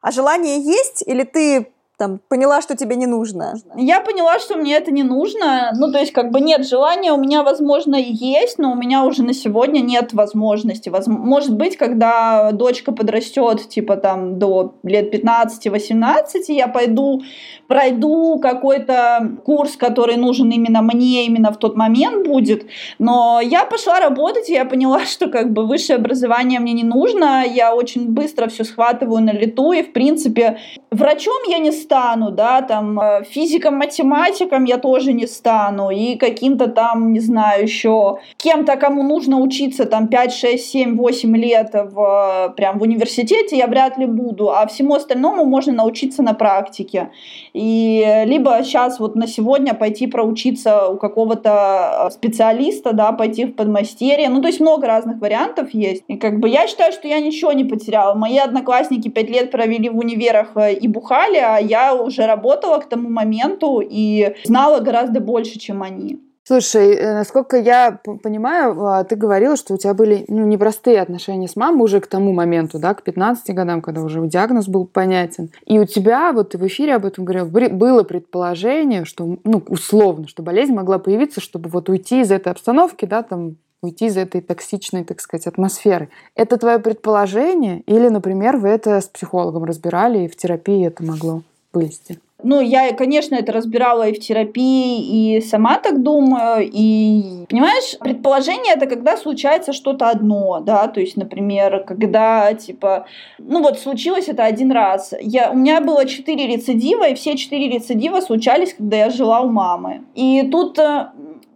А 0.00 0.10
желание 0.10 0.60
есть 0.60 1.02
или 1.06 1.24
ты 1.24 1.72
там, 1.98 2.20
поняла, 2.28 2.62
что 2.62 2.76
тебе 2.76 2.94
не 2.94 3.06
нужно? 3.06 3.54
Я 3.76 4.00
поняла, 4.00 4.38
что 4.38 4.56
мне 4.56 4.76
это 4.76 4.92
не 4.92 5.02
нужно. 5.02 5.72
Ну, 5.74 5.90
то 5.90 5.98
есть, 5.98 6.12
как 6.12 6.30
бы 6.30 6.40
нет 6.40 6.64
желания, 6.64 7.12
у 7.12 7.16
меня, 7.16 7.42
возможно, 7.42 7.96
есть, 7.96 8.58
но 8.58 8.70
у 8.70 8.76
меня 8.76 9.02
уже 9.02 9.24
на 9.24 9.34
сегодня 9.34 9.80
нет 9.80 10.12
возможности. 10.12 10.90
Воз... 10.90 11.08
Может 11.08 11.56
быть, 11.56 11.76
когда 11.76 12.52
дочка 12.52 12.92
подрастет, 12.92 13.68
типа 13.68 13.96
там 13.96 14.38
до 14.38 14.74
лет 14.84 15.12
15-18, 15.12 16.24
я 16.48 16.68
пойду, 16.68 17.22
пройду 17.66 18.38
какой-то 18.38 19.32
курс, 19.44 19.76
который 19.76 20.16
нужен 20.16 20.50
именно 20.50 20.82
мне, 20.82 21.26
именно 21.26 21.50
в 21.52 21.56
тот 21.56 21.76
момент 21.76 22.28
будет. 22.28 22.66
Но 23.00 23.40
я 23.42 23.64
пошла 23.64 23.98
работать, 23.98 24.48
и 24.48 24.52
я 24.52 24.64
поняла, 24.64 25.00
что 25.04 25.26
как 25.26 25.52
бы 25.52 25.66
высшее 25.66 25.96
образование 25.96 26.60
мне 26.60 26.74
не 26.74 26.84
нужно. 26.84 27.44
Я 27.44 27.74
очень 27.74 28.08
быстро 28.08 28.48
все 28.48 28.62
схватываю 28.62 29.20
на 29.20 29.32
лету, 29.32 29.72
и, 29.72 29.82
в 29.82 29.92
принципе, 29.92 30.60
врачом 30.92 31.42
я 31.48 31.58
не 31.58 31.72
стану, 31.88 32.30
да, 32.30 32.60
там, 32.60 33.00
э, 33.00 33.24
физиком, 33.24 33.76
математиком 33.76 34.64
я 34.64 34.76
тоже 34.76 35.14
не 35.14 35.26
стану, 35.26 35.90
и 35.90 36.16
каким-то 36.16 36.66
там, 36.66 37.12
не 37.12 37.20
знаю, 37.20 37.62
еще 37.62 38.18
кем-то, 38.36 38.76
кому 38.76 39.02
нужно 39.02 39.40
учиться 39.40 39.86
там 39.86 40.08
5, 40.08 40.32
6, 40.32 40.70
7, 40.70 40.96
8 40.96 41.36
лет 41.36 41.70
в, 41.72 42.54
прям 42.56 42.78
в 42.78 42.82
университете, 42.82 43.56
я 43.56 43.66
вряд 43.66 43.98
ли 43.98 44.06
буду, 44.06 44.50
а 44.50 44.66
всему 44.66 44.94
остальному 44.94 45.46
можно 45.46 45.72
научиться 45.72 46.22
на 46.22 46.34
практике. 46.34 47.10
И 47.54 48.24
либо 48.26 48.58
сейчас 48.62 49.00
вот 49.00 49.16
на 49.16 49.26
сегодня 49.26 49.72
пойти 49.72 50.06
проучиться 50.06 50.88
у 50.88 50.98
какого-то 50.98 52.08
э, 52.08 52.10
специалиста, 52.10 52.92
да, 52.92 53.12
пойти 53.12 53.46
в 53.46 53.54
подмастерье, 53.54 54.28
ну, 54.28 54.42
то 54.42 54.48
есть 54.48 54.60
много 54.60 54.86
разных 54.86 55.20
вариантов 55.20 55.72
есть. 55.72 56.04
И 56.08 56.16
как 56.16 56.38
бы 56.38 56.50
я 56.50 56.66
считаю, 56.66 56.92
что 56.92 57.08
я 57.08 57.20
ничего 57.20 57.52
не 57.52 57.64
потеряла. 57.64 58.14
Мои 58.14 58.36
одноклассники 58.36 59.08
пять 59.08 59.30
лет 59.30 59.50
провели 59.50 59.88
в 59.88 59.96
универах 59.96 60.48
э, 60.56 60.74
и 60.74 60.86
бухали, 60.86 61.38
а 61.38 61.58
я 61.58 61.77
уже 61.94 62.26
работала 62.26 62.78
к 62.78 62.88
тому 62.88 63.08
моменту 63.08 63.80
и 63.84 64.34
знала 64.44 64.80
гораздо 64.80 65.20
больше, 65.20 65.58
чем 65.58 65.82
они. 65.82 66.20
Слушай, 66.48 66.94
э, 66.94 67.12
насколько 67.12 67.58
я 67.58 68.00
понимаю, 68.22 68.82
а, 68.82 69.04
ты 69.04 69.16
говорила, 69.16 69.54
что 69.54 69.74
у 69.74 69.76
тебя 69.76 69.92
были 69.92 70.24
ну, 70.28 70.46
непростые 70.46 71.02
отношения 71.02 71.46
с 71.46 71.56
мамой 71.56 71.84
уже 71.84 72.00
к 72.00 72.06
тому 72.06 72.32
моменту, 72.32 72.78
да, 72.78 72.94
к 72.94 73.02
15 73.02 73.54
годам, 73.54 73.82
когда 73.82 74.00
уже 74.00 74.26
диагноз 74.26 74.66
был 74.66 74.86
понятен. 74.86 75.50
И 75.66 75.78
у 75.78 75.84
тебя, 75.84 76.32
вот 76.32 76.48
ты 76.48 76.56
в 76.56 76.66
эфире 76.66 76.94
об 76.94 77.04
этом 77.04 77.26
говорил, 77.26 77.48
было 77.76 78.02
предположение, 78.02 79.04
что, 79.04 79.36
ну, 79.44 79.62
условно, 79.68 80.26
что 80.26 80.42
болезнь 80.42 80.72
могла 80.72 80.98
появиться, 80.98 81.42
чтобы 81.42 81.68
вот 81.68 81.90
уйти 81.90 82.22
из 82.22 82.32
этой 82.32 82.50
обстановки, 82.50 83.04
да, 83.04 83.22
там, 83.22 83.56
уйти 83.82 84.06
из 84.06 84.16
этой 84.16 84.40
токсичной, 84.40 85.04
так 85.04 85.20
сказать, 85.20 85.46
атмосферы. 85.46 86.08
Это 86.34 86.56
твое 86.56 86.78
предположение? 86.78 87.80
Или, 87.80 88.08
например, 88.08 88.56
вы 88.56 88.70
это 88.70 89.02
с 89.02 89.06
психологом 89.08 89.64
разбирали, 89.64 90.20
и 90.20 90.28
в 90.28 90.36
терапии 90.36 90.86
это 90.86 91.04
могло 91.04 91.42
вылезти? 91.72 92.18
Ну, 92.44 92.60
я, 92.60 92.92
конечно, 92.92 93.34
это 93.34 93.50
разбирала 93.50 94.08
и 94.08 94.14
в 94.14 94.20
терапии, 94.20 95.36
и 95.36 95.40
сама 95.40 95.78
так 95.78 96.04
думаю. 96.04 96.70
И, 96.72 97.44
понимаешь, 97.48 97.98
предположение 97.98 98.74
это 98.74 98.86
когда 98.86 99.16
случается 99.16 99.72
что-то 99.72 100.08
одно, 100.08 100.60
да, 100.60 100.86
то 100.86 101.00
есть, 101.00 101.16
например, 101.16 101.82
когда, 101.84 102.54
типа, 102.54 103.06
ну 103.38 103.60
вот 103.60 103.80
случилось 103.80 104.28
это 104.28 104.44
один 104.44 104.70
раз. 104.70 105.14
Я, 105.20 105.50
у 105.50 105.56
меня 105.56 105.80
было 105.80 106.06
четыре 106.06 106.46
рецидива, 106.46 107.08
и 107.08 107.14
все 107.16 107.36
четыре 107.36 107.68
рецидива 107.70 108.20
случались, 108.20 108.72
когда 108.74 108.98
я 108.98 109.10
жила 109.10 109.40
у 109.40 109.48
мамы. 109.48 110.04
И 110.14 110.48
тут, 110.52 110.78
э, 110.78 111.08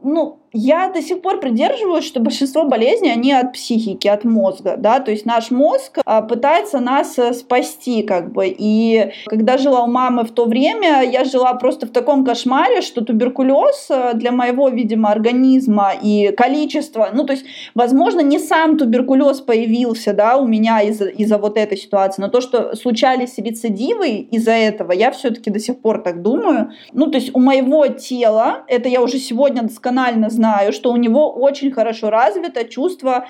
ну, 0.03 0.39
я 0.53 0.89
до 0.89 1.03
сих 1.03 1.23
пор 1.23 1.41
придерживаюсь, 1.41 2.05
что 2.05 2.21
большинство 2.21 2.65
болезней, 2.65 3.11
они 3.11 3.33
от 3.33 3.53
психики, 3.53 4.09
от 4.09 4.25
мозга, 4.25 4.77
да, 4.79 5.01
то 5.01 5.11
есть 5.11 5.25
наш 5.25 5.51
мозг 5.51 5.99
а, 6.05 6.23
пытается 6.23 6.81
нас 6.81 7.19
э, 7.19 7.33
спасти, 7.33 8.03
как 8.03 8.33
бы, 8.33 8.47
и 8.47 9.13
когда 9.27 9.59
жила 9.59 9.85
у 9.85 9.87
мамы 9.87 10.25
в 10.25 10.33
то 10.33 10.45
время, 10.45 11.03
я 11.03 11.25
жила 11.25 11.55
просто 11.55 11.87
в 11.87 11.91
таком 11.91 12.25
кошмаре, 12.25 12.83
что 12.83 13.03
туберкулез 13.03 13.87
э, 13.91 14.13
для 14.15 14.33
моего, 14.33 14.69
видимо, 14.69 15.11
организма 15.11 15.93
и 16.01 16.33
количество, 16.37 17.09
ну, 17.13 17.25
то 17.25 17.33
есть, 17.33 17.47
возможно, 17.75 18.21
не 18.21 18.39
сам 18.39 18.77
туберкулез 18.77 19.41
появился, 19.41 20.13
да, 20.13 20.37
у 20.37 20.47
меня 20.47 20.81
из-за 20.83 21.07
из 21.07 21.33
вот 21.33 21.57
этой 21.57 21.79
ситуации, 21.79 22.21
но 22.21 22.29
то, 22.29 22.41
что 22.41 22.77
случались 22.77 23.39
рецидивы 23.39 24.11
из-за 24.31 24.53
этого, 24.53 24.93
я 24.93 25.11
все-таки 25.13 25.51
до 25.51 25.59
сих 25.59 25.81
пор 25.81 26.03
так 26.03 26.23
думаю, 26.23 26.73
ну, 26.93 27.07
то 27.07 27.19
есть 27.19 27.35
у 27.35 27.41
моего 27.41 27.87
тела, 27.87 28.65
это 28.69 28.89
я 28.89 29.01
уже 29.01 29.19
сегодня 29.19 29.63
досконально 29.63 30.29
знаю, 30.31 30.42
знаю, 30.43 30.73
что 30.73 30.91
у 30.91 30.97
него 30.97 31.33
очень 31.33 31.71
хорошо 31.71 32.11
развито 32.11 32.65
чувство 32.65 33.27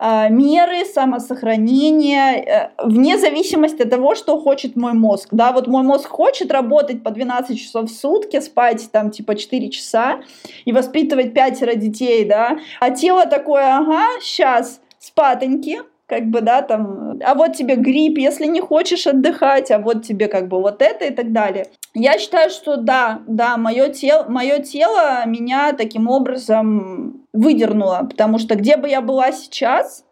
э, 0.00 0.30
меры 0.30 0.84
самосохранения 0.84 2.32
э, 2.32 2.70
вне 2.82 3.18
зависимости 3.18 3.82
от 3.82 3.90
того, 3.90 4.16
что 4.16 4.40
хочет 4.40 4.74
мой 4.74 4.92
мозг. 4.92 5.28
Да, 5.30 5.52
вот 5.52 5.68
мой 5.68 5.84
мозг 5.84 6.08
хочет 6.08 6.50
работать 6.50 7.04
по 7.04 7.10
12 7.10 7.56
часов 7.56 7.88
в 7.88 7.94
сутки, 7.94 8.40
спать 8.40 8.88
там 8.90 9.10
типа 9.10 9.36
4 9.36 9.70
часа 9.70 10.20
и 10.64 10.72
воспитывать 10.72 11.34
пятеро 11.34 11.74
детей, 11.74 12.24
да, 12.24 12.58
а 12.80 12.90
тело 12.90 13.26
такое, 13.26 13.76
ага, 13.76 14.20
сейчас 14.20 14.80
спатоньки, 14.98 15.78
как 16.06 16.26
бы, 16.26 16.40
да, 16.40 16.62
там, 16.62 17.18
а 17.24 17.34
вот 17.34 17.54
тебе 17.54 17.74
грипп, 17.74 18.18
если 18.18 18.46
не 18.46 18.60
хочешь 18.60 19.06
отдыхать, 19.06 19.70
а 19.70 19.78
вот 19.78 20.04
тебе 20.04 20.28
как 20.28 20.48
бы 20.48 20.60
вот 20.60 20.80
это 20.80 21.04
и 21.04 21.10
так 21.10 21.32
далее. 21.32 21.66
Я 21.94 22.18
считаю, 22.18 22.50
что 22.50 22.76
да, 22.76 23.22
да, 23.26 23.56
мое 23.56 23.88
тело, 23.88 24.26
мое 24.28 24.60
тело 24.60 25.26
меня 25.26 25.72
таким 25.72 26.08
образом 26.08 27.26
выдернуло, 27.32 28.06
потому 28.08 28.38
что 28.38 28.54
где 28.54 28.76
бы 28.76 28.88
я 28.88 29.00
была 29.00 29.32
сейчас, 29.32 30.04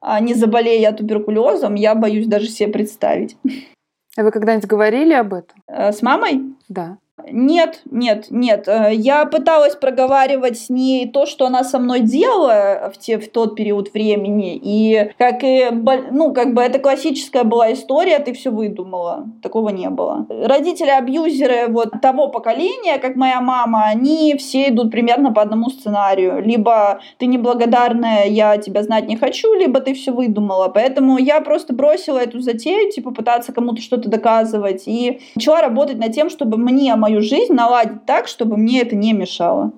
а 0.00 0.20
не 0.20 0.34
заболея 0.34 0.92
туберкулезом, 0.92 1.74
я 1.74 1.94
боюсь 1.94 2.26
даже 2.26 2.46
себе 2.46 2.72
представить. 2.72 3.36
А 4.16 4.22
вы 4.22 4.30
когда-нибудь 4.30 4.68
говорили 4.68 5.14
об 5.14 5.32
этом? 5.32 5.62
Э, 5.66 5.90
с 5.90 6.02
мамой? 6.02 6.54
Да. 6.68 6.98
Нет, 7.30 7.80
нет, 7.90 8.26
нет. 8.30 8.68
Э, 8.68 8.90
я 8.92 9.24
пыталась 9.26 9.76
проговаривать 9.76 10.58
с 10.58 10.68
ней 10.70 11.08
то, 11.08 11.26
что 11.26 11.46
она 11.46 11.64
со 11.64 11.78
мной 11.78 12.00
делала 12.00 12.90
в, 12.94 12.98
те, 12.98 13.18
в 13.18 13.30
тот 13.30 13.56
период 13.56 13.92
времени. 13.92 14.58
И 14.62 15.12
как 15.18 15.42
и, 15.42 15.68
ну, 16.10 16.32
как 16.32 16.54
бы 16.54 16.62
это 16.62 16.78
классическая 16.78 17.44
была 17.44 17.72
история, 17.72 18.18
ты 18.18 18.32
все 18.32 18.50
выдумала. 18.50 19.26
Такого 19.42 19.70
не 19.70 19.88
было. 19.90 20.26
Родители-абьюзеры 20.28 21.68
вот 21.68 21.90
того 22.00 22.28
поколения, 22.28 22.98
как 22.98 23.16
моя 23.16 23.40
мама, 23.40 23.84
они 23.84 24.36
все 24.36 24.68
идут 24.68 24.90
примерно 24.90 25.32
по 25.32 25.42
одному 25.42 25.70
сценарию. 25.70 26.42
Либо 26.42 27.00
ты 27.18 27.26
неблагодарная, 27.26 28.26
я 28.26 28.56
тебя 28.58 28.82
знать 28.82 29.06
не 29.06 29.16
хочу, 29.16 29.54
либо 29.54 29.80
ты 29.80 29.94
все 29.94 30.12
выдумала. 30.12 30.68
Поэтому 30.68 31.18
я 31.18 31.40
просто 31.40 31.74
бросила 31.74 32.18
эту 32.18 32.40
затею, 32.40 32.90
типа 32.90 33.10
пытаться 33.12 33.52
кому-то 33.52 33.80
что-то 33.80 34.08
доказывать. 34.08 34.84
И 34.86 35.20
начала 35.34 35.60
работать 35.60 35.98
над 35.98 36.12
тем, 36.12 36.30
чтобы 36.30 36.56
мне 36.56 36.94
мою 37.12 37.22
жизнь 37.22 37.52
наладить 37.52 38.06
так, 38.06 38.26
чтобы 38.26 38.56
мне 38.56 38.82
это 38.82 38.96
не 38.96 39.12
мешало. 39.12 39.72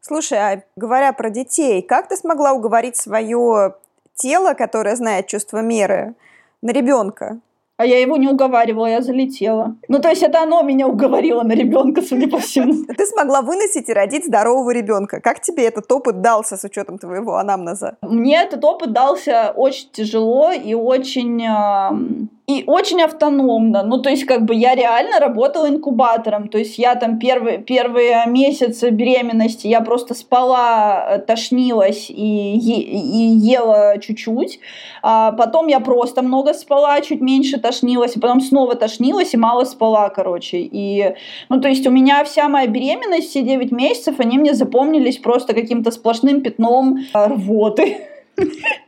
Слушай, 0.00 0.38
а 0.38 0.62
говоря 0.76 1.12
про 1.12 1.30
детей, 1.30 1.82
как 1.82 2.08
ты 2.08 2.16
смогла 2.16 2.52
уговорить 2.52 2.96
свое 2.96 3.74
тело, 4.14 4.54
которое 4.54 4.96
знает 4.96 5.26
чувство 5.26 5.62
меры, 5.62 6.14
на 6.62 6.70
ребенка? 6.70 7.40
А 7.76 7.86
я 7.86 8.00
его 8.00 8.16
не 8.16 8.28
уговаривала, 8.28 8.86
я 8.86 9.00
залетела. 9.00 9.74
Ну, 9.88 9.98
то 9.98 10.08
есть 10.08 10.22
это 10.22 10.42
оно 10.42 10.62
меня 10.62 10.86
уговорило 10.86 11.42
на 11.42 11.54
ребенка, 11.54 12.02
судя 12.02 12.28
по 12.28 12.38
всему. 12.38 12.84
Ты 12.96 13.04
смогла 13.04 13.42
выносить 13.42 13.88
и 13.88 13.92
родить 13.92 14.26
здорового 14.26 14.70
ребенка. 14.70 15.20
Как 15.20 15.40
тебе 15.40 15.64
этот 15.64 15.90
опыт 15.90 16.20
дался 16.20 16.56
с 16.56 16.62
учетом 16.62 16.98
твоего 16.98 17.36
анамнеза? 17.36 17.96
Мне 18.02 18.40
этот 18.40 18.64
опыт 18.64 18.92
дался 18.92 19.52
очень 19.56 19.88
тяжело 19.90 20.52
и 20.52 20.74
очень 20.74 22.28
и 22.46 22.62
очень 22.66 23.00
автономно. 23.00 23.82
Ну, 23.82 24.02
то 24.02 24.10
есть, 24.10 24.24
как 24.24 24.44
бы 24.44 24.54
я 24.54 24.74
реально 24.74 25.18
работала 25.18 25.66
инкубатором. 25.66 26.48
То 26.48 26.58
есть, 26.58 26.78
я 26.78 26.94
там 26.94 27.18
первые, 27.18 27.56
первые 27.58 28.24
месяцы 28.26 28.90
беременности 28.90 29.66
я 29.66 29.80
просто 29.80 30.12
спала, 30.12 31.06
э, 31.08 31.18
тошнилась 31.20 32.10
и, 32.10 32.14
и 32.14 33.36
ела 33.38 33.96
чуть-чуть. 33.98 34.60
А 35.02 35.32
потом 35.32 35.68
я 35.68 35.80
просто 35.80 36.20
много 36.20 36.52
спала, 36.52 37.00
чуть 37.00 37.22
меньше 37.22 37.58
тошнилась, 37.58 38.16
и 38.16 38.20
потом 38.20 38.42
снова 38.42 38.74
тошнилась 38.74 39.32
и 39.32 39.38
мало 39.38 39.64
спала, 39.64 40.10
короче. 40.10 40.58
И, 40.60 41.14
ну, 41.48 41.62
то 41.62 41.68
есть, 41.68 41.86
у 41.86 41.90
меня 41.90 42.24
вся 42.24 42.50
моя 42.50 42.66
беременность, 42.66 43.30
все 43.30 43.40
9 43.40 43.72
месяцев, 43.72 44.16
они 44.20 44.36
мне 44.36 44.52
запомнились 44.52 45.16
просто 45.16 45.54
каким-то 45.54 45.90
сплошным 45.90 46.42
пятном 46.42 46.98
рвоты. 47.14 48.06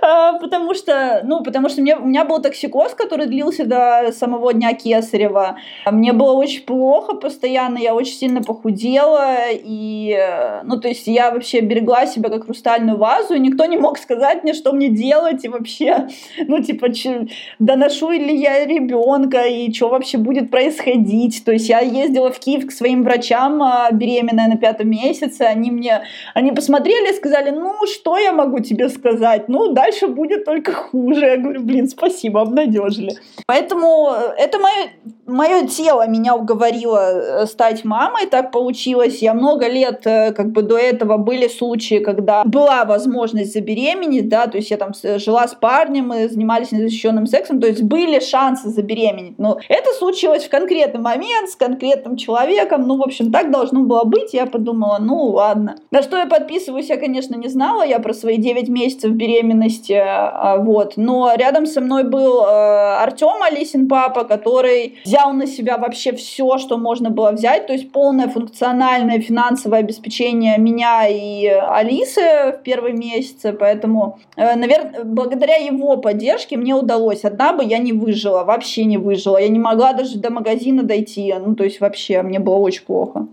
А, 0.00 0.38
потому 0.38 0.74
что, 0.74 1.22
ну, 1.24 1.42
потому 1.42 1.68
что 1.68 1.80
мне, 1.80 1.96
у 1.96 2.06
меня 2.06 2.24
был 2.24 2.40
токсикоз, 2.40 2.94
который 2.94 3.26
длился 3.26 3.64
до 3.64 4.12
самого 4.12 4.52
дня 4.52 4.72
Кесарева. 4.72 5.56
Мне 5.90 6.12
было 6.12 6.32
очень 6.32 6.62
плохо 6.62 7.14
постоянно, 7.14 7.78
я 7.78 7.94
очень 7.94 8.14
сильно 8.14 8.42
похудела, 8.42 9.36
и, 9.50 10.16
ну, 10.64 10.80
то 10.80 10.88
есть 10.88 11.06
я 11.06 11.30
вообще 11.30 11.60
берегла 11.60 12.06
себя 12.06 12.30
как 12.30 12.44
хрустальную 12.44 12.98
вазу, 12.98 13.34
и 13.34 13.40
никто 13.40 13.64
не 13.66 13.76
мог 13.76 13.98
сказать 13.98 14.44
мне, 14.44 14.54
что 14.54 14.72
мне 14.72 14.88
делать, 14.88 15.44
и 15.44 15.48
вообще, 15.48 16.08
ну, 16.46 16.62
типа, 16.62 16.92
че, 16.92 17.26
доношу 17.58 18.10
ли 18.10 18.36
я 18.36 18.64
ребенка, 18.64 19.42
и 19.46 19.72
что 19.72 19.88
вообще 19.88 20.18
будет 20.18 20.50
происходить. 20.50 21.44
То 21.44 21.52
есть 21.52 21.68
я 21.68 21.80
ездила 21.80 22.30
в 22.30 22.38
Киев 22.38 22.66
к 22.66 22.72
своим 22.72 23.02
врачам, 23.02 23.62
а, 23.62 23.90
беременная 23.90 24.48
на 24.48 24.56
пятом 24.56 24.90
месяце, 24.90 25.42
они 25.42 25.70
мне, 25.70 26.02
они 26.34 26.52
посмотрели 26.52 27.12
и 27.12 27.16
сказали, 27.16 27.50
ну, 27.50 27.86
что 27.86 28.16
я 28.18 28.32
могу 28.32 28.60
тебе 28.60 28.88
сказать? 28.88 29.31
Сказать, 29.32 29.48
ну, 29.48 29.72
дальше 29.72 30.08
будет 30.08 30.44
только 30.44 30.72
хуже. 30.72 31.26
Я 31.26 31.36
говорю, 31.36 31.62
блин, 31.62 31.88
спасибо, 31.88 32.40
обнадежили. 32.40 33.12
Поэтому 33.46 34.10
э, 34.10 34.34
это 34.38 34.58
мое, 34.58 34.90
мое 35.26 35.66
тело 35.66 36.06
меня 36.06 36.34
уговорило 36.34 37.42
э, 37.42 37.46
стать 37.46 37.84
мамой, 37.84 38.26
так 38.26 38.50
получилось. 38.52 39.22
Я 39.22 39.34
много 39.34 39.68
лет, 39.68 40.06
э, 40.06 40.32
как 40.32 40.52
бы 40.52 40.62
до 40.62 40.76
этого 40.76 41.16
были 41.16 41.48
случаи, 41.48 41.98
когда 41.98 42.44
была 42.44 42.84
возможность 42.84 43.52
забеременеть, 43.52 44.28
да, 44.28 44.46
то 44.46 44.58
есть 44.58 44.70
я 44.70 44.76
там 44.76 44.92
жила 45.18 45.46
с 45.46 45.54
парнем, 45.54 46.08
мы 46.08 46.28
занимались 46.28 46.72
незащищенным 46.72 47.26
сексом, 47.26 47.60
то 47.60 47.66
есть 47.66 47.82
были 47.82 48.20
шансы 48.20 48.68
забеременеть. 48.68 49.38
Но 49.38 49.58
это 49.68 49.90
случилось 49.98 50.44
в 50.44 50.50
конкретный 50.50 51.00
момент 51.00 51.50
с 51.50 51.56
конкретным 51.56 52.16
человеком, 52.16 52.86
ну, 52.86 52.96
в 52.96 53.02
общем, 53.02 53.32
так 53.32 53.50
должно 53.50 53.80
было 53.80 54.04
быть. 54.04 54.34
Я 54.34 54.46
подумала, 54.46 54.98
ну, 55.00 55.26
ладно. 55.26 55.76
На 55.90 56.02
что 56.02 56.16
я 56.16 56.26
подписываюсь, 56.26 56.88
я, 56.88 56.96
конечно, 56.96 57.34
не 57.36 57.48
знала, 57.48 57.82
я 57.82 57.98
про 57.98 58.12
свои 58.14 58.36
9 58.36 58.68
месяцев 58.68 59.12
беременности, 59.22 59.92
а, 59.92 60.56
вот. 60.56 60.94
Но 60.96 61.32
рядом 61.36 61.66
со 61.66 61.80
мной 61.80 62.02
был 62.02 62.42
э, 62.42 63.02
Артем 63.02 63.40
Алисин 63.42 63.88
папа, 63.88 64.24
который 64.24 64.98
взял 65.04 65.32
на 65.32 65.46
себя 65.46 65.78
вообще 65.78 66.12
все, 66.12 66.58
что 66.58 66.76
можно 66.76 67.10
было 67.10 67.30
взять, 67.30 67.66
то 67.66 67.72
есть 67.72 67.92
полное 67.92 68.28
функциональное 68.28 69.20
финансовое 69.20 69.78
обеспечение 69.78 70.58
меня 70.58 71.06
и 71.06 71.46
Алисы 71.46 72.20
в 72.58 72.62
первые 72.64 72.94
месяцы, 72.94 73.52
поэтому, 73.52 74.18
э, 74.36 74.56
наверное, 74.56 75.04
благодаря 75.04 75.56
его 75.56 75.96
поддержке 75.96 76.56
мне 76.56 76.74
удалось. 76.74 77.24
Одна 77.24 77.52
бы 77.52 77.64
я 77.64 77.78
не 77.78 77.92
выжила, 77.92 78.42
вообще 78.44 78.84
не 78.84 78.98
выжила. 78.98 79.38
Я 79.38 79.48
не 79.48 79.60
могла 79.60 79.92
даже 79.92 80.18
до 80.18 80.30
магазина 80.30 80.82
дойти, 80.82 81.32
ну, 81.34 81.54
то 81.54 81.64
есть 81.64 81.80
вообще 81.80 82.22
мне 82.22 82.40
было 82.40 82.56
очень 82.56 82.84
плохо. 82.84 83.26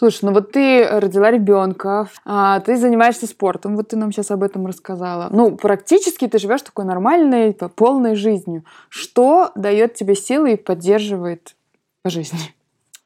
Слушай, 0.00 0.20
ну 0.22 0.32
вот 0.32 0.52
ты 0.52 0.88
родила 0.88 1.30
ребенка, 1.30 2.08
а, 2.24 2.60
ты 2.60 2.78
занимаешься 2.78 3.26
спортом, 3.26 3.76
вот 3.76 3.88
ты 3.88 3.98
нам 3.98 4.12
сейчас 4.12 4.30
об 4.30 4.42
этом 4.42 4.66
рассказала. 4.66 5.28
Ну, 5.30 5.58
практически 5.58 6.26
ты 6.26 6.38
живешь 6.38 6.62
такой 6.62 6.86
нормальной, 6.86 7.52
полной 7.52 8.14
жизнью. 8.14 8.64
Что 8.88 9.52
дает 9.54 9.92
тебе 9.92 10.14
силы 10.14 10.54
и 10.54 10.56
поддерживает 10.56 11.54
по 12.02 12.08
жизни? 12.08 12.38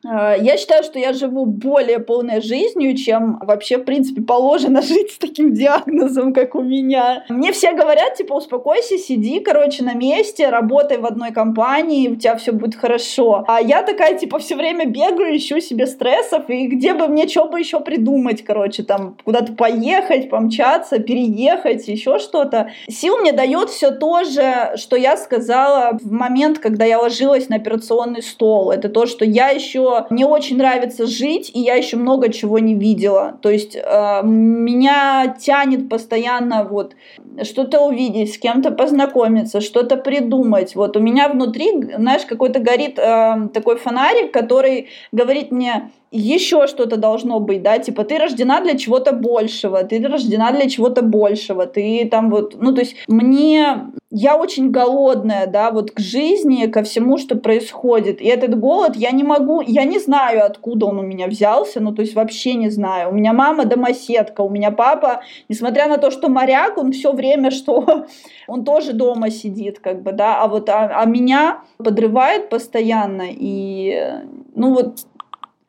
Э, 0.05 0.36
я 0.40 0.57
считаю, 0.57 0.84
что 0.84 0.98
я 0.98 1.12
живу 1.12 1.46
более 1.46 1.98
полной 1.98 2.40
жизнью, 2.40 2.96
чем 2.96 3.38
вообще, 3.40 3.78
в 3.78 3.84
принципе, 3.84 4.22
положено 4.22 4.82
жить 4.82 5.12
с 5.12 5.18
таким 5.18 5.52
диагнозом, 5.52 6.32
как 6.32 6.55
у 6.55 6.62
меня. 6.62 7.24
Мне 7.28 7.52
все 7.52 7.72
говорят, 7.72 8.14
типа, 8.14 8.34
успокойся, 8.34 8.98
сиди, 8.98 9.40
короче, 9.40 9.82
на 9.82 9.94
месте, 9.94 10.48
работай 10.48 10.98
в 10.98 11.07
одной 11.07 11.32
компании, 11.32 12.09
у 12.09 12.16
тебя 12.16 12.36
все 12.36 12.52
будет 12.52 12.74
хорошо. 12.74 13.44
А 13.48 13.61
я 13.61 13.82
такая, 13.82 14.18
типа, 14.18 14.38
все 14.38 14.57
время 14.57 14.86
бегаю, 14.86 15.36
ищу 15.36 15.61
себе 15.61 15.86
стрессов, 15.86 16.48
и 16.48 16.66
где 16.66 16.94
бы 16.94 17.09
мне 17.09 17.28
что 17.28 17.46
бы 17.46 17.59
еще 17.59 17.80
придумать, 17.80 18.44
короче, 18.44 18.82
там, 18.82 19.16
куда-то 19.24 19.55
поехать, 19.55 20.28
помчаться, 20.30 20.98
переехать, 20.98 21.88
еще 21.88 22.18
что-то. 22.18 22.70
Сил 22.88 23.16
мне 23.18 23.32
дает 23.32 23.70
все 23.70 23.90
то 23.90 24.24
же, 24.24 24.76
что 24.76 24.96
я 24.96 25.16
сказала 25.16 25.98
в 26.00 26.12
момент, 26.12 26.59
когда 26.59 26.84
я 26.84 26.98
ложилась 26.98 27.48
на 27.48 27.57
операционный 27.57 28.22
стол. 28.22 28.70
Это 28.70 28.88
то, 28.88 29.07
что 29.07 29.24
я 29.24 29.48
еще 29.48 29.93
мне 30.11 30.26
очень 30.26 30.57
нравится 30.57 31.07
жить, 31.07 31.51
и 31.55 31.61
я 31.61 31.74
еще 31.74 31.97
много 31.97 32.32
чего 32.32 32.59
не 32.59 32.74
видела. 32.74 33.38
То 33.42 33.51
есть 33.51 33.76
э, 33.76 34.20
меня 34.24 35.36
тянет 35.38 35.88
постоянно 35.88 36.64
вот 36.64 36.95
что-то 37.42 37.80
увидеть, 37.80 38.34
с 38.34 38.38
кем-то 38.38 38.70
познакомиться, 38.70 39.61
что-то 39.61 39.97
придумать. 39.97 40.74
Вот 40.74 40.97
у 40.97 41.01
меня 41.01 41.28
внутри, 41.28 41.72
знаешь, 41.97 42.24
какой-то 42.26 42.61
горит 42.61 42.99
э, 42.99 43.49
такой 43.53 43.76
фонарик, 43.76 44.32
который 44.32 44.88
говорит 45.12 45.51
мне, 45.51 45.90
еще 46.17 46.69
что-то 46.69 46.97
должно 46.97 47.41
быть, 47.41 47.62
да, 47.62 47.79
типа 47.79 48.05
ты 48.05 48.19
рождена 48.19 48.61
для 48.61 48.79
чего-то 48.79 49.12
большего, 49.12 49.83
ты 49.83 50.01
рождена 50.07 50.53
для 50.53 50.69
чего-то 50.69 51.03
большего, 51.03 51.67
ты 51.67 52.09
там 52.09 52.31
вот, 52.31 52.55
ну 52.61 52.73
то 52.73 52.83
есть 52.83 52.97
мне, 53.09 53.91
я 54.11 54.37
очень 54.37 54.71
голодная, 54.71 55.49
да, 55.49 55.73
вот 55.73 55.91
к 55.91 55.99
жизни, 55.99 56.67
ко 56.67 56.85
всему, 56.85 57.19
что 57.19 57.35
происходит, 57.35 58.21
и 58.21 58.27
этот 58.27 58.57
голод 58.59 58.95
я 58.95 59.11
не 59.11 59.25
могу, 59.25 59.61
я 59.61 59.83
не 59.85 59.99
знаю, 59.99 60.47
откуда 60.47 60.87
он 60.87 61.01
у 61.01 61.03
меня 61.03 61.27
взялся, 61.27 61.81
ну 61.81 61.93
то 61.93 62.03
есть 62.03 62.15
вообще 62.15 62.55
не 62.55 62.71
знаю, 62.71 63.11
у 63.11 63.12
меня 63.12 63.33
мама 63.33 63.65
домоседка, 63.65 64.43
у 64.43 64.51
меня 64.51 64.71
папа, 64.71 65.23
несмотря 65.49 65.89
на 65.89 65.99
то, 65.99 66.12
что 66.12 66.29
моряк, 66.29 66.79
он 66.79 66.93
все 66.93 67.12
время, 67.12 67.51
что 67.51 68.07
он 68.47 68.65
тоже 68.65 68.93
дома 68.93 69.31
сидит, 69.31 69.81
как 69.81 70.03
бы, 70.03 70.12
да, 70.12 70.41
а 70.41 70.47
вот, 70.47 70.69
а, 70.69 70.93
а 70.95 71.05
меня 71.07 71.62
подрывает 71.79 72.51
постоянно, 72.51 73.25
и, 73.29 74.23
ну 74.55 74.75
вот, 74.75 75.01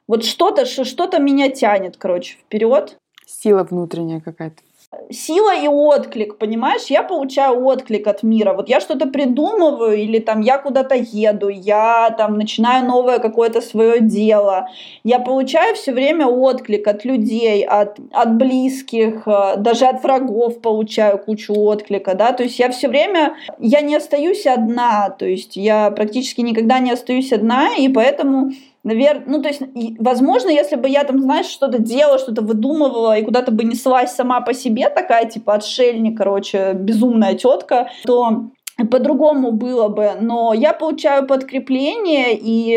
вот 0.08 0.24
что-то, 0.24 0.66
что-то 0.66 1.20
меня 1.20 1.49
тянет, 1.49 1.97
короче, 1.97 2.38
вперед. 2.38 2.97
Сила 3.26 3.64
внутренняя 3.64 4.22
какая-то. 4.22 4.62
Сила 5.10 5.53
и 5.53 5.68
отклик, 5.68 6.38
понимаешь? 6.38 6.86
Я 6.89 7.03
получаю 7.03 7.66
отклик 7.66 8.08
от 8.08 8.24
мира. 8.24 8.53
Вот 8.53 8.70
я 8.70 8.80
что-то 8.80 9.08
придумываю, 9.08 9.97
или 9.97 10.20
там 10.20 10.41
я 10.41 10.58
куда-то 10.58 10.95
еду, 10.95 11.49
я 11.49 12.14
там 12.18 12.38
начинаю 12.38 12.86
новое 12.86 13.20
какое-то 13.20 13.62
свое 13.62 13.99
дело. 13.99 14.68
Я 15.03 15.20
получаю 15.20 15.76
все 15.76 15.91
время 15.91 16.28
отклик 16.28 16.88
от 16.88 17.03
людей, 17.03 17.66
от, 17.66 17.97
от 18.12 18.36
близких, 18.36 19.28
э, 19.28 19.58
даже 19.58 19.86
от 19.86 20.01
врагов 20.03 20.62
получаю 20.62 21.18
кучу 21.18 21.53
отклика, 21.53 22.16
да. 22.16 22.32
То 22.32 22.43
есть 22.43 22.60
я 22.60 22.70
все 22.70 22.88
время, 22.88 23.36
я 23.60 23.82
не 23.82 23.95
остаюсь 23.95 24.45
одна, 24.45 25.10
то 25.10 25.26
есть 25.26 25.58
я 25.58 25.91
практически 25.91 26.41
никогда 26.41 26.80
не 26.80 26.91
остаюсь 26.91 27.34
одна, 27.34 27.76
и 27.76 27.89
поэтому 27.89 28.51
наверное, 28.86 29.23
ну, 29.25 29.41
то 29.41 29.49
есть, 29.49 29.61
возможно, 29.99 30.49
если 30.49 30.75
бы 30.77 30.88
я 30.88 31.03
там, 31.03 31.19
знаешь, 31.19 31.47
что-то 31.47 31.79
делала, 31.79 32.19
что-то 32.19 32.41
выдумывала 32.41 33.17
и 33.17 33.23
куда-то 33.23 33.51
бы 33.51 33.63
неслась 33.63 34.11
сама 34.11 34.41
по 34.41 34.53
себе, 34.53 34.89
такая, 34.89 35.25
типа, 35.25 35.55
отшельник, 35.55 36.17
короче, 36.17 36.73
безумная 36.73 37.33
тетка, 37.33 37.89
то 38.05 38.51
по-другому 38.91 39.51
было 39.51 39.88
бы, 39.88 40.11
но 40.19 40.53
я 40.53 40.73
получаю 40.73 41.25
подкрепление, 41.27 42.38
и 42.38 42.71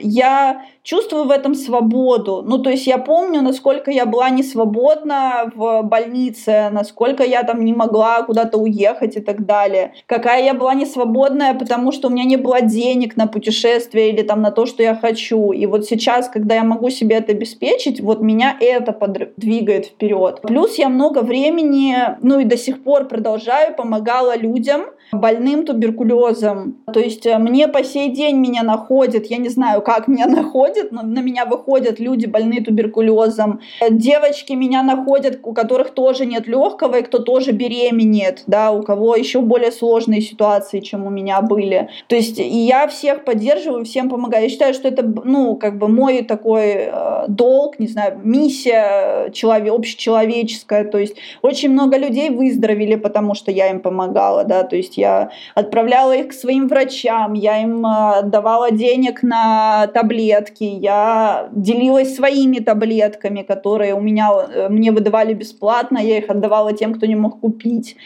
я 0.00 0.62
чувствую 0.82 1.24
в 1.24 1.30
этом 1.30 1.54
свободу. 1.54 2.42
Ну, 2.44 2.58
то 2.58 2.70
есть 2.70 2.86
я 2.86 2.98
помню, 2.98 3.42
насколько 3.42 3.90
я 3.90 4.06
была 4.06 4.30
не 4.30 4.42
свободна 4.42 5.50
в 5.54 5.82
больнице, 5.82 6.70
насколько 6.70 7.22
я 7.22 7.42
там 7.44 7.64
не 7.64 7.72
могла 7.72 8.22
куда-то 8.22 8.58
уехать 8.58 9.16
и 9.16 9.20
так 9.20 9.46
далее. 9.46 9.94
Какая 10.06 10.44
я 10.44 10.54
была 10.54 10.74
не 10.74 10.86
свободная, 10.86 11.54
потому 11.54 11.92
что 11.92 12.08
у 12.08 12.10
меня 12.10 12.24
не 12.24 12.36
было 12.36 12.60
денег 12.60 13.16
на 13.16 13.26
путешествие 13.26 14.10
или 14.10 14.22
там 14.22 14.42
на 14.42 14.50
то, 14.50 14.66
что 14.66 14.82
я 14.82 14.94
хочу. 14.94 15.52
И 15.52 15.66
вот 15.66 15.86
сейчас, 15.86 16.28
когда 16.28 16.56
я 16.56 16.64
могу 16.64 16.90
себе 16.90 17.16
это 17.16 17.32
обеспечить, 17.32 18.00
вот 18.00 18.20
меня 18.20 18.56
это 18.60 18.96
двигает 19.36 19.86
вперед. 19.86 20.40
Плюс 20.42 20.78
я 20.78 20.88
много 20.88 21.20
времени, 21.20 21.96
ну 22.22 22.40
и 22.40 22.44
до 22.44 22.56
сих 22.56 22.82
пор 22.82 23.06
продолжаю, 23.06 23.74
помогала 23.74 24.36
людям, 24.36 24.82
больным 25.12 25.64
туберкулезом. 25.64 26.78
То 26.92 27.00
есть 27.00 27.26
э, 27.26 27.38
мне 27.38 27.68
по 27.68 27.84
сей 27.84 28.10
день 28.10 28.36
меня 28.36 28.62
находят, 28.62 29.26
я 29.26 29.36
не 29.36 29.48
знаю, 29.48 29.82
как 29.82 30.08
меня 30.08 30.26
находят, 30.38 30.71
но 30.90 31.02
на 31.02 31.20
меня 31.20 31.44
выходят 31.44 32.00
люди 32.00 32.26
больные 32.26 32.62
туберкулезом. 32.62 33.60
Девочки 33.90 34.52
меня 34.52 34.82
находят, 34.82 35.40
у 35.42 35.52
которых 35.52 35.90
тоже 35.90 36.26
нет 36.26 36.46
легкого, 36.46 36.96
и 36.96 37.02
кто 37.02 37.18
тоже 37.18 37.52
беременеет, 37.52 38.42
да, 38.46 38.70
у 38.72 38.82
кого 38.82 39.16
еще 39.16 39.40
более 39.40 39.72
сложные 39.72 40.20
ситуации, 40.20 40.80
чем 40.80 41.06
у 41.06 41.10
меня 41.10 41.40
были. 41.40 41.88
То 42.08 42.16
есть 42.16 42.38
я 42.38 42.86
всех 42.88 43.24
поддерживаю, 43.24 43.84
всем 43.84 44.08
помогаю. 44.08 44.44
Я 44.44 44.48
считаю, 44.48 44.74
что 44.74 44.88
это, 44.88 45.02
ну, 45.02 45.56
как 45.56 45.78
бы 45.78 45.88
мой 45.88 46.22
такой 46.22 46.88
э, 46.92 47.24
долг, 47.28 47.78
не 47.78 47.86
знаю, 47.88 48.20
миссия 48.22 49.30
человек, 49.32 49.72
общечеловеческая. 49.72 50.84
То 50.84 50.98
есть 50.98 51.16
очень 51.42 51.70
много 51.70 51.96
людей 51.96 52.30
выздоровели, 52.30 52.96
потому 52.96 53.34
что 53.34 53.50
я 53.50 53.70
им 53.70 53.80
помогала, 53.80 54.44
да, 54.44 54.62
то 54.62 54.76
есть 54.76 54.96
я 54.96 55.30
отправляла 55.54 56.12
их 56.12 56.28
к 56.28 56.32
своим 56.32 56.68
врачам, 56.68 57.34
я 57.34 57.62
им 57.62 57.84
э, 57.86 58.22
давала 58.24 58.70
денег 58.70 59.22
на 59.22 59.86
таблетки, 59.88 60.61
я 60.64 61.48
делилась 61.52 62.14
своими 62.14 62.58
таблетками, 62.58 63.42
которые 63.42 63.94
у 63.94 64.00
меня, 64.00 64.30
э, 64.32 64.68
мне 64.68 64.92
выдавали 64.92 65.34
бесплатно, 65.34 65.98
я 65.98 66.18
их 66.18 66.30
отдавала 66.30 66.72
тем, 66.72 66.94
кто 66.94 67.06
не 67.06 67.16
мог 67.16 67.40
купить. 67.40 67.96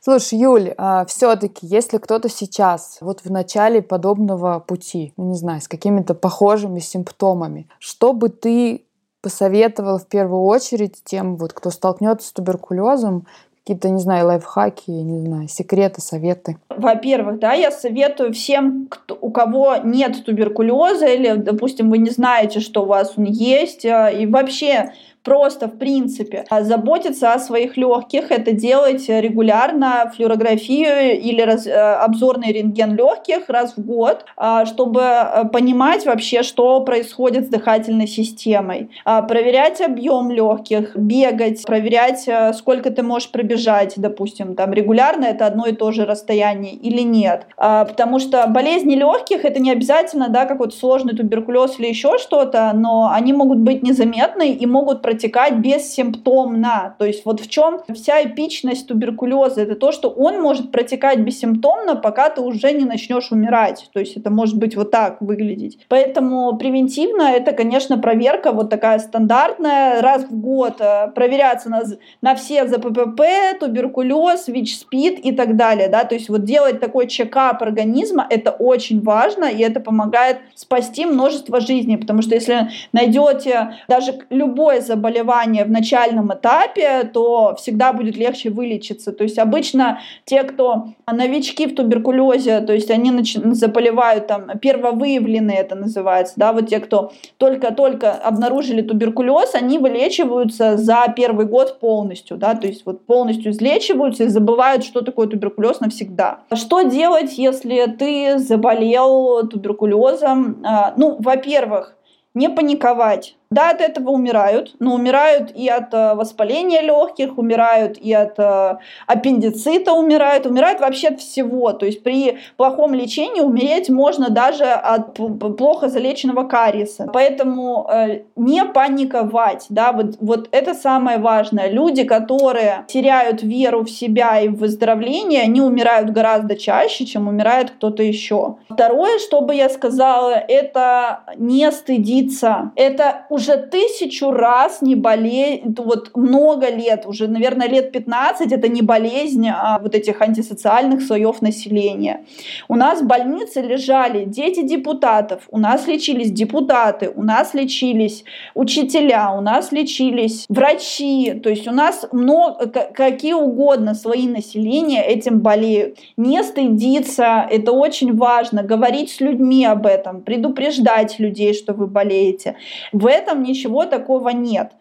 Слушай, 0.00 0.40
Юль, 0.40 0.74
а 0.78 1.04
все-таки, 1.06 1.64
если 1.64 1.98
кто-то 1.98 2.28
сейчас, 2.28 2.98
вот 3.00 3.20
в 3.20 3.30
начале 3.30 3.82
подобного 3.82 4.58
пути, 4.58 5.12
ну, 5.16 5.28
не 5.28 5.36
знаю, 5.36 5.60
с 5.60 5.68
какими-то 5.68 6.14
похожими 6.14 6.80
симптомами, 6.80 7.68
что 7.78 8.12
бы 8.12 8.28
ты 8.28 8.84
посоветовала 9.20 9.98
в 9.98 10.08
первую 10.08 10.42
очередь 10.42 11.02
тем, 11.04 11.36
вот, 11.36 11.52
кто 11.52 11.70
столкнется 11.70 12.28
с 12.28 12.32
туберкулезом, 12.32 13.26
какие-то, 13.62 13.90
не 13.90 14.00
знаю, 14.00 14.26
лайфхаки, 14.26 14.90
не 14.90 15.26
знаю, 15.26 15.48
секреты, 15.48 16.00
советы? 16.00 16.56
Во-первых, 16.68 17.38
да, 17.38 17.52
я 17.52 17.70
советую 17.70 18.32
всем, 18.32 18.88
кто, 18.90 19.16
у 19.20 19.30
кого 19.30 19.76
нет 19.84 20.24
туберкулеза 20.24 21.06
или, 21.06 21.34
допустим, 21.34 21.88
вы 21.88 21.98
не 21.98 22.10
знаете, 22.10 22.58
что 22.60 22.82
у 22.82 22.86
вас 22.86 23.14
он 23.16 23.24
есть, 23.24 23.84
э, 23.84 24.10
и 24.18 24.26
вообще 24.26 24.92
просто, 25.22 25.68
в 25.68 25.78
принципе, 25.78 26.44
заботиться 26.60 27.32
о 27.32 27.38
своих 27.38 27.76
легких, 27.76 28.30
это 28.30 28.52
делать 28.52 29.08
регулярно 29.08 30.12
флюорографию 30.14 31.20
или 31.20 31.40
раз, 31.42 31.66
э, 31.66 31.72
обзорный 31.72 32.52
рентген 32.52 32.96
легких 32.96 33.48
раз 33.48 33.74
в 33.76 33.84
год, 33.84 34.24
а, 34.36 34.66
чтобы 34.66 35.00
э, 35.02 35.44
понимать 35.52 36.06
вообще, 36.06 36.42
что 36.42 36.80
происходит 36.80 37.46
с 37.46 37.48
дыхательной 37.48 38.06
системой. 38.06 38.90
А, 39.04 39.22
проверять 39.22 39.80
объем 39.80 40.30
легких, 40.30 40.96
бегать, 40.96 41.64
проверять, 41.64 42.24
э, 42.26 42.52
сколько 42.52 42.90
ты 42.90 43.02
можешь 43.02 43.30
пробежать, 43.30 43.94
допустим, 43.96 44.54
там 44.54 44.72
регулярно 44.72 45.26
это 45.26 45.46
одно 45.46 45.66
и 45.66 45.72
то 45.72 45.92
же 45.92 46.04
расстояние 46.04 46.74
или 46.74 47.02
нет. 47.02 47.46
А, 47.56 47.84
потому 47.84 48.18
что 48.18 48.46
болезни 48.46 48.94
легких 48.94 49.44
это 49.44 49.60
не 49.60 49.70
обязательно, 49.70 50.28
да, 50.28 50.46
как 50.46 50.58
вот 50.58 50.74
сложный 50.74 51.16
туберкулез 51.16 51.78
или 51.78 51.88
еще 51.88 52.18
что-то, 52.18 52.72
но 52.74 53.10
они 53.12 53.32
могут 53.32 53.58
быть 53.58 53.82
незаметны 53.82 54.52
и 54.52 54.66
могут 54.66 55.02
протекать 55.12 55.56
бессимптомно. 55.56 56.96
То 56.98 57.04
есть 57.04 57.26
вот 57.26 57.40
в 57.40 57.48
чем 57.48 57.80
вся 57.94 58.22
эпичность 58.22 58.88
туберкулеза? 58.88 59.60
Это 59.60 59.74
то, 59.74 59.92
что 59.92 60.08
он 60.08 60.40
может 60.40 60.72
протекать 60.72 61.18
бессимптомно, 61.18 61.96
пока 61.96 62.30
ты 62.30 62.40
уже 62.40 62.72
не 62.72 62.86
начнешь 62.86 63.30
умирать. 63.30 63.90
То 63.92 64.00
есть 64.00 64.16
это 64.16 64.30
может 64.30 64.56
быть 64.56 64.74
вот 64.74 64.90
так 64.90 65.20
выглядеть. 65.20 65.78
Поэтому 65.88 66.56
превентивно 66.56 67.24
это, 67.24 67.52
конечно, 67.52 67.98
проверка 67.98 68.52
вот 68.52 68.70
такая 68.70 68.98
стандартная, 69.00 70.00
раз 70.00 70.24
в 70.24 70.34
год 70.34 70.80
э, 70.80 71.08
проверяться 71.14 71.68
на, 71.68 71.82
на 72.22 72.34
все 72.34 72.66
ЗППП, 72.66 73.20
туберкулез, 73.60 74.48
ВИЧ-СПИД 74.48 75.20
и 75.20 75.32
так 75.32 75.56
далее. 75.56 75.88
Да? 75.88 76.04
То 76.04 76.14
есть 76.14 76.30
вот 76.30 76.44
делать 76.44 76.80
такой 76.80 77.06
чекап 77.06 77.62
организма, 77.62 78.26
это 78.30 78.50
очень 78.50 79.02
важно, 79.02 79.44
и 79.44 79.60
это 79.60 79.80
помогает 79.80 80.38
спасти 80.54 81.04
множество 81.04 81.60
жизней, 81.60 81.98
потому 81.98 82.22
что 82.22 82.34
если 82.34 82.70
найдете 82.92 83.74
даже 83.88 84.14
любое 84.30 84.80
заболевание 84.80 85.01
в 85.02 85.70
начальном 85.70 86.32
этапе, 86.32 87.04
то 87.04 87.54
всегда 87.58 87.92
будет 87.92 88.16
легче 88.16 88.50
вылечиться. 88.50 89.12
То 89.12 89.24
есть 89.24 89.38
обычно 89.38 90.00
те, 90.24 90.42
кто 90.44 90.88
новички 91.10 91.66
в 91.66 91.74
туберкулезе, 91.74 92.60
то 92.60 92.72
есть 92.72 92.90
они 92.90 93.10
нач... 93.10 93.34
заболевают 93.34 94.26
там, 94.26 94.58
первовыявленные 94.58 95.58
это 95.58 95.74
называется, 95.74 96.34
да, 96.36 96.52
вот 96.52 96.68
те, 96.68 96.80
кто 96.80 97.12
только-только 97.38 98.12
обнаружили 98.12 98.82
туберкулез, 98.82 99.54
они 99.54 99.78
вылечиваются 99.78 100.76
за 100.76 101.12
первый 101.14 101.46
год 101.46 101.80
полностью, 101.80 102.36
да, 102.36 102.54
то 102.54 102.66
есть 102.66 102.86
вот 102.86 103.04
полностью 103.06 103.52
излечиваются 103.52 104.24
и 104.24 104.28
забывают, 104.28 104.84
что 104.84 105.02
такое 105.02 105.26
туберкулез 105.26 105.80
навсегда. 105.80 106.40
Что 106.54 106.82
делать, 106.82 107.38
если 107.38 107.86
ты 107.86 108.38
заболел 108.38 109.46
туберкулезом? 109.48 110.62
А, 110.64 110.94
ну, 110.96 111.16
во-первых, 111.18 111.96
не 112.34 112.48
паниковать. 112.48 113.36
Да, 113.52 113.70
от 113.70 113.82
этого 113.82 114.10
умирают, 114.10 114.74
но 114.78 114.94
умирают 114.94 115.52
и 115.54 115.68
от 115.68 115.92
э, 115.92 116.14
воспаления 116.14 116.80
легких, 116.80 117.36
умирают 117.36 117.98
и 117.98 118.12
от 118.14 118.38
э, 118.38 118.78
аппендицита, 119.06 119.92
умирают, 119.92 120.46
умирают 120.46 120.80
вообще 120.80 121.08
от 121.08 121.20
всего. 121.20 121.72
То 121.72 121.84
есть 121.84 122.02
при 122.02 122.38
плохом 122.56 122.94
лечении 122.94 123.42
умереть 123.42 123.90
можно 123.90 124.30
даже 124.30 124.64
от 124.64 125.14
плохо 125.58 125.88
залеченного 125.88 126.44
кариеса. 126.44 127.10
Поэтому 127.12 127.86
э, 127.92 128.22
не 128.36 128.64
паниковать, 128.64 129.66
да, 129.68 129.92
вот, 129.92 130.16
вот 130.20 130.48
это 130.50 130.72
самое 130.72 131.18
важное. 131.18 131.68
Люди, 131.68 132.04
которые 132.04 132.84
теряют 132.88 133.42
веру 133.42 133.84
в 133.84 133.90
себя 133.90 134.40
и 134.40 134.48
в 134.48 134.56
выздоровление, 134.56 135.42
они 135.42 135.60
умирают 135.60 136.08
гораздо 136.08 136.56
чаще, 136.56 137.04
чем 137.04 137.28
умирает 137.28 137.70
кто-то 137.72 138.02
еще. 138.02 138.56
Второе, 138.70 139.18
что 139.18 139.42
бы 139.42 139.54
я 139.54 139.68
сказала, 139.68 140.32
это 140.32 141.24
не 141.36 141.70
стыдиться. 141.70 142.72
Это 142.76 143.26
уже 143.28 143.41
уже 143.42 143.56
тысячу 143.56 144.30
раз 144.30 144.82
не 144.82 144.94
болезнь, 144.94 145.74
вот 145.78 146.10
много 146.14 146.68
лет, 146.70 147.06
уже, 147.06 147.26
наверное, 147.26 147.68
лет 147.68 147.90
15, 147.92 148.52
это 148.52 148.68
не 148.68 148.82
болезнь 148.82 149.48
а 149.48 149.80
вот 149.82 149.94
этих 149.94 150.20
антисоциальных 150.20 151.02
слоев 151.02 151.42
населения. 151.42 152.24
У 152.68 152.76
нас 152.76 153.00
в 153.00 153.06
больнице 153.06 153.60
лежали 153.60 154.24
дети 154.24 154.62
депутатов, 154.62 155.42
у 155.50 155.58
нас 155.58 155.88
лечились 155.88 156.30
депутаты, 156.30 157.10
у 157.14 157.22
нас 157.22 157.54
лечились 157.54 158.24
учителя, 158.54 159.32
у 159.36 159.40
нас 159.40 159.72
лечились 159.72 160.46
врачи, 160.48 161.32
то 161.42 161.50
есть 161.50 161.66
у 161.66 161.72
нас 161.72 162.06
много, 162.12 162.66
какие 162.94 163.32
угодно 163.32 163.94
слои 163.94 164.28
населения 164.28 165.02
этим 165.02 165.40
болеют. 165.40 165.98
Не 166.16 166.44
стыдиться, 166.44 167.46
это 167.50 167.72
очень 167.72 168.16
важно, 168.16 168.62
говорить 168.62 169.10
с 169.10 169.20
людьми 169.20 169.64
об 169.64 169.86
этом, 169.86 170.20
предупреждать 170.20 171.18
людей, 171.18 171.54
что 171.54 171.72
вы 171.72 171.86
болеете. 171.86 172.54
В 172.92 173.06
этом 173.06 173.31
этом 173.32 173.42
ничего 173.42 173.84
такого 173.84 174.30
нет. 174.30 174.72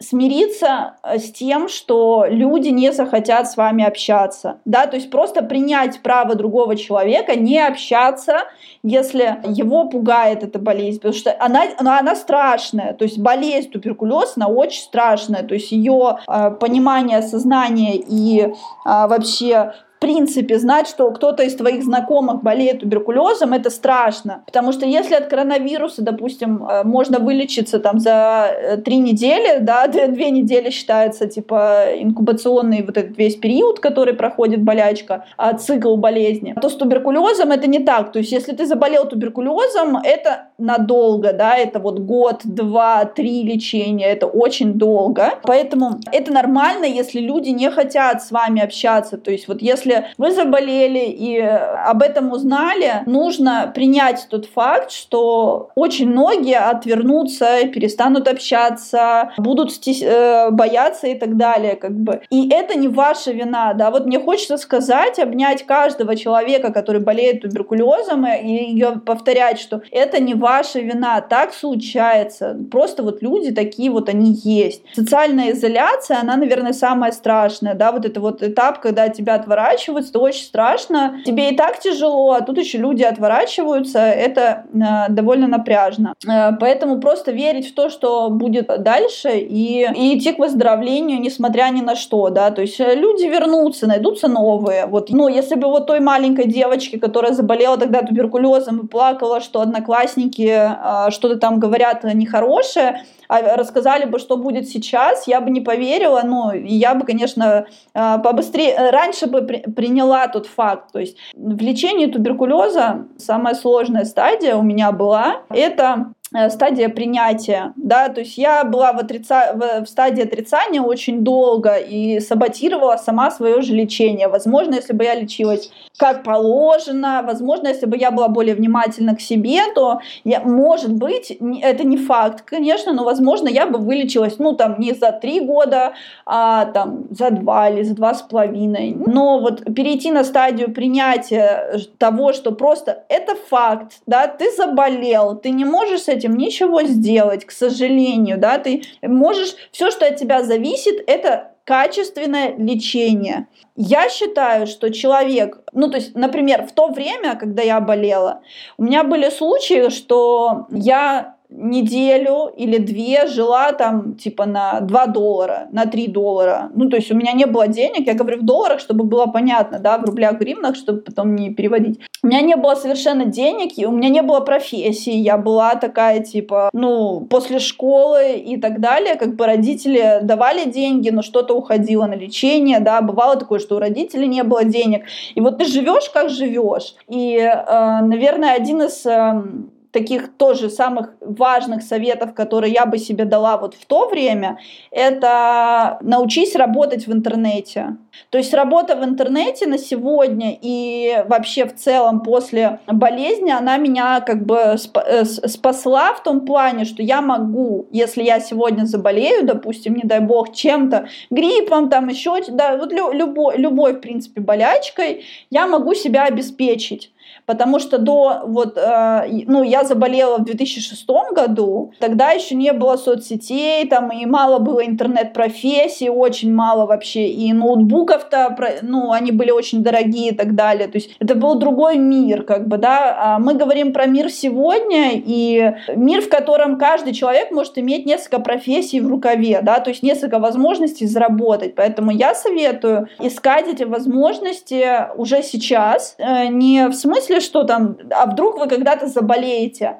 Смириться 0.00 0.96
э, 1.02 1.18
с 1.18 1.32
тем, 1.32 1.68
что 1.68 2.26
люди 2.28 2.68
не 2.68 2.92
захотят 2.92 3.50
с 3.50 3.56
вами 3.56 3.84
общаться. 3.84 4.58
Да? 4.64 4.86
То 4.86 4.96
есть 4.96 5.10
просто 5.10 5.42
принять 5.42 6.02
право 6.02 6.34
другого 6.34 6.76
человека 6.76 7.36
не 7.36 7.58
общаться, 7.58 8.44
если 8.82 9.38
его 9.44 9.88
пугает 9.88 10.42
эта 10.42 10.58
болезнь. 10.58 10.98
Потому 10.98 11.14
что 11.14 11.36
она, 11.38 11.64
она, 11.78 11.98
она 11.98 12.16
страшная. 12.16 12.94
То 12.94 13.04
есть 13.04 13.18
болезнь 13.18 13.70
туберкулез, 13.70 14.34
она 14.36 14.48
очень 14.48 14.82
страшная. 14.82 15.42
То 15.42 15.54
есть 15.54 15.72
ее 15.72 16.18
э, 16.26 16.50
понимание, 16.60 17.22
сознание 17.22 17.96
и 17.96 18.40
э, 18.40 18.50
вообще 18.84 19.72
принципе, 20.06 20.56
знать, 20.60 20.86
что 20.86 21.10
кто-то 21.10 21.42
из 21.42 21.56
твоих 21.56 21.82
знакомых 21.82 22.40
болеет 22.40 22.78
туберкулезом, 22.78 23.52
это 23.52 23.70
страшно. 23.70 24.44
Потому 24.46 24.70
что 24.70 24.86
если 24.86 25.16
от 25.16 25.26
коронавируса, 25.26 26.02
допустим, 26.02 26.64
э, 26.64 26.84
можно 26.84 27.18
вылечиться 27.18 27.80
там 27.80 27.98
за 27.98 28.48
э, 28.48 28.76
три 28.76 28.98
недели, 28.98 29.58
да, 29.58 29.88
две 29.88 30.30
недели 30.30 30.70
считается 30.70 31.26
типа 31.26 31.86
инкубационный 31.98 32.84
вот 32.84 32.96
этот 32.96 33.18
весь 33.18 33.34
период, 33.34 33.80
который 33.80 34.14
проходит 34.14 34.62
болячка, 34.62 35.24
а 35.36 35.54
цикл 35.54 35.96
болезни, 35.96 36.54
то 36.62 36.68
с 36.68 36.76
туберкулезом 36.76 37.50
это 37.50 37.66
не 37.66 37.80
так. 37.80 38.12
То 38.12 38.20
есть 38.20 38.30
если 38.30 38.52
ты 38.52 38.64
заболел 38.64 39.08
туберкулезом, 39.08 39.96
это 39.96 40.50
надолго, 40.58 41.32
да, 41.32 41.56
это 41.56 41.78
вот 41.78 41.98
год, 41.98 42.42
два, 42.44 43.04
три 43.04 43.42
лечения, 43.42 44.06
это 44.06 44.26
очень 44.26 44.74
долго. 44.74 45.38
Поэтому 45.42 46.00
это 46.12 46.32
нормально, 46.32 46.84
если 46.84 47.20
люди 47.20 47.50
не 47.50 47.70
хотят 47.70 48.22
с 48.22 48.30
вами 48.30 48.62
общаться. 48.62 49.18
То 49.18 49.30
есть 49.30 49.48
вот 49.48 49.62
если 49.62 50.06
вы 50.18 50.32
заболели 50.32 51.04
и 51.06 51.38
об 51.38 52.02
этом 52.02 52.32
узнали, 52.32 53.02
нужно 53.06 53.70
принять 53.74 54.26
тот 54.30 54.46
факт, 54.46 54.90
что 54.90 55.70
очень 55.74 56.08
многие 56.08 56.58
отвернутся, 56.58 57.66
перестанут 57.72 58.28
общаться, 58.28 59.32
будут 59.38 59.72
стес... 59.72 60.02
Э, 60.02 60.50
бояться 60.50 61.06
и 61.06 61.14
так 61.14 61.36
далее, 61.36 61.76
как 61.76 61.92
бы. 61.92 62.20
И 62.30 62.48
это 62.48 62.78
не 62.78 62.88
ваша 62.88 63.32
вина, 63.32 63.74
да. 63.74 63.90
Вот 63.90 64.06
мне 64.06 64.18
хочется 64.18 64.56
сказать, 64.56 65.18
обнять 65.18 65.64
каждого 65.64 66.16
человека, 66.16 66.72
который 66.72 67.00
болеет 67.00 67.42
туберкулезом, 67.42 68.26
и 68.26 68.72
ее 68.72 69.00
повторять, 69.04 69.58
что 69.58 69.82
это 69.90 70.20
не 70.20 70.34
ваша 70.46 70.80
вина, 70.80 71.20
так 71.20 71.52
случается. 71.52 72.56
Просто 72.70 73.02
вот 73.02 73.22
люди 73.22 73.50
такие 73.52 73.90
вот 73.90 74.08
они 74.08 74.30
есть. 74.32 74.82
Социальная 74.94 75.52
изоляция, 75.52 76.20
она, 76.20 76.36
наверное, 76.36 76.72
самая 76.72 77.12
страшная, 77.12 77.74
да, 77.74 77.90
вот 77.92 78.04
это 78.04 78.20
вот 78.20 78.42
этап, 78.42 78.80
когда 78.80 79.08
тебя 79.08 79.34
отворачивают 79.34 79.56
отворачиваются, 79.56 80.10
это 80.10 80.20
очень 80.20 80.44
страшно. 80.44 81.20
Тебе 81.24 81.50
и 81.50 81.56
так 81.56 81.78
тяжело, 81.80 82.32
а 82.32 82.40
тут 82.40 82.58
еще 82.58 82.78
люди 82.78 83.02
отворачиваются, 83.02 83.98
это 83.98 84.64
э, 84.72 85.12
довольно 85.12 85.46
напряжно. 85.46 86.14
Э, 86.26 86.52
поэтому 86.58 87.00
просто 87.00 87.32
верить 87.32 87.70
в 87.70 87.74
то, 87.74 87.88
что 87.88 88.30
будет 88.30 88.66
дальше, 88.82 89.30
и, 89.38 89.86
и 89.94 90.18
идти 90.18 90.32
к 90.32 90.38
выздоровлению, 90.38 91.20
несмотря 91.20 91.70
ни 91.70 91.80
на 91.80 91.96
что, 91.96 92.28
да, 92.30 92.50
то 92.50 92.62
есть 92.62 92.80
э, 92.80 92.94
люди 92.94 93.24
вернутся, 93.24 93.86
найдутся 93.86 94.28
новые. 94.28 94.86
Вот, 94.86 95.10
ну, 95.10 95.28
если 95.28 95.54
бы 95.54 95.68
вот 95.68 95.86
той 95.86 96.00
маленькой 96.00 96.46
девочке, 96.46 96.98
которая 96.98 97.32
заболела 97.32 97.76
тогда 97.76 98.02
туберкулезом 98.02 98.80
и 98.80 98.86
плакала, 98.86 99.40
что 99.40 99.60
одноклассники 99.60 100.35
э, 100.42 101.10
что-то 101.10 101.36
там 101.36 101.58
говорят 101.58 102.04
нехорошее, 102.04 103.02
а 103.28 103.56
рассказали 103.56 104.04
бы, 104.04 104.18
что 104.18 104.36
будет 104.36 104.68
сейчас, 104.68 105.26
я 105.26 105.40
бы 105.40 105.50
не 105.50 105.60
поверила, 105.60 106.22
ну, 106.24 106.52
я 106.52 106.94
бы, 106.94 107.04
конечно, 107.04 107.66
э, 107.94 108.18
побыстрее, 108.22 108.90
раньше 108.90 109.26
бы 109.26 109.42
приняла 109.42 110.28
тот 110.28 110.46
факт. 110.46 110.92
То 110.92 111.00
есть 111.00 111.16
в 111.34 111.60
лечении 111.60 112.06
туберкулеза 112.06 113.06
самая 113.18 113.54
сложная 113.54 114.04
стадия 114.04 114.56
у 114.56 114.62
меня 114.62 114.92
была, 114.92 115.42
это 115.50 115.86
Э, 115.86 116.12
стадия 116.50 116.88
принятия, 116.88 117.72
да, 117.76 118.08
то 118.08 118.20
есть 118.20 118.36
я 118.36 118.64
была 118.64 118.92
в, 118.92 118.98
отрица... 118.98 119.54
в 119.54 119.86
стадии 119.86 120.22
отрицания 120.22 120.82
очень 120.82 121.22
долго 121.22 121.76
и 121.76 122.20
саботировала 122.20 122.96
сама 122.96 123.30
свое 123.30 123.62
же 123.62 123.74
лечение. 123.74 124.28
Возможно, 124.28 124.74
если 124.74 124.92
бы 124.92 125.04
я 125.04 125.14
лечилась 125.14 125.70
как 125.96 126.24
положено, 126.24 127.22
возможно, 127.24 127.68
если 127.68 127.86
бы 127.86 127.96
я 127.96 128.10
была 128.10 128.28
более 128.28 128.54
внимательна 128.54 129.16
к 129.16 129.20
себе, 129.20 129.60
то, 129.74 130.00
я, 130.24 130.40
может 130.40 130.92
быть, 130.92 131.30
это 131.62 131.84
не 131.84 131.96
факт, 131.96 132.42
конечно, 132.42 132.92
но, 132.92 133.04
возможно, 133.04 133.48
я 133.48 133.66
бы 133.66 133.78
вылечилась, 133.78 134.38
ну, 134.38 134.52
там, 134.52 134.78
не 134.78 134.92
за 134.92 135.12
три 135.12 135.40
года, 135.40 135.94
а 136.26 136.66
там 136.66 137.04
за 137.10 137.30
два 137.30 137.70
или 137.70 137.82
за 137.82 137.94
два 137.94 138.14
с 138.14 138.22
половиной. 138.22 138.94
Но 138.94 139.38
вот 139.38 139.64
перейти 139.74 140.10
на 140.10 140.24
стадию 140.24 140.72
принятия 140.72 141.78
того, 141.98 142.32
что 142.32 142.52
просто 142.52 143.04
это 143.08 143.34
факт, 143.34 143.92
да, 144.06 144.26
ты 144.26 144.50
заболел, 144.54 145.36
ты 145.36 145.50
не 145.50 145.64
можешь 145.64 146.02
этим 146.16 146.36
ничего 146.36 146.82
сделать, 146.82 147.44
к 147.44 147.50
сожалению, 147.50 148.38
да, 148.38 148.58
ты 148.58 148.82
можешь, 149.02 149.54
все, 149.70 149.90
что 149.90 150.06
от 150.06 150.16
тебя 150.16 150.42
зависит, 150.42 151.02
это 151.06 151.52
качественное 151.64 152.56
лечение. 152.56 153.48
Я 153.74 154.08
считаю, 154.08 154.66
что 154.66 154.90
человек, 154.90 155.58
ну 155.72 155.90
то 155.90 155.96
есть, 155.96 156.14
например, 156.14 156.64
в 156.66 156.72
то 156.72 156.88
время, 156.88 157.36
когда 157.36 157.62
я 157.62 157.80
болела, 157.80 158.40
у 158.78 158.84
меня 158.84 159.02
были 159.02 159.28
случаи, 159.30 159.90
что 159.90 160.66
я 160.70 161.35
неделю 161.56 162.52
или 162.56 162.78
две 162.78 163.26
жила 163.26 163.72
там 163.72 164.14
типа 164.14 164.46
на 164.46 164.80
2 164.80 165.06
доллара, 165.06 165.68
на 165.72 165.86
3 165.86 166.08
доллара. 166.08 166.70
Ну, 166.74 166.88
то 166.88 166.96
есть 166.96 167.10
у 167.10 167.16
меня 167.16 167.32
не 167.32 167.46
было 167.46 167.68
денег, 167.68 168.06
я 168.06 168.14
говорю 168.14 168.40
в 168.40 168.44
долларах, 168.44 168.80
чтобы 168.80 169.04
было 169.04 169.26
понятно, 169.26 169.78
да, 169.78 169.98
в 169.98 170.04
рублях, 170.04 170.34
в 170.34 170.38
гривнах, 170.38 170.76
чтобы 170.76 171.00
потом 171.00 171.34
не 171.34 171.50
переводить. 171.54 172.00
У 172.22 172.28
меня 172.28 172.40
не 172.40 172.56
было 172.56 172.74
совершенно 172.74 173.24
денег, 173.24 173.78
и 173.78 173.86
у 173.86 173.90
меня 173.90 174.08
не 174.08 174.22
было 174.22 174.40
профессии. 174.40 175.12
Я 175.12 175.38
была 175.38 175.74
такая, 175.76 176.20
типа, 176.20 176.70
ну, 176.72 177.26
после 177.30 177.58
школы 177.58 178.34
и 178.34 178.60
так 178.60 178.80
далее, 178.80 179.14
как 179.14 179.36
бы 179.36 179.46
родители 179.46 180.20
давали 180.22 180.68
деньги, 180.68 181.10
но 181.10 181.22
что-то 181.22 181.54
уходило 181.54 182.06
на 182.06 182.14
лечение, 182.14 182.80
да, 182.80 183.00
бывало 183.00 183.36
такое, 183.36 183.58
что 183.58 183.76
у 183.76 183.78
родителей 183.78 184.26
не 184.26 184.42
было 184.42 184.64
денег. 184.64 185.04
И 185.34 185.40
вот 185.40 185.58
ты 185.58 185.66
живешь, 185.66 186.10
как 186.12 186.30
живешь. 186.30 186.94
И, 187.08 187.36
э, 187.36 188.00
наверное, 188.02 188.54
один 188.54 188.82
из 188.82 189.06
эм, 189.06 189.70
таких 189.96 190.36
тоже 190.36 190.68
самых 190.68 191.14
важных 191.20 191.82
советов, 191.82 192.34
которые 192.34 192.70
я 192.70 192.84
бы 192.84 192.98
себе 192.98 193.24
дала 193.24 193.56
вот 193.56 193.74
в 193.74 193.86
то 193.86 194.08
время, 194.08 194.58
это 194.90 195.98
научись 196.02 196.54
работать 196.54 197.06
в 197.06 197.12
интернете. 197.12 197.96
То 198.28 198.36
есть 198.36 198.52
работа 198.52 198.94
в 198.94 199.02
интернете 199.02 199.66
на 199.66 199.78
сегодня 199.78 200.58
и 200.60 201.24
вообще 201.28 201.64
в 201.64 201.74
целом 201.74 202.20
после 202.20 202.80
болезни, 202.86 203.50
она 203.50 203.78
меня 203.78 204.20
как 204.20 204.44
бы 204.44 204.76
э, 204.76 205.24
спасла 205.24 206.12
в 206.12 206.22
том 206.22 206.44
плане, 206.44 206.84
что 206.84 207.02
я 207.02 207.22
могу, 207.22 207.86
если 207.90 208.22
я 208.22 208.40
сегодня 208.40 208.84
заболею, 208.84 209.46
допустим, 209.46 209.94
не 209.94 210.02
дай 210.04 210.20
бог, 210.20 210.52
чем-то, 210.52 211.08
гриппом, 211.30 211.88
там 211.88 212.08
еще, 212.08 212.42
да, 212.48 212.76
вот 212.76 212.92
любой, 212.92 213.56
любой, 213.56 213.94
в 213.94 214.00
принципе, 214.00 214.42
болячкой, 214.42 215.24
я 215.48 215.66
могу 215.66 215.94
себя 215.94 216.24
обеспечить 216.24 217.12
потому 217.46 217.78
что 217.78 217.98
до 217.98 218.42
вот, 218.44 218.76
э, 218.76 219.28
ну, 219.46 219.62
я 219.62 219.84
заболела 219.84 220.38
в 220.38 220.44
2006 220.44 221.06
году, 221.32 221.92
тогда 222.00 222.32
еще 222.32 222.54
не 222.54 222.72
было 222.72 222.96
соцсетей, 222.96 223.86
там 223.88 224.10
и 224.10 224.26
мало 224.26 224.58
было 224.58 224.84
интернет-профессий, 224.84 226.10
очень 226.10 226.52
мало 226.52 226.86
вообще, 226.86 227.28
и 227.28 227.52
ноутбуков-то, 227.52 228.56
ну, 228.82 229.12
они 229.12 229.30
были 229.30 229.50
очень 229.50 229.82
дорогие 229.82 230.32
и 230.32 230.34
так 230.34 230.54
далее, 230.54 230.88
то 230.88 230.96
есть 230.96 231.16
это 231.20 231.34
был 231.34 231.54
другой 231.54 231.96
мир, 231.96 232.42
как 232.42 232.66
бы, 232.66 232.78
да, 232.78 233.16
а 233.18 233.38
мы 233.38 233.54
говорим 233.54 233.92
про 233.92 234.06
мир 234.06 234.30
сегодня, 234.30 235.12
и 235.14 235.72
мир, 235.94 236.22
в 236.22 236.28
котором 236.28 236.78
каждый 236.78 237.12
человек 237.12 237.52
может 237.52 237.78
иметь 237.78 238.06
несколько 238.06 238.40
профессий 238.40 239.00
в 239.00 239.08
рукаве, 239.08 239.60
да, 239.62 239.78
то 239.78 239.90
есть 239.90 240.02
несколько 240.02 240.38
возможностей 240.38 241.06
заработать, 241.06 241.74
поэтому 241.76 242.10
я 242.10 242.34
советую 242.34 243.08
искать 243.20 243.68
эти 243.68 243.84
возможности 243.84 245.14
уже 245.16 245.42
сейчас, 245.42 246.16
э, 246.18 246.48
не 246.48 246.88
в 246.88 246.94
смысле 246.94 247.35
что 247.40 247.64
там, 247.64 247.96
а 248.10 248.26
вдруг 248.26 248.58
вы 248.58 248.68
когда-то 248.68 249.06
заболеете. 249.06 249.98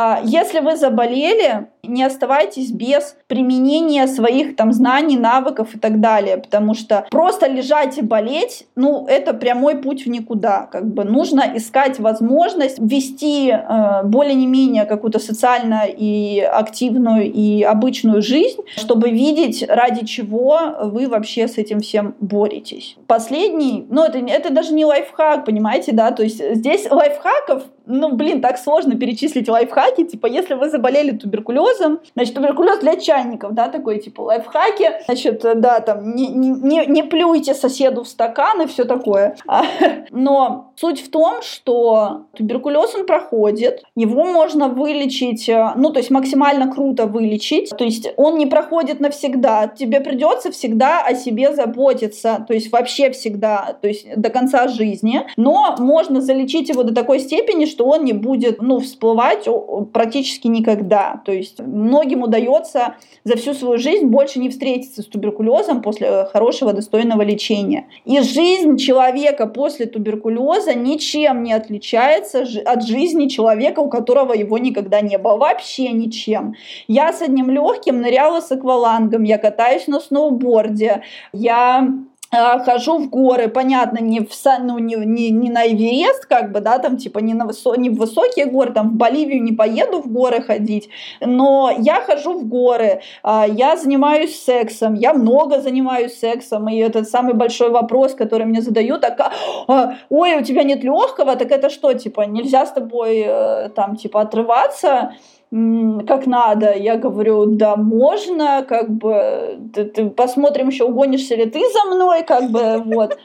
А, 0.00 0.20
если 0.22 0.60
вы 0.60 0.76
заболели, 0.76 1.66
не 1.82 2.04
оставайтесь 2.04 2.70
без 2.70 3.16
применения 3.26 4.06
своих 4.06 4.54
там 4.54 4.72
знаний, 4.72 5.16
навыков 5.16 5.74
и 5.74 5.78
так 5.80 6.00
далее, 6.00 6.36
потому 6.36 6.74
что 6.74 7.04
просто 7.10 7.48
лежать 7.48 7.98
и 7.98 8.02
болеть, 8.02 8.68
ну, 8.76 9.06
это 9.08 9.34
прямой 9.34 9.78
путь 9.78 10.06
в 10.06 10.08
никуда. 10.08 10.68
Как 10.70 10.86
бы 10.86 11.02
нужно 11.02 11.42
искать 11.56 11.98
возможность 11.98 12.78
вести 12.78 13.50
э, 13.50 14.04
более-не-менее 14.04 14.84
какую-то 14.84 15.18
социально 15.18 15.82
и 15.88 16.38
активную 16.42 17.32
и 17.32 17.64
обычную 17.64 18.22
жизнь, 18.22 18.60
чтобы 18.76 19.10
видеть, 19.10 19.64
ради 19.68 20.06
чего 20.06 20.60
вы 20.80 21.08
вообще 21.08 21.48
с 21.48 21.58
этим 21.58 21.80
всем 21.80 22.14
боретесь. 22.20 22.96
Последний, 23.08 23.84
ну, 23.90 24.04
это, 24.04 24.18
это 24.18 24.50
даже 24.50 24.74
не 24.74 24.84
лайфхак, 24.84 25.44
понимаете, 25.44 25.90
да, 25.90 26.12
то 26.12 26.22
есть 26.22 26.40
здесь 26.54 26.88
лайфхаков 26.88 27.64
ну, 27.88 28.12
блин, 28.12 28.40
так 28.40 28.58
сложно 28.58 28.96
перечислить 28.96 29.48
лайфхаки. 29.48 30.04
Типа, 30.04 30.26
если 30.26 30.54
вы 30.54 30.68
заболели 30.68 31.12
туберкулезом, 31.12 32.00
значит, 32.14 32.34
туберкулез 32.34 32.78
для 32.80 32.96
чайников, 32.96 33.54
да, 33.54 33.68
такой, 33.68 33.98
типа, 33.98 34.20
лайфхаки. 34.20 34.90
Значит, 35.06 35.42
да, 35.56 35.80
там, 35.80 36.14
не, 36.14 36.28
не, 36.28 36.86
не 36.86 37.02
плюйте 37.02 37.54
соседу 37.54 38.04
в 38.04 38.08
стакан 38.08 38.62
и 38.62 38.66
все 38.66 38.84
такое. 38.84 39.36
А, 39.46 39.64
но 40.10 40.72
суть 40.76 41.00
в 41.00 41.10
том, 41.10 41.42
что 41.42 42.26
туберкулез, 42.36 42.94
он 42.94 43.06
проходит, 43.06 43.82
его 43.96 44.24
можно 44.24 44.68
вылечить, 44.68 45.48
э, 45.48 45.72
ну, 45.76 45.90
то 45.90 45.98
есть 45.98 46.10
максимально 46.10 46.72
круто 46.72 47.06
вылечить, 47.06 47.70
то 47.76 47.84
есть 47.84 48.12
он 48.16 48.36
не 48.36 48.46
проходит 48.46 49.00
навсегда, 49.00 49.66
тебе 49.66 50.00
придется 50.00 50.52
всегда 50.52 51.02
о 51.02 51.14
себе 51.14 51.54
заботиться, 51.54 52.44
то 52.46 52.54
есть 52.54 52.70
вообще 52.70 53.10
всегда, 53.10 53.76
то 53.80 53.88
есть 53.88 54.06
до 54.14 54.30
конца 54.30 54.68
жизни, 54.68 55.26
но 55.36 55.74
можно 55.78 56.20
залечить 56.20 56.68
его 56.68 56.82
до 56.82 56.94
такой 56.94 57.20
степени, 57.20 57.64
что 57.64 57.77
что 57.78 57.84
он 57.84 58.04
не 58.04 58.12
будет 58.12 58.60
ну, 58.60 58.80
всплывать 58.80 59.46
практически 59.92 60.48
никогда. 60.48 61.22
То 61.24 61.30
есть 61.30 61.60
многим 61.60 62.22
удается 62.22 62.96
за 63.22 63.36
всю 63.36 63.54
свою 63.54 63.78
жизнь 63.78 64.06
больше 64.06 64.40
не 64.40 64.50
встретиться 64.50 65.02
с 65.02 65.06
туберкулезом 65.06 65.80
после 65.80 66.24
хорошего, 66.24 66.72
достойного 66.72 67.22
лечения. 67.22 67.86
И 68.04 68.20
жизнь 68.20 68.78
человека 68.78 69.46
после 69.46 69.86
туберкулеза 69.86 70.74
ничем 70.74 71.44
не 71.44 71.52
отличается 71.52 72.44
от 72.64 72.84
жизни 72.84 73.28
человека, 73.28 73.78
у 73.78 73.88
которого 73.88 74.32
его 74.32 74.58
никогда 74.58 75.00
не 75.00 75.16
было. 75.16 75.36
Вообще 75.36 75.90
ничем. 75.90 76.54
Я 76.88 77.12
с 77.12 77.22
одним 77.22 77.48
легким 77.48 78.00
ныряла 78.00 78.40
с 78.40 78.50
аквалангом, 78.50 79.22
я 79.22 79.38
катаюсь 79.38 79.86
на 79.86 80.00
сноуборде, 80.00 81.02
я 81.32 81.88
хожу 82.30 82.98
в 82.98 83.08
горы, 83.08 83.48
понятно, 83.48 83.98
не 83.98 84.20
в 84.20 84.28
ну, 84.60 84.78
не, 84.78 84.96
не, 84.96 85.30
не 85.30 85.50
на 85.50 85.66
Эверест, 85.66 86.26
как 86.26 86.52
бы, 86.52 86.60
да, 86.60 86.78
там, 86.78 86.96
типа, 86.96 87.20
не, 87.20 87.34
на 87.34 87.46
высо, 87.46 87.74
не 87.76 87.90
в 87.90 87.96
высокие 87.96 88.46
горы, 88.46 88.72
там, 88.72 88.90
в 88.90 88.92
Боливию 88.94 89.42
не 89.42 89.52
поеду 89.52 90.02
в 90.02 90.12
горы 90.12 90.42
ходить, 90.42 90.90
но 91.20 91.70
я 91.78 92.00
хожу 92.02 92.38
в 92.38 92.46
горы, 92.46 93.00
а, 93.22 93.46
я 93.46 93.76
занимаюсь 93.76 94.38
сексом, 94.38 94.94
я 94.94 95.14
много 95.14 95.60
занимаюсь 95.60 96.18
сексом, 96.18 96.68
и 96.68 96.76
это 96.76 97.04
самый 97.04 97.34
большой 97.34 97.70
вопрос, 97.70 98.14
который 98.14 98.46
мне 98.46 98.60
задают, 98.60 99.00
так, 99.00 99.20
а, 99.66 99.94
ой, 100.10 100.36
у 100.36 100.42
тебя 100.42 100.64
нет 100.64 100.84
легкого, 100.84 101.36
так 101.36 101.50
это 101.50 101.70
что, 101.70 101.92
типа, 101.94 102.22
нельзя 102.22 102.66
с 102.66 102.72
тобой, 102.72 103.24
э, 103.26 103.68
там, 103.70 103.96
типа, 103.96 104.20
отрываться, 104.20 105.12
как 105.50 106.26
надо. 106.26 106.74
Я 106.74 106.96
говорю, 106.96 107.46
да, 107.46 107.76
можно, 107.76 108.64
как 108.68 108.90
бы, 108.90 109.58
ты, 109.72 109.84
ты, 109.84 110.10
посмотрим 110.10 110.68
еще, 110.68 110.84
угонишься 110.84 111.36
ли 111.36 111.46
ты 111.46 111.60
за 111.72 111.94
мной, 111.94 112.22
как 112.22 112.50
бы, 112.50 112.82
вот. 112.84 113.18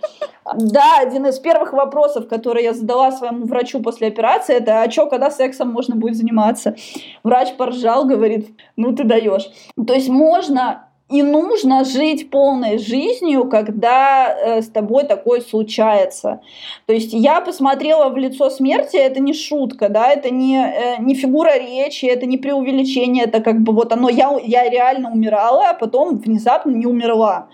Да, 0.56 0.98
один 1.00 1.26
из 1.26 1.40
первых 1.40 1.74
вопросов, 1.74 2.28
который 2.28 2.64
я 2.64 2.74
задала 2.74 3.12
своему 3.12 3.46
врачу 3.46 3.82
после 3.82 4.08
операции, 4.08 4.56
это, 4.56 4.82
а 4.82 4.92
что, 4.92 5.08
когда 5.08 5.32
сексом 5.32 5.70
можно 5.70 5.96
будет 5.96 6.16
заниматься? 6.16 6.76
Врач 7.24 7.56
поржал, 7.58 8.06
говорит, 8.06 8.50
ну 8.78 8.96
ты 8.96 9.04
даешь. 9.04 9.50
То 9.88 9.94
есть 9.94 10.10
можно 10.10 10.88
и 11.14 11.22
нужно 11.22 11.86
жить 11.86 12.32
полной 12.32 12.80
жизнью, 12.80 13.46
когда 13.46 14.36
э, 14.36 14.62
с 14.64 14.68
тобой 14.68 15.04
такое 15.04 15.42
случается. 15.42 16.42
То 16.88 16.94
есть 16.94 17.14
я 17.14 17.40
посмотрела 17.40 18.10
в 18.10 18.18
лицо 18.18 18.50
смерти, 18.50 18.98
это 18.98 19.20
не 19.20 19.34
шутка, 19.34 19.90
да, 19.90 20.10
это 20.10 20.32
не, 20.32 20.58
э, 20.58 20.96
не 21.00 21.14
фигура 21.14 21.56
речи, 21.60 22.08
это 22.08 22.26
не 22.26 22.40
преувеличение, 22.40 23.26
это 23.26 23.42
как 23.42 23.62
бы 23.62 23.74
вот 23.74 23.94
оно, 23.94 24.10
я, 24.10 24.36
я 24.44 24.68
реально 24.68 25.12
умирала, 25.12 25.70
а 25.70 25.74
потом 25.76 26.18
внезапно 26.18 26.72
не 26.72 26.88
умерла. 26.88 27.48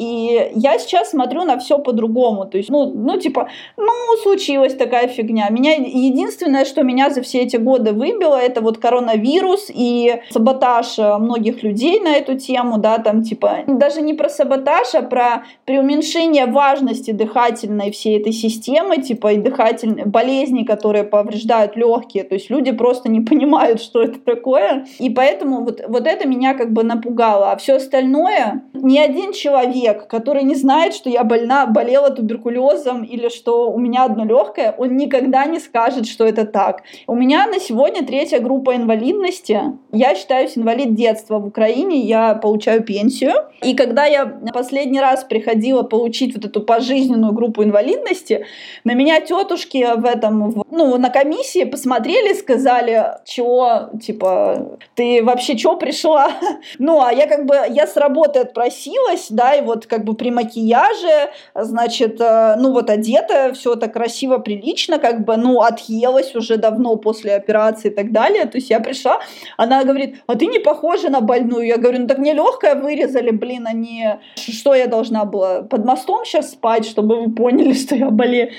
И 0.00 0.50
я 0.54 0.78
сейчас 0.78 1.10
смотрю 1.10 1.44
на 1.44 1.58
все 1.58 1.78
по-другому. 1.78 2.46
То 2.46 2.56
есть, 2.56 2.70
ну, 2.70 2.90
ну, 2.94 3.18
типа, 3.18 3.50
ну, 3.76 3.92
случилась 4.22 4.74
такая 4.74 5.08
фигня. 5.08 5.50
Меня 5.50 5.74
единственное, 5.74 6.64
что 6.64 6.82
меня 6.82 7.10
за 7.10 7.20
все 7.20 7.40
эти 7.40 7.58
годы 7.58 7.92
выбило, 7.92 8.34
это 8.34 8.62
вот 8.62 8.78
коронавирус 8.78 9.66
и 9.68 10.22
саботаж 10.30 10.98
э, 10.98 11.18
многих 11.18 11.62
людей 11.62 12.00
на 12.00 12.16
эту 12.16 12.38
тему, 12.38 12.78
да, 12.78 12.96
там, 12.96 13.22
типа, 13.22 13.64
даже 13.66 14.00
не 14.00 14.14
про 14.14 14.30
саботаж, 14.30 14.94
а 14.94 15.02
про 15.02 15.44
преуменьшение 15.66 16.46
важности 16.46 17.10
дыхательной 17.10 17.90
всей 17.90 18.18
этой 18.18 18.32
системы, 18.32 19.02
типа, 19.02 19.34
и 19.34 19.36
дыхательной 19.36 20.06
болезни, 20.06 20.64
которые 20.64 21.04
повреждают 21.04 21.76
легкие. 21.76 22.24
То 22.24 22.36
есть 22.36 22.48
люди 22.48 22.72
просто 22.72 23.10
не 23.10 23.20
понимают, 23.20 23.82
что 23.82 24.00
это 24.00 24.18
такое. 24.18 24.86
И 24.98 25.10
поэтому 25.10 25.62
вот, 25.62 25.82
вот 25.86 26.06
это 26.06 26.26
меня 26.26 26.54
как 26.54 26.72
бы 26.72 26.84
напугало. 26.84 27.52
А 27.52 27.56
все 27.58 27.74
остальное, 27.74 28.62
ни 28.72 28.96
один 28.96 29.34
человек 29.34 29.89
человек, 29.90 30.08
который 30.08 30.42
не 30.42 30.54
знает, 30.54 30.94
что 30.94 31.10
я 31.10 31.24
больна, 31.24 31.66
болела 31.66 32.10
туберкулезом 32.10 33.04
или 33.04 33.28
что 33.28 33.70
у 33.70 33.78
меня 33.78 34.04
одно 34.04 34.24
легкое, 34.24 34.74
он 34.76 34.96
никогда 34.96 35.44
не 35.44 35.58
скажет, 35.58 36.06
что 36.06 36.24
это 36.24 36.44
так. 36.44 36.82
У 37.06 37.14
меня 37.14 37.46
на 37.46 37.58
сегодня 37.58 38.04
третья 38.04 38.40
группа 38.40 38.76
инвалидности. 38.76 39.60
Я 39.92 40.14
считаюсь 40.14 40.56
инвалид 40.56 40.94
детства 40.94 41.38
в 41.38 41.46
Украине. 41.46 42.00
Я 42.00 42.34
получаю 42.34 42.82
пенсию. 42.82 43.32
И 43.62 43.74
когда 43.74 44.06
я 44.06 44.26
последний 44.52 45.00
раз 45.00 45.24
приходила 45.24 45.82
получить 45.82 46.34
вот 46.34 46.44
эту 46.44 46.62
пожизненную 46.62 47.32
группу 47.32 47.62
инвалидности, 47.62 48.46
на 48.84 48.94
меня 48.94 49.20
тетушки 49.20 49.86
в 49.96 50.04
этом, 50.04 50.64
ну, 50.70 50.98
на 50.98 51.10
комиссии 51.10 51.64
посмотрели, 51.64 52.34
сказали, 52.34 53.18
чего, 53.24 53.90
типа, 54.00 54.78
ты 54.94 55.22
вообще 55.22 55.56
что 55.56 55.76
пришла? 55.76 56.30
Ну, 56.78 57.02
а 57.02 57.12
я 57.12 57.26
как 57.26 57.46
бы, 57.46 57.56
я 57.70 57.86
с 57.86 57.96
работы 57.96 58.40
отпросилась, 58.40 59.26
да, 59.30 59.54
и 59.54 59.62
вот 59.62 59.79
как 59.86 60.04
бы 60.04 60.14
при 60.14 60.30
макияже, 60.30 61.30
значит, 61.54 62.20
э, 62.20 62.56
ну 62.58 62.72
вот 62.72 62.90
одета, 62.90 63.52
все 63.54 63.76
так 63.76 63.92
красиво, 63.92 64.38
прилично, 64.38 64.98
как 64.98 65.24
бы, 65.24 65.36
ну, 65.36 65.60
отъелась 65.60 66.34
уже 66.34 66.56
давно 66.56 66.96
после 66.96 67.34
операции 67.34 67.90
и 67.90 67.94
так 67.94 68.12
далее. 68.12 68.46
То 68.46 68.58
есть 68.58 68.70
я 68.70 68.80
пришла, 68.80 69.20
она 69.56 69.84
говорит, 69.84 70.22
а 70.26 70.36
ты 70.36 70.46
не 70.46 70.58
похожа 70.58 71.10
на 71.10 71.20
больную. 71.20 71.66
Я 71.66 71.76
говорю, 71.76 72.00
ну 72.00 72.06
так 72.06 72.18
мне 72.18 72.34
легкое 72.34 72.74
вырезали, 72.74 73.30
блин, 73.30 73.66
а 73.66 73.72
не... 73.72 74.20
Что 74.36 74.74
я 74.74 74.86
должна 74.86 75.24
была? 75.24 75.62
Под 75.62 75.84
мостом 75.84 76.24
сейчас 76.24 76.52
спать, 76.52 76.86
чтобы 76.86 77.24
вы 77.24 77.34
поняли, 77.34 77.72
что 77.74 77.94
я 77.94 78.10
болею. 78.10 78.50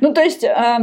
Ну, 0.00 0.12
то 0.12 0.22
есть... 0.22 0.44
Э, 0.44 0.78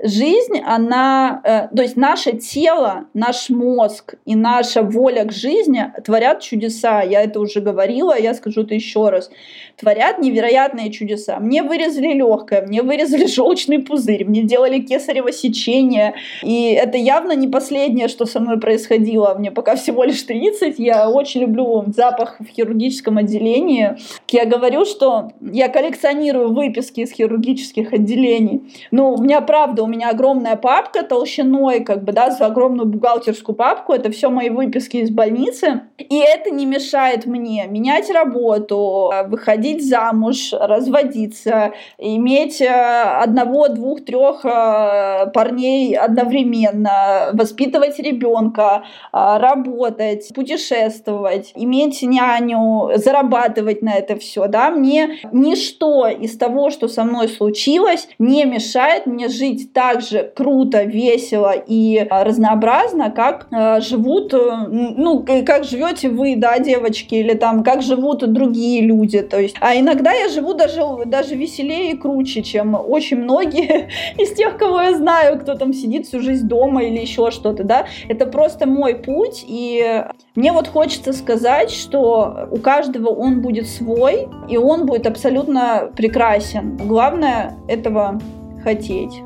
жизнь, 0.00 0.60
она, 0.64 1.40
э, 1.44 1.74
то 1.74 1.82
есть 1.82 1.96
наше 1.96 2.32
тело, 2.32 3.06
наш 3.14 3.50
мозг 3.50 4.14
и 4.24 4.36
наша 4.36 4.82
воля 4.82 5.24
к 5.24 5.32
жизни 5.32 5.92
творят 6.04 6.40
чудеса. 6.40 7.02
Я 7.02 7.22
это 7.22 7.40
уже 7.40 7.60
говорила, 7.60 8.16
я 8.18 8.34
скажу 8.34 8.62
это 8.62 8.74
еще 8.74 9.08
раз. 9.08 9.30
Творят 9.76 10.20
невероятные 10.20 10.90
чудеса. 10.92 11.40
Мне 11.40 11.62
вырезали 11.62 12.12
легкое, 12.12 12.64
мне 12.66 12.82
вырезали 12.82 13.26
желчный 13.34 13.80
пузырь, 13.80 14.24
мне 14.24 14.42
делали 14.42 14.78
кесарево 14.80 15.32
сечение. 15.32 16.14
И 16.42 16.70
это 16.72 16.96
явно 16.96 17.32
не 17.32 17.48
последнее, 17.48 18.06
что 18.08 18.24
со 18.24 18.38
мной 18.38 18.60
происходило. 18.60 19.34
Мне 19.36 19.50
пока 19.50 19.74
всего 19.74 20.04
лишь 20.04 20.22
30. 20.22 20.78
Я 20.78 21.10
очень 21.10 21.40
люблю 21.40 21.84
запах 21.88 22.36
в 22.38 22.46
хирургическом 22.46 23.18
отделении. 23.18 23.96
Я 24.30 24.44
говорю, 24.44 24.84
что 24.84 25.30
я 25.40 25.68
коллекционирую 25.68 26.52
выписки 26.52 27.00
из 27.00 27.12
хирургических 27.12 27.94
отделений. 27.94 28.74
Но 28.90 29.14
у 29.14 29.22
меня 29.22 29.40
правда 29.40 29.82
у 29.82 29.86
меня 29.86 30.10
огромная 30.10 30.56
папка 30.56 31.02
толщиной, 31.02 31.80
как 31.80 32.04
бы, 32.04 32.12
да, 32.12 32.30
за 32.30 32.46
огромную 32.46 32.86
бухгалтерскую 32.86 33.56
папку, 33.56 33.94
это 33.94 34.10
все 34.10 34.28
мои 34.28 34.50
выписки 34.50 34.98
из 34.98 35.10
больницы, 35.10 35.82
и 35.96 36.18
это 36.18 36.50
не 36.50 36.66
мешает 36.66 37.24
мне 37.24 37.66
менять 37.68 38.10
работу, 38.10 39.10
выходить 39.26 39.86
замуж, 39.86 40.52
разводиться, 40.52 41.72
иметь 41.96 42.60
э, 42.60 42.68
одного, 42.68 43.68
двух, 43.68 44.04
трех 44.04 44.44
э, 44.44 45.30
парней 45.32 45.96
одновременно, 45.96 47.30
воспитывать 47.32 47.98
ребенка, 47.98 48.84
э, 49.12 49.38
работать, 49.38 50.30
путешествовать, 50.34 51.52
иметь 51.54 52.02
няню, 52.02 52.90
зарабатывать 52.96 53.82
на 53.82 53.94
это 53.94 54.17
все, 54.18 54.46
да, 54.46 54.70
мне 54.70 55.20
ничто 55.32 56.06
из 56.08 56.36
того, 56.36 56.70
что 56.70 56.88
со 56.88 57.04
мной 57.04 57.28
случилось, 57.28 58.08
не 58.18 58.44
мешает 58.44 59.06
мне 59.06 59.28
жить 59.28 59.72
так 59.72 60.00
же 60.00 60.30
круто, 60.34 60.82
весело 60.82 61.52
и 61.52 61.98
а, 61.98 62.24
разнообразно, 62.24 63.10
как 63.10 63.46
э, 63.50 63.80
живут, 63.80 64.32
ну, 64.32 65.24
как 65.46 65.64
живете 65.64 66.08
вы, 66.08 66.36
да, 66.36 66.58
девочки, 66.58 67.14
или 67.14 67.34
там, 67.34 67.62
как 67.62 67.82
живут 67.82 68.30
другие 68.32 68.82
люди. 68.82 69.20
То 69.20 69.40
есть, 69.40 69.56
а 69.60 69.76
иногда 69.76 70.12
я 70.12 70.28
живу 70.28 70.54
даже, 70.54 70.82
даже 71.06 71.34
веселее 71.34 71.92
и 71.92 71.96
круче, 71.96 72.42
чем 72.42 72.74
очень 72.74 73.18
многие 73.18 73.88
из 74.18 74.32
тех, 74.32 74.56
кого 74.56 74.80
я 74.82 74.94
знаю, 74.96 75.38
кто 75.38 75.54
там 75.54 75.72
сидит 75.72 76.06
всю 76.06 76.20
жизнь 76.20 76.46
дома 76.46 76.84
или 76.84 76.98
еще 76.98 77.30
что-то, 77.30 77.64
да. 77.64 77.86
Это 78.08 78.26
просто 78.26 78.66
мой 78.66 78.94
путь, 78.94 79.44
и 79.46 80.04
мне 80.34 80.52
вот 80.52 80.68
хочется 80.68 81.12
сказать, 81.12 81.70
что 81.70 82.48
у 82.50 82.58
каждого 82.58 83.08
он 83.08 83.40
будет 83.42 83.68
свой, 84.08 84.28
и 84.48 84.56
он 84.56 84.86
будет 84.86 85.06
абсолютно 85.06 85.90
прекрасен. 85.94 86.76
Главное 86.76 87.56
этого 87.68 88.20
хотеть. 88.62 89.22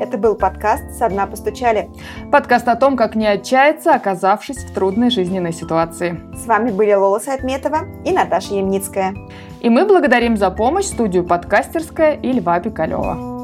Это 0.00 0.16
был 0.16 0.36
подкаст 0.36 0.84
«Со 0.98 1.08
дна 1.08 1.26
постучали». 1.26 1.90
Подкаст 2.32 2.66
о 2.68 2.76
том, 2.76 2.96
как 2.96 3.14
не 3.14 3.26
отчаяться, 3.26 3.94
оказавшись 3.94 4.64
в 4.64 4.72
трудной 4.72 5.10
жизненной 5.10 5.52
ситуации. 5.52 6.18
С 6.34 6.46
вами 6.46 6.70
были 6.70 6.94
Лола 6.94 7.18
Сайтметова 7.18 7.80
и 8.06 8.12
Наташа 8.12 8.54
Ямницкая. 8.54 9.14
И 9.60 9.68
мы 9.68 9.84
благодарим 9.84 10.36
за 10.36 10.50
помощь 10.50 10.86
студию 10.86 11.24
«Подкастерская» 11.24 12.14
и 12.14 12.32
Льва 12.32 12.58
Пикалева. 12.60 13.37